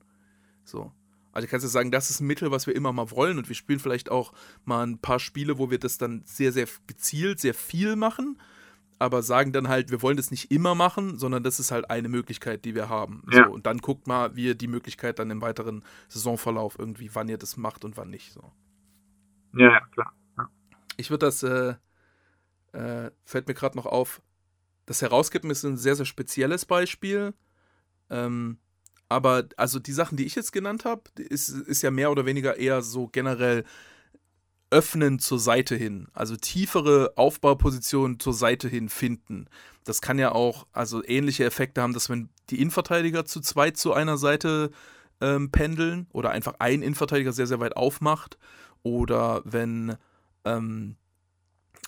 So. 0.64 0.92
Also 1.32 1.48
kannst 1.48 1.64
du 1.64 1.70
sagen, 1.70 1.92
das 1.92 2.10
ist 2.10 2.20
ein 2.20 2.28
Mittel, 2.28 2.52
was 2.52 2.68
wir 2.68 2.76
immer 2.76 2.92
mal 2.92 3.12
wollen 3.12 3.38
und 3.38 3.48
wir 3.48 3.56
spielen 3.56 3.80
vielleicht 3.80 4.12
auch 4.12 4.34
mal 4.66 4.86
ein 4.86 5.00
paar 5.00 5.20
Spiele, 5.20 5.58
wo 5.58 5.72
wir 5.72 5.80
das 5.80 5.98
dann 5.98 6.24
sehr, 6.26 6.52
sehr 6.52 6.68
gezielt, 6.88 7.40
sehr 7.40 7.54
viel 7.54 7.96
machen, 7.96 8.40
aber 9.00 9.24
sagen 9.24 9.52
dann 9.54 9.68
halt, 9.68 9.92
wir 9.92 10.02
wollen 10.02 10.18
das 10.18 10.30
nicht 10.30 10.52
immer 10.52 10.76
machen, 10.76 11.18
sondern 11.18 11.44
das 11.44 11.60
ist 11.60 11.72
halt 11.72 11.90
eine 11.90 12.10
Möglichkeit, 12.10 12.66
die 12.66 12.76
wir 12.76 12.90
haben. 12.90 13.24
Ja. 13.32 13.46
So, 13.46 13.52
und 13.52 13.66
dann 13.66 13.80
guckt 13.80 14.08
mal, 14.08 14.36
wie 14.36 14.46
ihr 14.46 14.56
die 14.56 14.68
Möglichkeit 14.68 15.20
dann 15.20 15.32
im 15.32 15.42
weiteren 15.42 15.84
Saisonverlauf 16.08 16.78
irgendwie, 16.78 17.10
wann 17.14 17.30
ihr 17.30 17.38
das 17.38 17.58
macht 17.58 17.86
und 17.86 17.98
wann 17.98 18.10
nicht. 18.10 18.34
So. 18.34 18.52
Ja, 19.54 19.72
ja, 19.72 19.80
klar. 19.92 20.14
Ja. 20.38 20.50
Ich 20.98 21.10
würde 21.10 21.26
das, 21.26 21.44
äh, 21.44 21.76
äh, 22.74 23.12
fällt 23.26 23.48
mir 23.48 23.54
gerade 23.54 23.78
noch 23.78 23.86
auf, 23.86 24.22
das 24.86 25.02
Herauskippen 25.02 25.50
ist 25.50 25.64
ein 25.64 25.78
sehr, 25.78 25.96
sehr 25.96 26.06
spezielles 26.06 26.66
Beispiel. 26.66 27.34
Ähm, 28.10 28.58
aber 29.12 29.44
also 29.58 29.78
die 29.78 29.92
Sachen, 29.92 30.16
die 30.16 30.26
ich 30.26 30.36
jetzt 30.36 30.54
genannt 30.54 30.86
habe, 30.86 31.02
ist, 31.18 31.50
ist 31.50 31.82
ja 31.82 31.92
mehr 31.92 32.12
oder 32.12 32.26
weniger 32.26 32.56
eher 32.56 32.82
so 32.82 33.08
generell 33.08 33.66
öffnen 34.70 35.20
zur 35.20 35.38
Seite 35.38 35.76
hin, 35.76 36.08
also 36.14 36.38
tiefere 36.38 37.12
Aufbaupositionen 37.18 38.22
zur 38.22 38.34
Seite 38.34 38.70
hin 38.70 38.88
finden. 38.88 39.48
Das 39.84 40.00
kann 40.00 40.18
ja 40.18 40.32
auch 40.32 40.66
also 40.72 41.04
ähnliche 41.04 41.44
Effekte 41.44 41.82
haben, 41.82 41.92
dass 41.94 42.10
wenn 42.10 42.30
die 42.50 42.62
Innenverteidiger 42.62 43.26
zu 43.26 43.42
zweit 43.42 43.76
zu 43.76 43.92
einer 43.92 44.18
Seite 44.18 44.72
ähm, 45.20 45.52
pendeln 45.52 46.08
oder 46.14 46.30
einfach 46.30 46.54
ein 46.60 46.82
Innenverteidiger 46.82 47.34
sehr, 47.34 47.48
sehr 47.48 47.60
weit 47.60 47.76
aufmacht 47.76 48.38
oder 48.82 49.42
wenn, 49.44 49.98
ähm, 50.46 50.96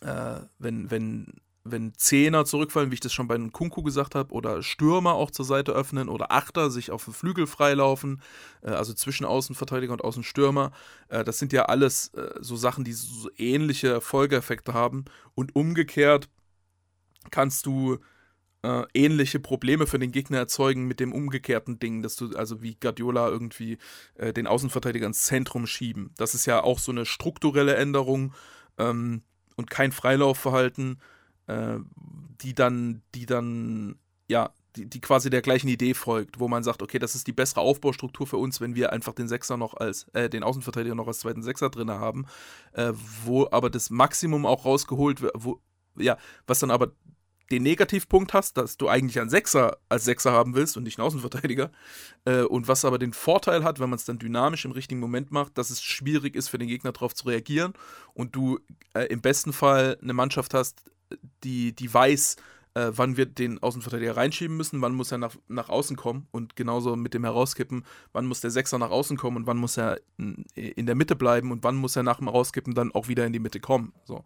äh, 0.02 0.42
wenn, 0.60 0.92
wenn 0.92 1.28
wenn 1.64 1.94
Zehner 1.96 2.46
zurückfallen, 2.46 2.92
wie 2.92 2.96
ich 2.96 3.00
das 3.00 3.14
schon 3.14 3.28
bei 3.28 3.38
Kunku 3.38 3.84
gesagt 3.84 4.16
habe, 4.16 4.34
oder 4.34 4.62
Stürmer 4.62 5.14
auch 5.14 5.32
zur 5.32 5.46
Seite 5.46 5.72
öffnen 5.72 6.10
oder 6.10 6.32
Achter 6.32 6.70
sich 6.70 6.92
auf 6.92 7.06
den 7.06 7.14
Flügel 7.14 7.48
freilaufen, 7.48 8.22
äh, 8.62 8.72
also 8.72 8.94
zwischen 8.94 9.26
Außenverteidiger 9.26 9.94
und 9.94 10.04
Außenstürmer. 10.04 10.72
Äh, 11.08 11.24
das 11.24 11.40
sind 11.40 11.54
ja 11.54 11.66
alles 11.66 12.10
äh, 12.10 12.34
so 12.42 12.56
Sachen, 12.56 12.84
die 12.84 12.94
so 12.94 13.30
ähnliche 13.38 14.02
Folgeeffekte 14.02 14.74
haben. 14.74 15.06
Und 15.36 15.56
umgekehrt 15.56 16.30
kannst 17.32 17.66
du 17.66 18.00
äh, 18.64 18.84
ähnliche 18.94 19.40
Probleme 19.40 19.88
für 19.88 20.00
den 20.00 20.12
Gegner 20.12 20.40
erzeugen 20.40 20.86
mit 20.86 21.00
dem 21.00 21.14
umgekehrten 21.14 21.80
Ding, 21.80 22.02
dass 22.02 22.18
du, 22.18 22.36
also 22.36 22.62
wie 22.62 22.76
Guardiola 22.76 23.30
irgendwie 23.30 23.78
äh, 24.16 24.34
den 24.34 24.48
Außenverteidiger 24.48 25.08
ins 25.08 25.24
Zentrum 25.24 25.66
schieben. 25.66 26.12
Das 26.18 26.34
ist 26.34 26.46
ja 26.46 26.62
auch 26.62 26.80
so 26.80 26.92
eine 26.92 27.06
strukturelle 27.06 27.76
Änderung 27.76 28.34
ähm, 28.78 29.24
und 29.56 29.70
kein 29.70 29.94
Freilaufverhalten 29.94 31.00
äh, 31.48 31.78
die 32.42 32.54
dann, 32.54 33.02
die 33.16 33.26
dann, 33.26 33.96
ja, 34.28 34.52
die, 34.76 34.88
die 34.88 35.02
quasi 35.02 35.30
der 35.30 35.42
gleichen 35.42 35.68
Idee 35.68 35.94
folgt, 35.94 36.40
wo 36.40 36.48
man 36.48 36.64
sagt, 36.64 36.82
okay, 36.82 37.00
das 37.00 37.16
ist 37.16 37.28
die 37.28 37.34
bessere 37.34 37.62
Aufbaustruktur 37.62 38.26
für 38.26 38.38
uns, 38.38 38.60
wenn 38.60 38.76
wir 38.76 38.92
einfach 38.92 39.14
den 39.14 39.28
Sechser 39.28 39.58
noch 39.58 39.76
als, 39.76 40.08
äh, 40.14 40.30
den 40.30 40.44
Außenverteidiger 40.44 40.96
noch 40.96 41.08
als 41.08 41.20
zweiten 41.20 41.44
Sechser 41.44 41.70
drin 41.70 41.92
haben, 41.92 42.26
äh, 42.74 42.92
wo 43.24 43.48
aber 43.52 43.70
das 43.70 43.90
Maximum 43.90 44.46
auch 44.46 44.66
rausgeholt 44.66 45.22
wird, 45.22 45.34
wo, 45.38 45.62
ja, 45.96 46.18
was 46.48 46.60
dann 46.60 46.72
aber 46.72 46.94
den 47.52 47.64
Negativpunkt 47.64 48.34
hast, 48.34 48.58
dass 48.58 48.78
du 48.78 48.88
eigentlich 48.88 49.20
einen 49.20 49.30
Sechser 49.30 49.78
als 49.90 50.06
Sechser 50.06 50.32
haben 50.32 50.56
willst 50.56 50.76
und 50.76 50.84
nicht 50.84 50.98
einen 50.98 51.06
Außenverteidiger. 51.06 51.72
Äh, 52.26 52.44
und 52.44 52.68
was 52.68 52.86
aber 52.86 52.98
den 52.98 53.14
Vorteil 53.14 53.64
hat, 53.64 53.80
wenn 53.80 53.90
man 53.90 53.98
es 53.98 54.06
dann 54.06 54.18
dynamisch 54.18 54.66
im 54.66 54.72
richtigen 54.72 55.00
Moment 55.00 55.32
macht, 55.32 55.58
dass 55.58 55.70
es 55.70 55.84
schwierig 55.84 56.36
ist 56.36 56.48
für 56.48 56.58
den 56.58 56.68
Gegner 56.68 56.94
darauf 56.94 57.14
zu 57.14 57.28
reagieren 57.28 57.74
und 58.14 58.36
du 58.36 58.60
äh, 58.94 59.06
im 59.06 59.22
besten 59.22 59.54
Fall 59.54 59.98
eine 60.02 60.14
Mannschaft 60.14 60.54
hast, 60.54 60.84
die, 61.44 61.74
die 61.74 61.94
weiß, 61.94 62.38
äh, 62.76 62.92
wann 62.96 63.18
wir 63.18 63.26
den 63.26 63.62
Außenverteidiger 63.62 64.18
reinschieben 64.18 64.58
müssen, 64.58 64.82
wann 64.82 64.94
muss 64.94 65.12
er 65.12 65.18
nach, 65.18 65.36
nach 65.48 65.70
außen 65.70 65.96
kommen 65.96 66.28
und 66.32 66.56
genauso 66.56 66.96
mit 66.96 67.14
dem 67.14 67.24
Herauskippen, 67.24 67.86
wann 68.14 68.26
muss 68.26 68.42
der 68.42 68.52
Sechser 68.52 68.80
nach 68.80 68.90
außen 68.90 69.18
kommen 69.18 69.38
und 69.38 69.48
wann 69.48 69.58
muss 69.58 69.78
er 69.78 70.00
in 70.18 70.86
der 70.86 70.96
Mitte 70.96 71.16
bleiben 71.16 71.52
und 71.52 71.64
wann 71.64 71.76
muss 71.76 71.96
er 71.96 72.04
nach 72.04 72.18
dem 72.18 72.28
Herauskippen 72.28 72.74
dann 72.74 72.92
auch 72.92 73.08
wieder 73.08 73.26
in 73.26 73.34
die 73.34 73.40
Mitte 73.40 73.60
kommen. 73.60 73.94
So 74.06 74.24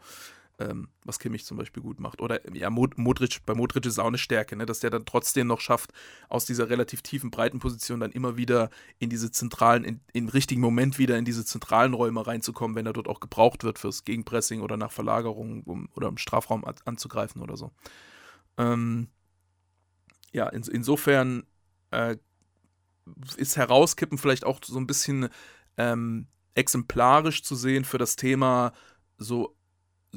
ähm, 0.59 0.89
was 1.03 1.19
Kimmich 1.19 1.45
zum 1.45 1.57
Beispiel 1.57 1.83
gut 1.83 1.99
macht. 1.99 2.21
Oder 2.21 2.41
ja, 2.55 2.69
Modric, 2.69 3.45
bei 3.45 3.53
Modric 3.53 3.85
ist 3.85 3.99
auch 3.99 4.07
eine 4.07 4.17
Stärke, 4.17 4.55
ne, 4.55 4.65
dass 4.65 4.79
der 4.79 4.89
dann 4.89 5.05
trotzdem 5.05 5.47
noch 5.47 5.61
schafft, 5.61 5.91
aus 6.29 6.45
dieser 6.45 6.69
relativ 6.69 7.01
tiefen, 7.01 7.31
breiten 7.31 7.59
Position 7.59 7.99
dann 7.99 8.11
immer 8.11 8.37
wieder 8.37 8.69
in 8.99 9.09
diese 9.09 9.31
zentralen, 9.31 9.83
in, 9.83 10.01
im 10.13 10.27
richtigen 10.29 10.61
Moment 10.61 10.97
wieder 10.97 11.17
in 11.17 11.25
diese 11.25 11.45
zentralen 11.45 11.93
Räume 11.93 12.25
reinzukommen, 12.25 12.75
wenn 12.75 12.85
er 12.85 12.93
dort 12.93 13.07
auch 13.07 13.19
gebraucht 13.19 13.63
wird 13.63 13.79
fürs 13.79 14.03
Gegenpressing 14.03 14.61
oder 14.61 14.77
nach 14.77 14.91
Verlagerung 14.91 15.63
um, 15.63 15.89
oder 15.95 16.07
im 16.07 16.17
Strafraum 16.17 16.65
anzugreifen 16.85 17.41
oder 17.41 17.57
so. 17.57 17.71
Ähm, 18.57 19.09
ja, 20.31 20.47
in, 20.49 20.63
insofern 20.63 21.43
äh, 21.91 22.17
ist 23.37 23.57
Herauskippen 23.57 24.17
vielleicht 24.17 24.45
auch 24.45 24.59
so 24.63 24.77
ein 24.79 24.87
bisschen 24.87 25.29
ähm, 25.77 26.27
exemplarisch 26.55 27.43
zu 27.43 27.55
sehen 27.55 27.85
für 27.85 27.97
das 27.97 28.15
Thema 28.15 28.73
so 29.17 29.56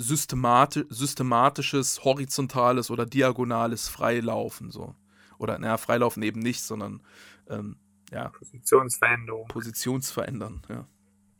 systemati 0.00 0.84
systematisches, 0.88 2.04
horizontales 2.04 2.90
oder 2.90 3.06
diagonales 3.06 3.88
Freilaufen. 3.88 4.70
So. 4.70 4.94
Oder, 5.38 5.58
naja, 5.58 5.76
Freilaufen 5.76 6.22
eben 6.22 6.40
nicht, 6.40 6.62
sondern 6.62 7.02
ähm, 7.48 7.76
ja. 8.10 8.28
Positionsveränderung. 8.28 9.48
Positionsverändern, 9.48 10.62
ja. 10.68 10.86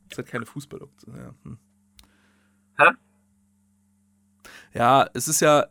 Das 0.05 0.13
ist 0.13 0.19
halt 0.19 0.29
keine 0.29 0.47
Fußballoption. 0.47 1.17
Ja. 1.17 1.35
Hm. 1.45 1.59
Hä? 2.79 2.91
Ja, 4.75 5.09
es 5.15 5.29
ist 5.29 5.41
ja, 5.41 5.67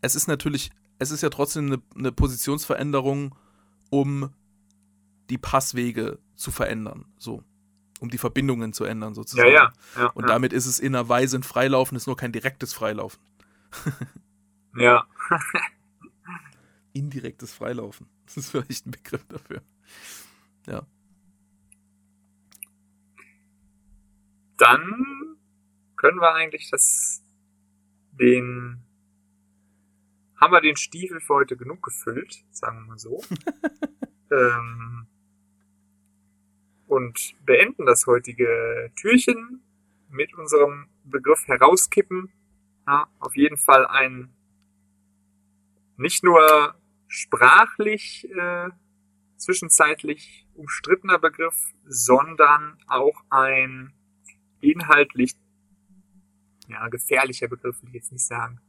es 0.00 0.14
ist 0.14 0.28
natürlich, 0.28 0.70
es 0.98 1.10
ist 1.10 1.22
ja 1.22 1.30
trotzdem 1.30 1.66
eine, 1.66 1.82
eine 1.96 2.12
Positionsveränderung, 2.12 3.34
um 3.90 4.30
die 5.30 5.38
Passwege 5.38 6.18
zu 6.36 6.50
verändern. 6.50 7.06
So 7.18 7.42
um 8.00 8.10
die 8.10 8.18
Verbindungen 8.18 8.72
zu 8.72 8.84
ändern, 8.84 9.14
sozusagen. 9.14 9.48
Ja, 9.48 9.72
ja. 9.96 10.02
ja 10.02 10.06
und 10.08 10.28
damit 10.28 10.52
ist 10.52 10.66
es 10.66 10.78
in 10.78 10.94
einer 10.94 11.08
Weise 11.08 11.38
ein 11.38 11.42
Freilaufen, 11.42 11.96
ist 11.96 12.06
nur 12.06 12.16
kein 12.16 12.32
direktes 12.32 12.72
Freilaufen. 12.72 13.20
ja. 14.76 15.06
Indirektes 16.92 17.52
Freilaufen. 17.52 18.08
Das 18.26 18.36
ist 18.36 18.50
vielleicht 18.50 18.86
ein 18.86 18.90
Begriff 18.90 19.24
dafür. 19.28 19.62
Ja. 20.66 20.82
Dann 24.56 25.36
können 25.96 26.20
wir 26.20 26.34
eigentlich 26.34 26.70
das 26.70 27.22
den 28.18 28.82
haben 30.36 30.52
wir 30.52 30.60
den 30.60 30.76
Stiefel 30.76 31.20
für 31.20 31.34
heute 31.34 31.56
genug 31.56 31.82
gefüllt, 31.82 32.44
sagen 32.50 32.80
wir 32.80 32.86
mal 32.86 32.98
so. 32.98 33.22
ähm, 34.30 35.06
und 36.88 37.34
beenden 37.44 37.86
das 37.86 38.06
heutige 38.06 38.90
Türchen 38.96 39.62
mit 40.10 40.34
unserem 40.34 40.88
Begriff 41.04 41.46
herauskippen. 41.46 42.32
Ja, 42.86 43.08
auf 43.18 43.36
jeden 43.36 43.56
Fall 43.56 43.86
ein 43.86 44.30
nicht 45.96 46.22
nur 46.22 46.74
sprachlich 47.08 48.28
äh, 48.30 48.70
zwischenzeitlich 49.36 50.46
umstrittener 50.54 51.18
Begriff, 51.18 51.74
sondern 51.86 52.78
auch 52.86 53.22
ein 53.30 53.92
inhaltlich 54.60 55.34
ja, 56.68 56.88
gefährlicher 56.88 57.48
Begriff, 57.48 57.82
will 57.82 57.88
ich 57.90 57.94
jetzt 57.94 58.12
nicht 58.12 58.26
sagen. 58.26 58.60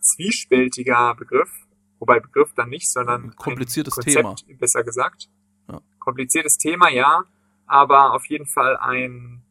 Zwiespältiger 0.00 1.14
Begriff, 1.14 1.50
wobei 1.98 2.20
Begriff 2.20 2.52
dann 2.54 2.70
nicht, 2.70 2.90
sondern 2.90 3.24
ein 3.24 3.36
kompliziertes 3.36 3.96
ein 3.98 4.04
Konzept, 4.04 4.46
Thema. 4.46 4.58
Besser 4.58 4.84
gesagt. 4.84 5.30
Ja. 5.68 5.80
Kompliziertes 5.98 6.58
Thema, 6.58 6.90
ja, 6.90 7.24
aber 7.72 8.12
auf 8.12 8.26
jeden 8.26 8.44
Fall 8.44 8.76
ein, 8.76 9.42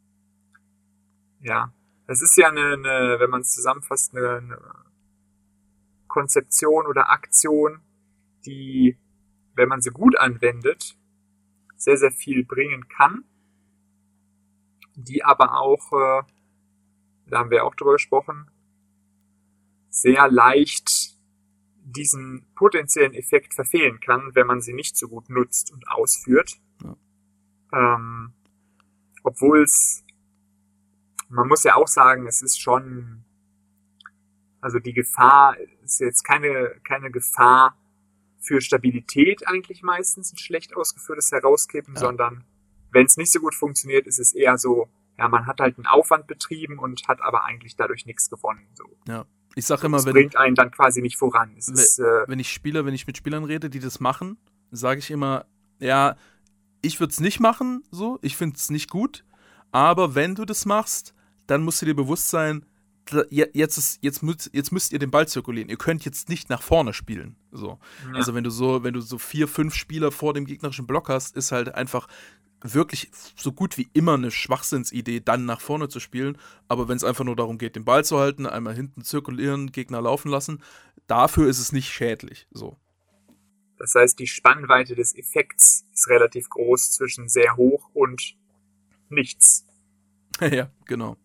ja, 1.42 1.74
es 2.06 2.22
ist 2.22 2.38
ja 2.38 2.50
eine, 2.50 2.74
eine 2.74 3.20
wenn 3.20 3.32
man 3.32 3.42
es 3.42 3.52
zusammenfasst, 3.52 4.16
eine, 4.16 4.38
eine 4.38 4.62
Konzeption 6.08 6.86
oder 6.86 7.10
Aktion, 7.10 7.82
die, 8.46 8.96
wenn 9.56 9.68
man 9.68 9.82
sie 9.82 9.90
gut 9.90 10.20
anwendet, 10.20 10.96
sehr, 11.78 11.98
sehr 11.98 12.12
viel 12.12 12.46
bringen 12.46 12.88
kann, 12.90 13.24
die 14.94 15.24
aber 15.24 15.58
auch, 15.58 15.92
äh, 15.94 16.24
da 17.26 17.40
haben 17.40 17.50
wir 17.50 17.66
auch 17.66 17.74
drüber 17.74 17.94
gesprochen, 17.94 18.52
sehr 19.90 20.30
leicht 20.30 21.18
diesen 21.84 22.46
potenziellen 22.54 23.16
Effekt 23.16 23.56
verfehlen 23.56 24.00
kann, 24.00 24.36
wenn 24.36 24.46
man 24.46 24.62
sie 24.62 24.74
nicht 24.74 24.96
so 24.96 25.08
gut 25.08 25.28
nutzt 25.28 25.72
und 25.72 25.88
ausführt. 25.88 26.60
Ähm, 27.74 28.34
Obwohl 29.24 29.64
es, 29.64 30.04
man 31.30 31.48
muss 31.48 31.64
ja 31.64 31.76
auch 31.76 31.88
sagen, 31.88 32.28
es 32.28 32.42
ist 32.42 32.60
schon, 32.60 33.24
also 34.60 34.80
die 34.80 34.94
Gefahr 34.94 35.58
ist 35.84 36.00
jetzt 36.00 36.24
keine, 36.24 36.76
keine 36.84 37.12
Gefahr 37.12 37.78
für 38.40 38.62
Stabilität 38.62 39.48
eigentlich 39.48 39.84
meistens 39.84 40.34
ein 40.34 40.38
schlecht 40.38 40.76
ausgeführtes 40.76 41.32
Herauskippen, 41.32 41.94
ja. 41.94 42.00
sondern 42.00 42.44
wenn 42.92 43.06
es 43.06 43.18
nicht 43.18 43.32
so 43.32 43.40
gut 43.40 43.56
funktioniert, 43.56 44.08
ist 44.08 44.20
es 44.20 44.34
eher 44.34 44.58
so, 44.58 44.90
ja, 45.18 45.28
man 45.28 45.46
hat 45.46 45.60
halt 45.60 45.78
einen 45.78 45.86
Aufwand 45.86 46.28
betrieben 46.28 46.80
und 46.80 47.08
hat 47.08 47.22
aber 47.22 47.46
eigentlich 47.46 47.76
dadurch 47.76 48.06
nichts 48.06 48.30
gewonnen. 48.30 48.68
So. 48.74 48.86
Ja. 49.08 49.26
Ich 49.56 49.66
sag 49.66 49.84
immer, 49.84 49.98
das 49.98 50.06
wenn. 50.06 50.14
bringt 50.14 50.36
einen 50.38 50.56
dann 50.56 50.72
quasi 50.72 51.02
nicht 51.02 51.18
voran. 51.18 51.56
Es 51.58 51.68
wenn, 51.68 51.76
ist, 51.76 52.00
äh, 52.00 52.28
wenn 52.28 52.40
ich 52.40 52.52
Spieler, 52.52 52.86
wenn 52.86 52.94
ich 52.94 53.06
mit 53.06 53.18
Spielern 53.18 53.44
rede, 53.44 53.70
die 53.70 53.80
das 53.80 54.00
machen, 54.00 54.38
sage 54.72 55.00
ich 55.00 55.12
immer, 55.12 55.46
ja, 55.80 56.16
ich 56.82 57.00
würde 57.00 57.12
es 57.12 57.20
nicht 57.20 57.40
machen, 57.40 57.84
so, 57.92 58.20
ich 58.22 58.36
finde 58.36 58.56
es 58.58 58.70
nicht 58.70 58.90
gut, 58.90 59.24
aber 59.72 60.16
wenn 60.16 60.36
du 60.36 60.46
das 60.46 60.66
machst, 60.66 61.14
dann 61.48 61.64
musst 61.64 61.82
du 61.82 61.86
dir 61.86 61.96
bewusst 61.96 62.30
sein, 62.30 62.66
jetzt, 63.30 63.78
ist, 63.78 64.00
jetzt, 64.02 64.24
müsst, 64.24 64.50
jetzt 64.54 64.72
müsst 64.72 64.94
ihr 64.94 65.00
den 65.00 65.12
Ball 65.12 65.28
zirkulieren. 65.28 65.70
Ihr 65.70 65.78
könnt 65.78 66.06
jetzt 66.06 66.30
nicht 66.30 66.50
nach 66.50 66.62
vorne 66.62 66.94
spielen. 66.94 67.36
So. 67.52 67.80
Ja. 68.08 68.14
Also 68.16 68.34
wenn 68.34 68.44
du 68.44 68.50
so, 68.50 68.84
wenn 68.84 68.94
du 68.94 69.02
so 69.02 69.18
vier, 69.18 69.48
fünf 69.48 69.76
Spieler 69.76 70.12
vor 70.12 70.34
dem 70.34 70.46
gegnerischen 70.46 70.88
Block 70.88 71.10
hast, 71.10 71.36
ist 71.36 71.52
halt 71.52 71.76
einfach 71.76 72.08
wirklich 72.64 73.10
so 73.36 73.52
gut 73.52 73.78
wie 73.78 73.90
immer 73.94 74.14
eine 74.14 74.30
Schwachsinnsidee, 74.30 75.20
dann 75.20 75.46
nach 75.46 75.62
vorne 75.62 75.90
zu 75.90 76.00
spielen. 76.00 76.38
Aber 76.68 76.88
wenn 76.88 76.98
es 76.98 77.04
einfach 77.04 77.26
nur 77.26 77.36
darum 77.36 77.58
geht, 77.58 77.76
den 77.76 77.86
Ball 77.86 78.06
zu 78.06 78.20
halten, 78.20 78.46
einmal 78.46 78.76
hinten 78.76 79.04
zirkulieren, 79.04 79.72
Gegner 79.72 80.02
laufen 80.02 80.30
lassen, 80.30 80.62
dafür 81.08 81.50
ist 81.50 81.60
es 81.60 81.72
nicht 81.72 81.90
schädlich. 81.90 82.48
So. 82.52 82.78
Das 83.82 83.96
heißt, 83.96 84.20
die 84.20 84.28
Spannweite 84.28 84.94
des 84.94 85.16
Effekts 85.16 85.88
ist 85.92 86.08
relativ 86.08 86.50
groß 86.50 86.92
zwischen 86.92 87.28
sehr 87.30 87.58
hoch 87.58 87.90
und 87.94 88.38
nichts. 89.10 89.66
ja, 90.40 90.70
genau. 90.86 91.18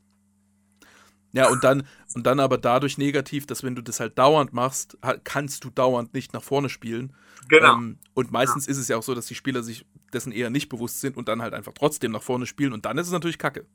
Ja, 1.32 1.50
und 1.50 1.62
dann, 1.64 1.86
und 2.14 2.26
dann 2.26 2.40
aber 2.40 2.56
dadurch 2.56 2.96
negativ, 2.96 3.44
dass 3.44 3.62
wenn 3.62 3.74
du 3.74 3.82
das 3.82 4.00
halt 4.00 4.16
dauernd 4.16 4.54
machst, 4.54 4.96
kannst 5.24 5.64
du 5.64 5.70
dauernd 5.70 6.14
nicht 6.14 6.32
nach 6.32 6.42
vorne 6.42 6.70
spielen. 6.70 7.14
Genau. 7.50 7.74
Ähm, 7.74 7.98
und 8.14 8.32
meistens 8.32 8.64
ja. 8.64 8.70
ist 8.70 8.78
es 8.78 8.88
ja 8.88 8.96
auch 8.96 9.02
so, 9.02 9.14
dass 9.14 9.26
die 9.26 9.34
Spieler 9.34 9.62
sich 9.62 9.84
dessen 10.14 10.32
eher 10.32 10.48
nicht 10.48 10.70
bewusst 10.70 11.02
sind 11.02 11.18
und 11.18 11.28
dann 11.28 11.42
halt 11.42 11.52
einfach 11.52 11.74
trotzdem 11.74 12.12
nach 12.12 12.22
vorne 12.22 12.46
spielen 12.46 12.72
und 12.72 12.86
dann 12.86 12.96
ist 12.96 13.08
es 13.08 13.12
natürlich 13.12 13.38
kacke. 13.38 13.66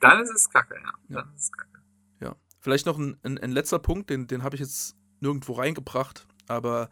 Dann 0.00 0.20
ist 0.20 0.30
es 0.30 0.50
kacke, 0.50 0.74
ja. 0.74 0.92
ja. 1.08 1.22
Dann 1.22 1.34
ist 1.34 1.44
es 1.44 1.52
kacke. 1.52 1.80
Ja. 2.20 2.36
Vielleicht 2.60 2.84
noch 2.84 2.98
ein, 2.98 3.16
ein, 3.22 3.38
ein 3.38 3.52
letzter 3.52 3.78
Punkt, 3.78 4.10
den, 4.10 4.26
den 4.26 4.42
habe 4.42 4.56
ich 4.56 4.60
jetzt 4.60 4.94
nirgendwo 5.20 5.54
reingebracht, 5.54 6.26
aber 6.46 6.90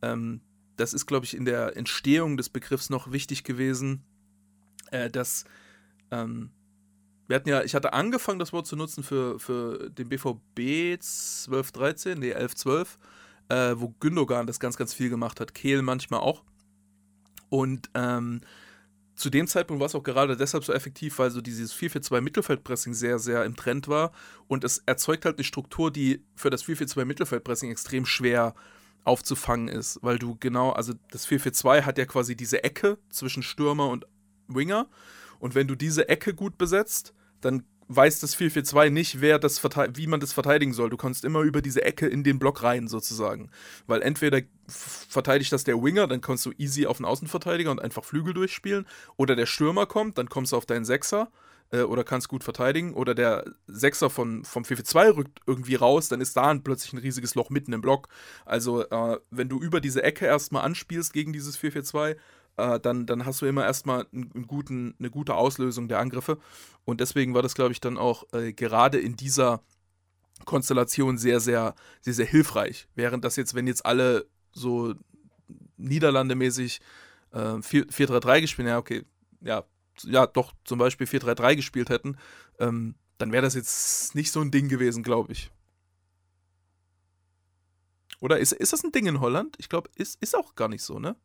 ähm, 0.00 0.40
das 0.78 0.94
ist, 0.94 1.06
glaube 1.06 1.26
ich, 1.26 1.36
in 1.36 1.44
der 1.44 1.76
Entstehung 1.76 2.36
des 2.36 2.48
Begriffs 2.48 2.88
noch 2.88 3.12
wichtig 3.12 3.44
gewesen, 3.44 4.02
äh, 4.90 5.10
dass 5.10 5.44
ähm, 6.10 6.50
wir 7.26 7.36
hatten 7.36 7.48
ja, 7.48 7.62
ich 7.62 7.74
hatte 7.74 7.92
angefangen, 7.92 8.38
das 8.38 8.52
Wort 8.52 8.66
zu 8.66 8.74
nutzen 8.74 9.02
für, 9.02 9.38
für 9.38 9.90
den 9.90 10.08
BVB 10.08 10.94
1213, 10.94 12.18
nee, 12.18 12.32
1112, 12.32 12.98
äh, 13.50 13.74
wo 13.76 13.94
Gündogan 14.00 14.46
das 14.46 14.60
ganz, 14.60 14.76
ganz 14.76 14.94
viel 14.94 15.10
gemacht 15.10 15.40
hat, 15.40 15.52
Kehl 15.52 15.82
manchmal 15.82 16.20
auch. 16.20 16.42
Und 17.50 17.90
ähm, 17.94 18.40
zu 19.14 19.30
dem 19.30 19.46
Zeitpunkt 19.46 19.80
war 19.80 19.86
es 19.86 19.94
auch 19.94 20.02
gerade 20.02 20.36
deshalb 20.36 20.64
so 20.64 20.72
effektiv, 20.72 21.18
weil 21.18 21.30
so 21.30 21.40
dieses 21.40 21.74
4-4-2 21.74 22.20
Mittelfeldpressing 22.20 22.94
sehr, 22.94 23.18
sehr 23.18 23.44
im 23.44 23.56
Trend 23.56 23.88
war. 23.88 24.12
Und 24.46 24.64
es 24.64 24.78
erzeugt 24.86 25.24
halt 25.24 25.38
eine 25.38 25.44
Struktur, 25.44 25.90
die 25.90 26.24
für 26.36 26.50
das 26.50 26.64
4-4-2 26.64 27.04
Mittelfeldpressing 27.04 27.70
extrem 27.70 28.06
schwer 28.06 28.54
aufzufangen 29.04 29.68
ist. 29.68 29.98
Weil 30.02 30.18
du 30.18 30.36
genau, 30.38 30.70
also 30.70 30.94
das 31.10 31.26
4-4-2 31.28 31.82
hat 31.82 31.98
ja 31.98 32.06
quasi 32.06 32.36
diese 32.36 32.64
Ecke 32.64 32.98
zwischen 33.10 33.42
Stürmer 33.42 33.88
und 33.88 34.06
Winger. 34.48 34.88
Und 35.38 35.54
wenn 35.54 35.68
du 35.68 35.74
diese 35.74 36.08
Ecke 36.08 36.34
gut 36.34 36.58
besetzt, 36.58 37.14
dann 37.40 37.64
weiß 37.88 38.20
das 38.20 38.36
4-4-2 38.36 38.90
nicht, 38.90 39.20
wer 39.20 39.38
das 39.38 39.62
wie 39.94 40.06
man 40.06 40.20
das 40.20 40.32
verteidigen 40.32 40.74
soll. 40.74 40.90
Du 40.90 40.96
kannst 40.96 41.24
immer 41.24 41.40
über 41.40 41.62
diese 41.62 41.82
Ecke 41.82 42.06
in 42.06 42.22
den 42.22 42.38
Block 42.38 42.62
rein, 42.62 42.86
sozusagen. 42.86 43.50
Weil 43.86 44.02
entweder 44.02 44.42
verteidigt 44.66 45.52
das 45.52 45.64
der 45.64 45.82
Winger, 45.82 46.06
dann 46.06 46.20
kommst 46.20 46.44
du 46.44 46.52
easy 46.58 46.86
auf 46.86 46.98
den 46.98 47.06
Außenverteidiger 47.06 47.70
und 47.70 47.80
einfach 47.80 48.04
Flügel 48.04 48.34
durchspielen. 48.34 48.86
Oder 49.16 49.36
der 49.36 49.46
Stürmer 49.46 49.86
kommt, 49.86 50.18
dann 50.18 50.28
kommst 50.28 50.52
du 50.52 50.56
auf 50.56 50.66
deinen 50.66 50.84
Sechser 50.84 51.30
äh, 51.70 51.82
oder 51.82 52.04
kannst 52.04 52.28
gut 52.28 52.44
verteidigen. 52.44 52.94
Oder 52.94 53.14
der 53.14 53.44
Sechser 53.66 54.10
von, 54.10 54.44
vom 54.44 54.62
4-4-2 54.64 55.16
rückt 55.16 55.40
irgendwie 55.46 55.74
raus, 55.74 56.08
dann 56.08 56.20
ist 56.20 56.36
da 56.36 56.54
plötzlich 56.54 56.92
ein 56.92 56.98
riesiges 56.98 57.34
Loch 57.34 57.50
mitten 57.50 57.72
im 57.72 57.80
Block. 57.80 58.08
Also, 58.44 58.88
äh, 58.88 59.18
wenn 59.30 59.48
du 59.48 59.60
über 59.60 59.80
diese 59.80 60.02
Ecke 60.02 60.26
erstmal 60.26 60.64
anspielst 60.64 61.12
gegen 61.12 61.32
dieses 61.32 61.58
4-4-2, 61.58 62.16
äh, 62.56 62.80
dann, 62.80 63.06
dann 63.06 63.24
hast 63.24 63.40
du 63.40 63.46
immer 63.46 63.64
erstmal 63.64 64.06
einen 64.12 64.46
guten, 64.46 64.94
eine 64.98 65.10
gute 65.10 65.34
Auslösung 65.34 65.88
der 65.88 66.00
Angriffe. 66.00 66.38
Und 66.84 67.00
deswegen 67.00 67.34
war 67.34 67.42
das, 67.42 67.54
glaube 67.54 67.72
ich, 67.72 67.80
dann 67.80 67.98
auch 67.98 68.24
äh, 68.32 68.52
gerade 68.52 68.98
in 68.98 69.16
dieser 69.16 69.62
Konstellation 70.44 71.18
sehr, 71.18 71.40
sehr, 71.40 71.74
sehr, 72.00 72.14
sehr 72.14 72.26
hilfreich. 72.26 72.88
Während 72.94 73.24
das 73.24 73.36
jetzt, 73.36 73.54
wenn 73.54 73.66
jetzt 73.66 73.84
alle 73.86 74.26
so 74.52 74.94
niederlandemäßig 75.76 76.80
äh, 77.32 77.38
4-3-3 77.38 78.40
gespielt, 78.40 78.68
ja, 78.68 78.78
okay, 78.78 79.04
ja, 79.40 79.64
ja, 80.04 80.26
doch 80.26 80.52
zum 80.64 80.78
Beispiel 80.78 81.06
4-3-3 81.06 81.56
gespielt 81.56 81.90
hätten, 81.90 82.16
ähm, 82.58 82.94
dann 83.18 83.32
wäre 83.32 83.42
das 83.42 83.54
jetzt 83.54 84.14
nicht 84.14 84.30
so 84.30 84.40
ein 84.40 84.50
Ding 84.50 84.68
gewesen, 84.68 85.02
glaube 85.02 85.32
ich. 85.32 85.50
Oder 88.20 88.38
ist, 88.38 88.52
ist 88.52 88.72
das 88.72 88.84
ein 88.84 88.92
Ding 88.92 89.06
in 89.06 89.20
Holland? 89.20 89.56
Ich 89.58 89.68
glaube, 89.68 89.90
ist, 89.94 90.20
ist 90.22 90.36
auch 90.36 90.54
gar 90.54 90.68
nicht 90.68 90.82
so, 90.82 90.98
ne? 90.98 91.16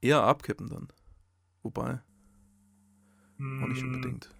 eher 0.00 0.22
abkippen 0.22 0.68
dann. 0.68 0.88
Wobei. 1.62 2.00
Mm. 3.38 3.62
Auch 3.62 3.68
nicht 3.68 3.82
hm. 3.82 3.94
unbedingt. 3.94 4.30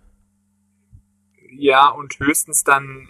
Ja, 1.50 1.88
und 1.88 2.18
höchstens 2.18 2.64
dann 2.64 3.08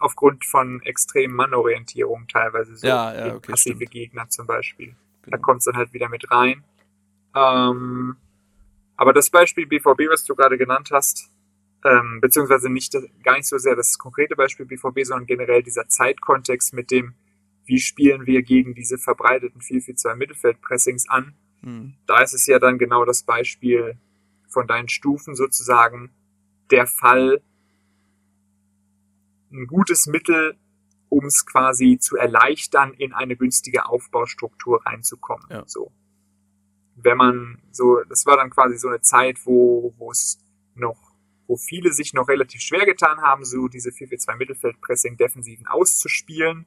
aufgrund 0.00 0.44
von 0.44 0.82
extremen 0.82 1.34
Mannorientierung 1.34 2.26
teilweise 2.28 2.76
so. 2.76 2.86
Ja, 2.86 3.14
ja, 3.14 3.34
okay, 3.34 3.50
passive 3.52 3.76
stimmt. 3.76 3.90
Gegner 3.90 4.28
zum 4.28 4.46
Beispiel. 4.46 4.96
Genau. 5.22 5.36
Da 5.36 5.38
kommt 5.38 5.58
es 5.58 5.64
dann 5.64 5.76
halt 5.76 5.92
wieder 5.92 6.08
mit 6.08 6.30
rein. 6.30 6.64
Ähm, 7.34 8.16
aber 8.96 9.12
das 9.12 9.30
Beispiel 9.30 9.66
BVB, 9.66 10.10
was 10.10 10.24
du 10.24 10.34
gerade 10.34 10.58
genannt 10.58 10.90
hast, 10.92 11.30
ähm, 11.84 12.20
beziehungsweise 12.20 12.68
nicht 12.68 12.96
gar 13.22 13.36
nicht 13.36 13.46
so 13.46 13.58
sehr 13.58 13.76
das 13.76 13.98
konkrete 13.98 14.36
Beispiel 14.36 14.66
BVB, 14.66 15.04
sondern 15.04 15.26
generell 15.26 15.62
dieser 15.62 15.88
Zeitkontext 15.88 16.72
mit 16.72 16.90
dem, 16.90 17.14
wie 17.64 17.78
spielen 17.78 18.26
wir 18.26 18.42
gegen 18.42 18.74
diese 18.74 18.98
verbreiteten 18.98 19.60
4-4-2 19.60 20.14
Mittelfeldpressings 20.14 21.08
an, 21.08 21.34
Mhm. 21.66 21.94
Da 22.06 22.22
ist 22.22 22.32
es 22.32 22.46
ja 22.46 22.58
dann 22.58 22.78
genau 22.78 23.04
das 23.04 23.22
Beispiel 23.22 23.98
von 24.48 24.66
deinen 24.66 24.88
Stufen 24.88 25.34
sozusagen 25.34 26.10
der 26.70 26.86
Fall, 26.86 27.42
ein 29.52 29.66
gutes 29.66 30.06
Mittel, 30.06 30.56
um 31.08 31.26
es 31.26 31.46
quasi 31.46 31.98
zu 31.98 32.16
erleichtern, 32.16 32.92
in 32.94 33.12
eine 33.12 33.36
günstige 33.36 33.86
Aufbaustruktur 33.86 34.84
reinzukommen. 34.84 35.46
Ja. 35.50 35.64
So. 35.66 35.92
Wenn 36.96 37.18
man 37.18 37.62
so, 37.72 38.02
das 38.08 38.26
war 38.26 38.36
dann 38.36 38.50
quasi 38.50 38.78
so 38.78 38.88
eine 38.88 39.00
Zeit, 39.00 39.38
wo, 39.44 39.94
wo 39.98 40.10
es 40.10 40.38
noch, 40.74 40.96
wo 41.46 41.56
viele 41.56 41.92
sich 41.92 42.14
noch 42.14 42.28
relativ 42.28 42.60
schwer 42.60 42.86
getan 42.86 43.20
haben, 43.20 43.44
so 43.44 43.68
diese 43.68 43.90
4-4-2 43.90 44.36
Mittelfeldpressing 44.36 45.16
Defensiven 45.16 45.66
auszuspielen 45.66 46.66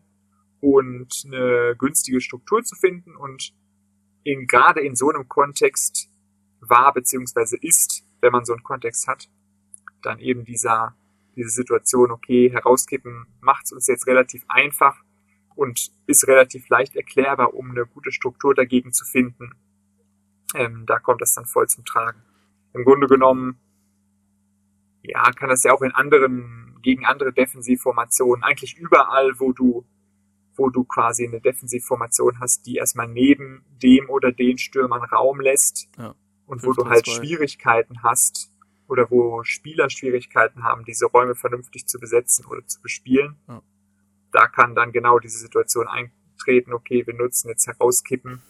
und 0.62 1.24
eine 1.26 1.76
günstige 1.78 2.22
Struktur 2.22 2.64
zu 2.64 2.76
finden 2.76 3.16
und 3.16 3.54
in, 4.24 4.48
gerade 4.48 4.82
in 4.82 4.96
so 4.96 5.10
einem 5.10 5.28
Kontext 5.28 6.10
war 6.60 6.94
beziehungsweise 6.94 7.58
ist, 7.58 8.04
wenn 8.22 8.32
man 8.32 8.46
so 8.46 8.54
einen 8.54 8.64
Kontext 8.64 9.08
hat, 9.08 9.30
dann 10.02 10.20
eben 10.20 10.46
dieser, 10.46 10.96
diese 11.36 11.50
Situation, 11.50 12.12
okay, 12.12 12.52
herauskippen 12.52 13.28
macht 13.42 13.66
es 13.66 13.72
uns 13.72 13.88
jetzt 13.88 14.08
relativ 14.08 14.44
einfach 14.48 15.04
und 15.56 15.92
ist 16.06 16.28
relativ 16.28 16.70
leicht 16.70 16.96
erklärbar, 16.96 17.54
um 17.54 17.72
eine 17.72 17.86
gute 17.86 18.12
Struktur 18.12 18.54
dagegen 18.54 18.94
zu 18.94 19.06
finden. 19.06 19.52
Ähm, 20.56 20.86
da 20.86 21.00
kommt 21.00 21.22
das 21.22 21.34
dann 21.34 21.46
voll 21.46 21.68
zum 21.68 21.86
Tragen. 21.86 22.22
Im 22.74 22.84
Grunde 22.84 23.08
genommen, 23.08 23.60
ja, 25.02 25.24
kann 25.32 25.50
das 25.50 25.64
ja 25.64 25.74
auch 25.74 25.82
in 25.82 25.92
anderen, 25.92 26.78
gegen 26.82 27.06
andere 27.06 27.34
Defensivformationen, 27.34 28.44
eigentlich 28.44 28.78
überall, 28.78 29.40
wo 29.40 29.54
du 29.54 29.86
wo 30.60 30.70
du 30.70 30.84
quasi 30.84 31.26
eine 31.26 31.42
Defensivformation 31.42 32.40
hast, 32.40 32.68
die 32.68 32.76
erstmal 32.76 33.08
neben 33.08 33.66
dem 33.82 34.10
oder 34.10 34.32
den 34.32 34.58
Stürmern 34.60 35.04
Raum 35.04 35.40
lässt 35.40 35.90
ja. 35.98 36.14
und 36.46 36.64
wo 36.64 36.74
du 36.74 36.88
halt 36.88 37.08
Schwierigkeiten 37.08 38.04
hast 38.04 38.52
oder 38.88 39.10
wo 39.10 39.44
Spieler 39.44 39.90
Schwierigkeiten 39.90 40.64
haben, 40.64 40.84
diese 40.86 41.08
Räume 41.08 41.34
vernünftig 41.34 41.88
zu 41.88 42.00
besetzen 42.00 42.46
oder 42.46 42.66
zu 42.68 42.82
bespielen. 42.82 43.38
Ja. 43.48 43.64
Da 44.32 44.48
kann 44.48 44.76
dann 44.76 44.92
genau 44.92 45.18
diese 45.18 45.40
Situation 45.40 45.88
eintreten, 45.88 46.74
okay, 46.74 47.08
wir 47.08 47.16
nutzen 47.16 47.50
jetzt 47.50 47.66
Herauskippen, 47.66 48.42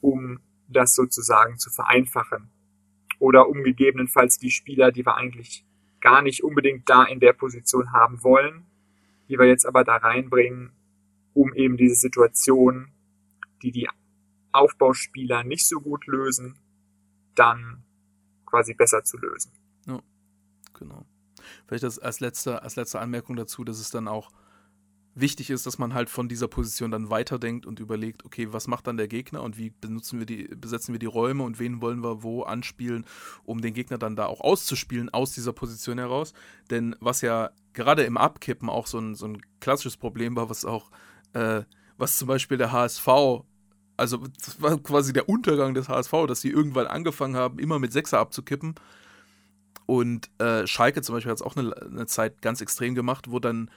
um 0.00 0.40
das 0.68 0.94
sozusagen 0.94 1.58
zu 1.58 1.70
vereinfachen. 1.70 2.50
Oder 3.18 3.48
um 3.48 3.64
gegebenenfalls 3.64 4.38
die 4.38 4.50
Spieler, 4.50 4.92
die 4.92 5.04
wir 5.04 5.16
eigentlich 5.16 5.64
gar 6.00 6.22
nicht 6.22 6.44
unbedingt 6.44 6.88
da 6.88 7.04
in 7.04 7.20
der 7.20 7.32
Position 7.32 7.92
haben 7.92 8.22
wollen, 8.22 8.66
die 9.28 9.38
wir 9.38 9.46
jetzt 9.46 9.66
aber 9.66 9.84
da 9.84 9.96
reinbringen, 9.96 10.72
um 11.34 11.52
eben 11.54 11.76
diese 11.76 11.96
Situation, 11.96 12.92
die 13.62 13.72
die 13.72 13.88
Aufbauspieler 14.52 15.44
nicht 15.44 15.66
so 15.66 15.80
gut 15.80 16.06
lösen, 16.06 16.58
dann 17.34 17.82
quasi 18.46 18.74
besser 18.74 19.04
zu 19.04 19.18
lösen. 19.18 19.52
Ja, 19.86 20.00
genau. 20.74 21.04
Vielleicht 21.66 21.84
als 21.84 22.20
letzte, 22.20 22.62
als 22.62 22.76
letzte 22.76 23.00
Anmerkung 23.00 23.36
dazu, 23.36 23.64
dass 23.64 23.78
es 23.78 23.90
dann 23.90 24.08
auch 24.08 24.30
wichtig 25.20 25.50
ist, 25.50 25.66
dass 25.66 25.78
man 25.78 25.94
halt 25.94 26.10
von 26.10 26.28
dieser 26.28 26.48
Position 26.48 26.90
dann 26.90 27.10
weiterdenkt 27.10 27.66
und 27.66 27.80
überlegt, 27.80 28.24
okay, 28.24 28.52
was 28.52 28.66
macht 28.66 28.86
dann 28.86 28.96
der 28.96 29.08
Gegner 29.08 29.42
und 29.42 29.58
wie 29.58 29.70
benutzen 29.70 30.18
wir 30.18 30.26
die, 30.26 30.44
besetzen 30.44 30.92
wir 30.92 30.98
die 30.98 31.06
Räume 31.06 31.42
und 31.42 31.58
wen 31.58 31.80
wollen 31.80 32.02
wir 32.02 32.22
wo 32.22 32.42
anspielen, 32.42 33.04
um 33.44 33.60
den 33.60 33.74
Gegner 33.74 33.98
dann 33.98 34.16
da 34.16 34.26
auch 34.26 34.40
auszuspielen 34.40 35.08
aus 35.10 35.32
dieser 35.32 35.52
Position 35.52 35.98
heraus. 35.98 36.32
Denn 36.70 36.96
was 37.00 37.20
ja 37.20 37.50
gerade 37.72 38.04
im 38.04 38.16
Abkippen 38.16 38.68
auch 38.68 38.86
so 38.86 38.98
ein, 38.98 39.14
so 39.14 39.26
ein 39.26 39.40
klassisches 39.60 39.96
Problem 39.96 40.36
war, 40.36 40.50
was 40.50 40.64
auch 40.64 40.90
äh, 41.32 41.62
was 41.98 42.16
zum 42.16 42.28
Beispiel 42.28 42.56
der 42.56 42.72
HSV, 42.72 43.08
also 43.96 44.18
das 44.44 44.62
war 44.62 44.78
quasi 44.78 45.12
der 45.12 45.28
Untergang 45.28 45.74
des 45.74 45.88
HSV, 45.88 46.12
dass 46.28 46.40
sie 46.40 46.50
irgendwann 46.50 46.86
angefangen 46.86 47.36
haben, 47.36 47.58
immer 47.58 47.78
mit 47.78 47.92
Sechser 47.92 48.20
abzukippen. 48.20 48.76
Und 49.86 50.30
äh, 50.38 50.66
Schalke 50.66 51.02
zum 51.02 51.14
Beispiel 51.14 51.30
hat 51.30 51.38
es 51.38 51.42
auch 51.42 51.56
eine, 51.56 51.74
eine, 51.76 52.06
Zeit 52.06 52.40
ganz 52.40 52.60
extrem 52.60 52.94
gemacht, 52.94 53.30
wo 53.30 53.38
dann 53.38 53.70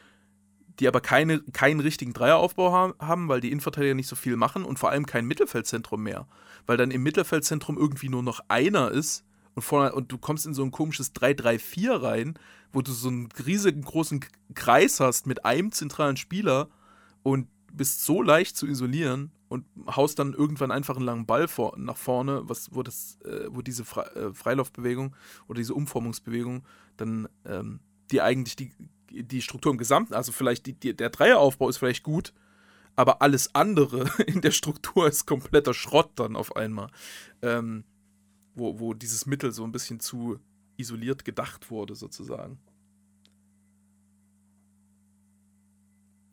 die 0.80 0.88
aber 0.88 1.02
keine, 1.02 1.42
keinen 1.54 1.80
richtigen 1.80 2.14
Dreieraufbau 2.14 2.96
haben, 3.00 3.28
weil 3.28 3.42
die 3.42 3.52
Innenverteidiger 3.52 3.94
nicht 3.94 4.08
so 4.08 4.16
viel 4.16 4.36
machen 4.36 4.64
und 4.64 4.80
vor 4.80 4.90
allem 4.90 5.06
kein 5.06 5.26
Mittelfeldzentrum 5.26 6.02
mehr. 6.02 6.28
Weil 6.66 6.78
dann 6.78 6.92
im 6.92 7.04
Mittelfeldzentrum 7.04 7.78
irgendwie 7.78 8.10
nur 8.10 8.24
noch 8.24 8.42
einer 8.48 8.92
ist 8.92 9.24
und, 9.56 9.64
vorne, 9.64 9.94
und 9.94 10.12
du 10.12 10.18
kommst 10.18 10.46
in 10.46 10.54
so 10.54 10.64
ein 10.64 10.72
komisches 10.72 11.14
3-3-4 11.14 12.02
rein, 12.02 12.40
wo 12.72 12.82
du 12.82 12.92
so 12.92 13.10
einen 13.10 13.30
riesigen 13.46 13.82
großen 13.82 14.26
Kreis 14.56 15.00
hast 15.00 15.28
mit 15.28 15.46
einem 15.46 15.72
zentralen 15.72 16.18
Spieler 16.18 16.70
und 17.24 17.48
bist 17.74 18.06
so 18.06 18.22
leicht 18.22 18.56
zu 18.58 18.68
isolieren 18.68 19.32
und 19.50 19.66
haust 19.88 20.20
dann 20.20 20.34
irgendwann 20.34 20.72
einfach 20.72 20.96
einen 20.96 21.06
langen 21.06 21.26
Ball 21.26 21.48
vor, 21.48 21.78
nach 21.78 21.98
vorne, 21.98 22.44
was, 22.46 22.74
wo, 22.74 22.84
das, 22.84 23.18
äh, 23.26 23.48
wo 23.50 23.62
diese 23.62 23.84
Fre 23.84 24.16
äh, 24.16 24.34
Freilaufbewegung 24.34 25.16
oder 25.48 25.58
diese 25.58 25.74
Umformungsbewegung 25.74 26.64
dann 26.98 27.28
ähm, 27.46 27.82
die 28.12 28.22
eigentlich 28.22 28.56
die, 28.56 28.72
die 29.12 29.42
Struktur 29.42 29.72
im 29.72 29.78
Gesamten, 29.78 30.14
also 30.14 30.32
vielleicht 30.32 30.66
die, 30.66 30.74
die, 30.74 30.96
der 30.96 31.10
Dreieraufbau 31.10 31.70
ist 31.70 31.78
vielleicht 31.78 32.04
gut, 32.04 32.34
aber 32.96 33.22
alles 33.22 33.54
andere 33.56 34.10
in 34.28 34.42
der 34.42 34.52
Struktur 34.52 35.08
ist 35.08 35.26
kompletter 35.26 35.74
Schrott 35.74 36.12
dann 36.16 36.36
auf 36.36 36.56
einmal. 36.56 36.90
Ähm, 37.42 37.84
wo, 38.54 38.80
wo 38.80 38.94
dieses 38.94 39.26
Mittel 39.26 39.52
so 39.52 39.64
ein 39.64 39.72
bisschen 39.72 40.00
zu 40.00 40.40
isoliert 40.78 41.24
gedacht 41.26 41.72
wurde, 41.72 41.96
sozusagen. 41.96 42.60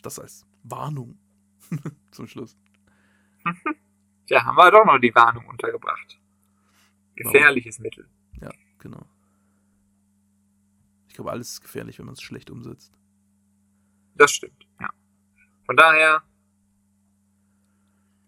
Das 0.02 0.18
als 0.18 0.46
Warnung 0.62 1.18
zum 2.10 2.26
Schluss. 2.26 2.56
Ja, 4.30 4.44
haben 4.44 4.56
wir 4.56 4.70
doch 4.70 4.84
noch 4.84 4.98
die 4.98 5.14
Warnung 5.14 5.46
untergebracht. 5.46 6.20
Gefährliches 7.16 7.78
Mittel. 7.78 8.06
Ja, 8.42 8.50
genau. 8.78 9.06
Glaube, 11.18 11.32
alles 11.32 11.54
ist 11.54 11.62
gefährlich, 11.62 11.98
wenn 11.98 12.06
man 12.06 12.12
es 12.12 12.22
schlecht 12.22 12.48
umsetzt. 12.48 12.92
Das 14.14 14.30
stimmt, 14.30 14.68
ja. 14.80 14.88
Von 15.66 15.76
daher, 15.76 16.22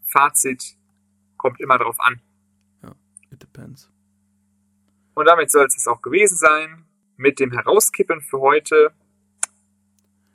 Fazit 0.08 0.76
kommt 1.36 1.60
immer 1.60 1.78
drauf 1.78 2.00
an. 2.00 2.20
Ja, 2.82 2.96
it 3.30 3.40
depends. 3.40 3.88
Und 5.14 5.26
damit 5.26 5.52
soll 5.52 5.66
es 5.66 5.86
auch 5.86 6.02
gewesen 6.02 6.36
sein 6.36 6.84
mit 7.16 7.38
dem 7.38 7.52
Herauskippen 7.52 8.22
für 8.22 8.40
heute. 8.40 8.92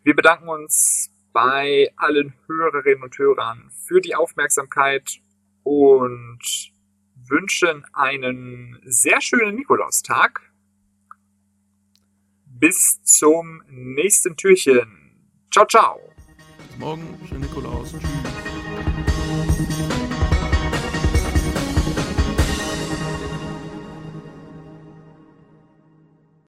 Wir 0.03 0.15
bedanken 0.15 0.47
uns 0.47 1.11
bei 1.33 1.91
allen 1.97 2.35
Hörerinnen 2.47 3.03
und 3.03 3.17
Hörern 3.17 3.69
für 3.85 3.99
die 3.99 4.15
Aufmerksamkeit 4.15 5.19
und 5.63 6.39
wünschen 7.15 7.83
einen 7.91 8.79
sehr 8.85 9.19
schönen 9.19 9.57
Nikolaustag. 9.57 10.44
Bis 12.57 13.01
zum 13.03 13.61
nächsten 13.67 14.37
Türchen. 14.37 15.11
Ciao, 15.51 15.65
ciao. 15.65 15.99
Bis 16.69 16.77
morgen, 16.77 17.03
schönen 17.27 17.41
Nikolaus. 17.41 17.91
Tschüss. 17.91 18.01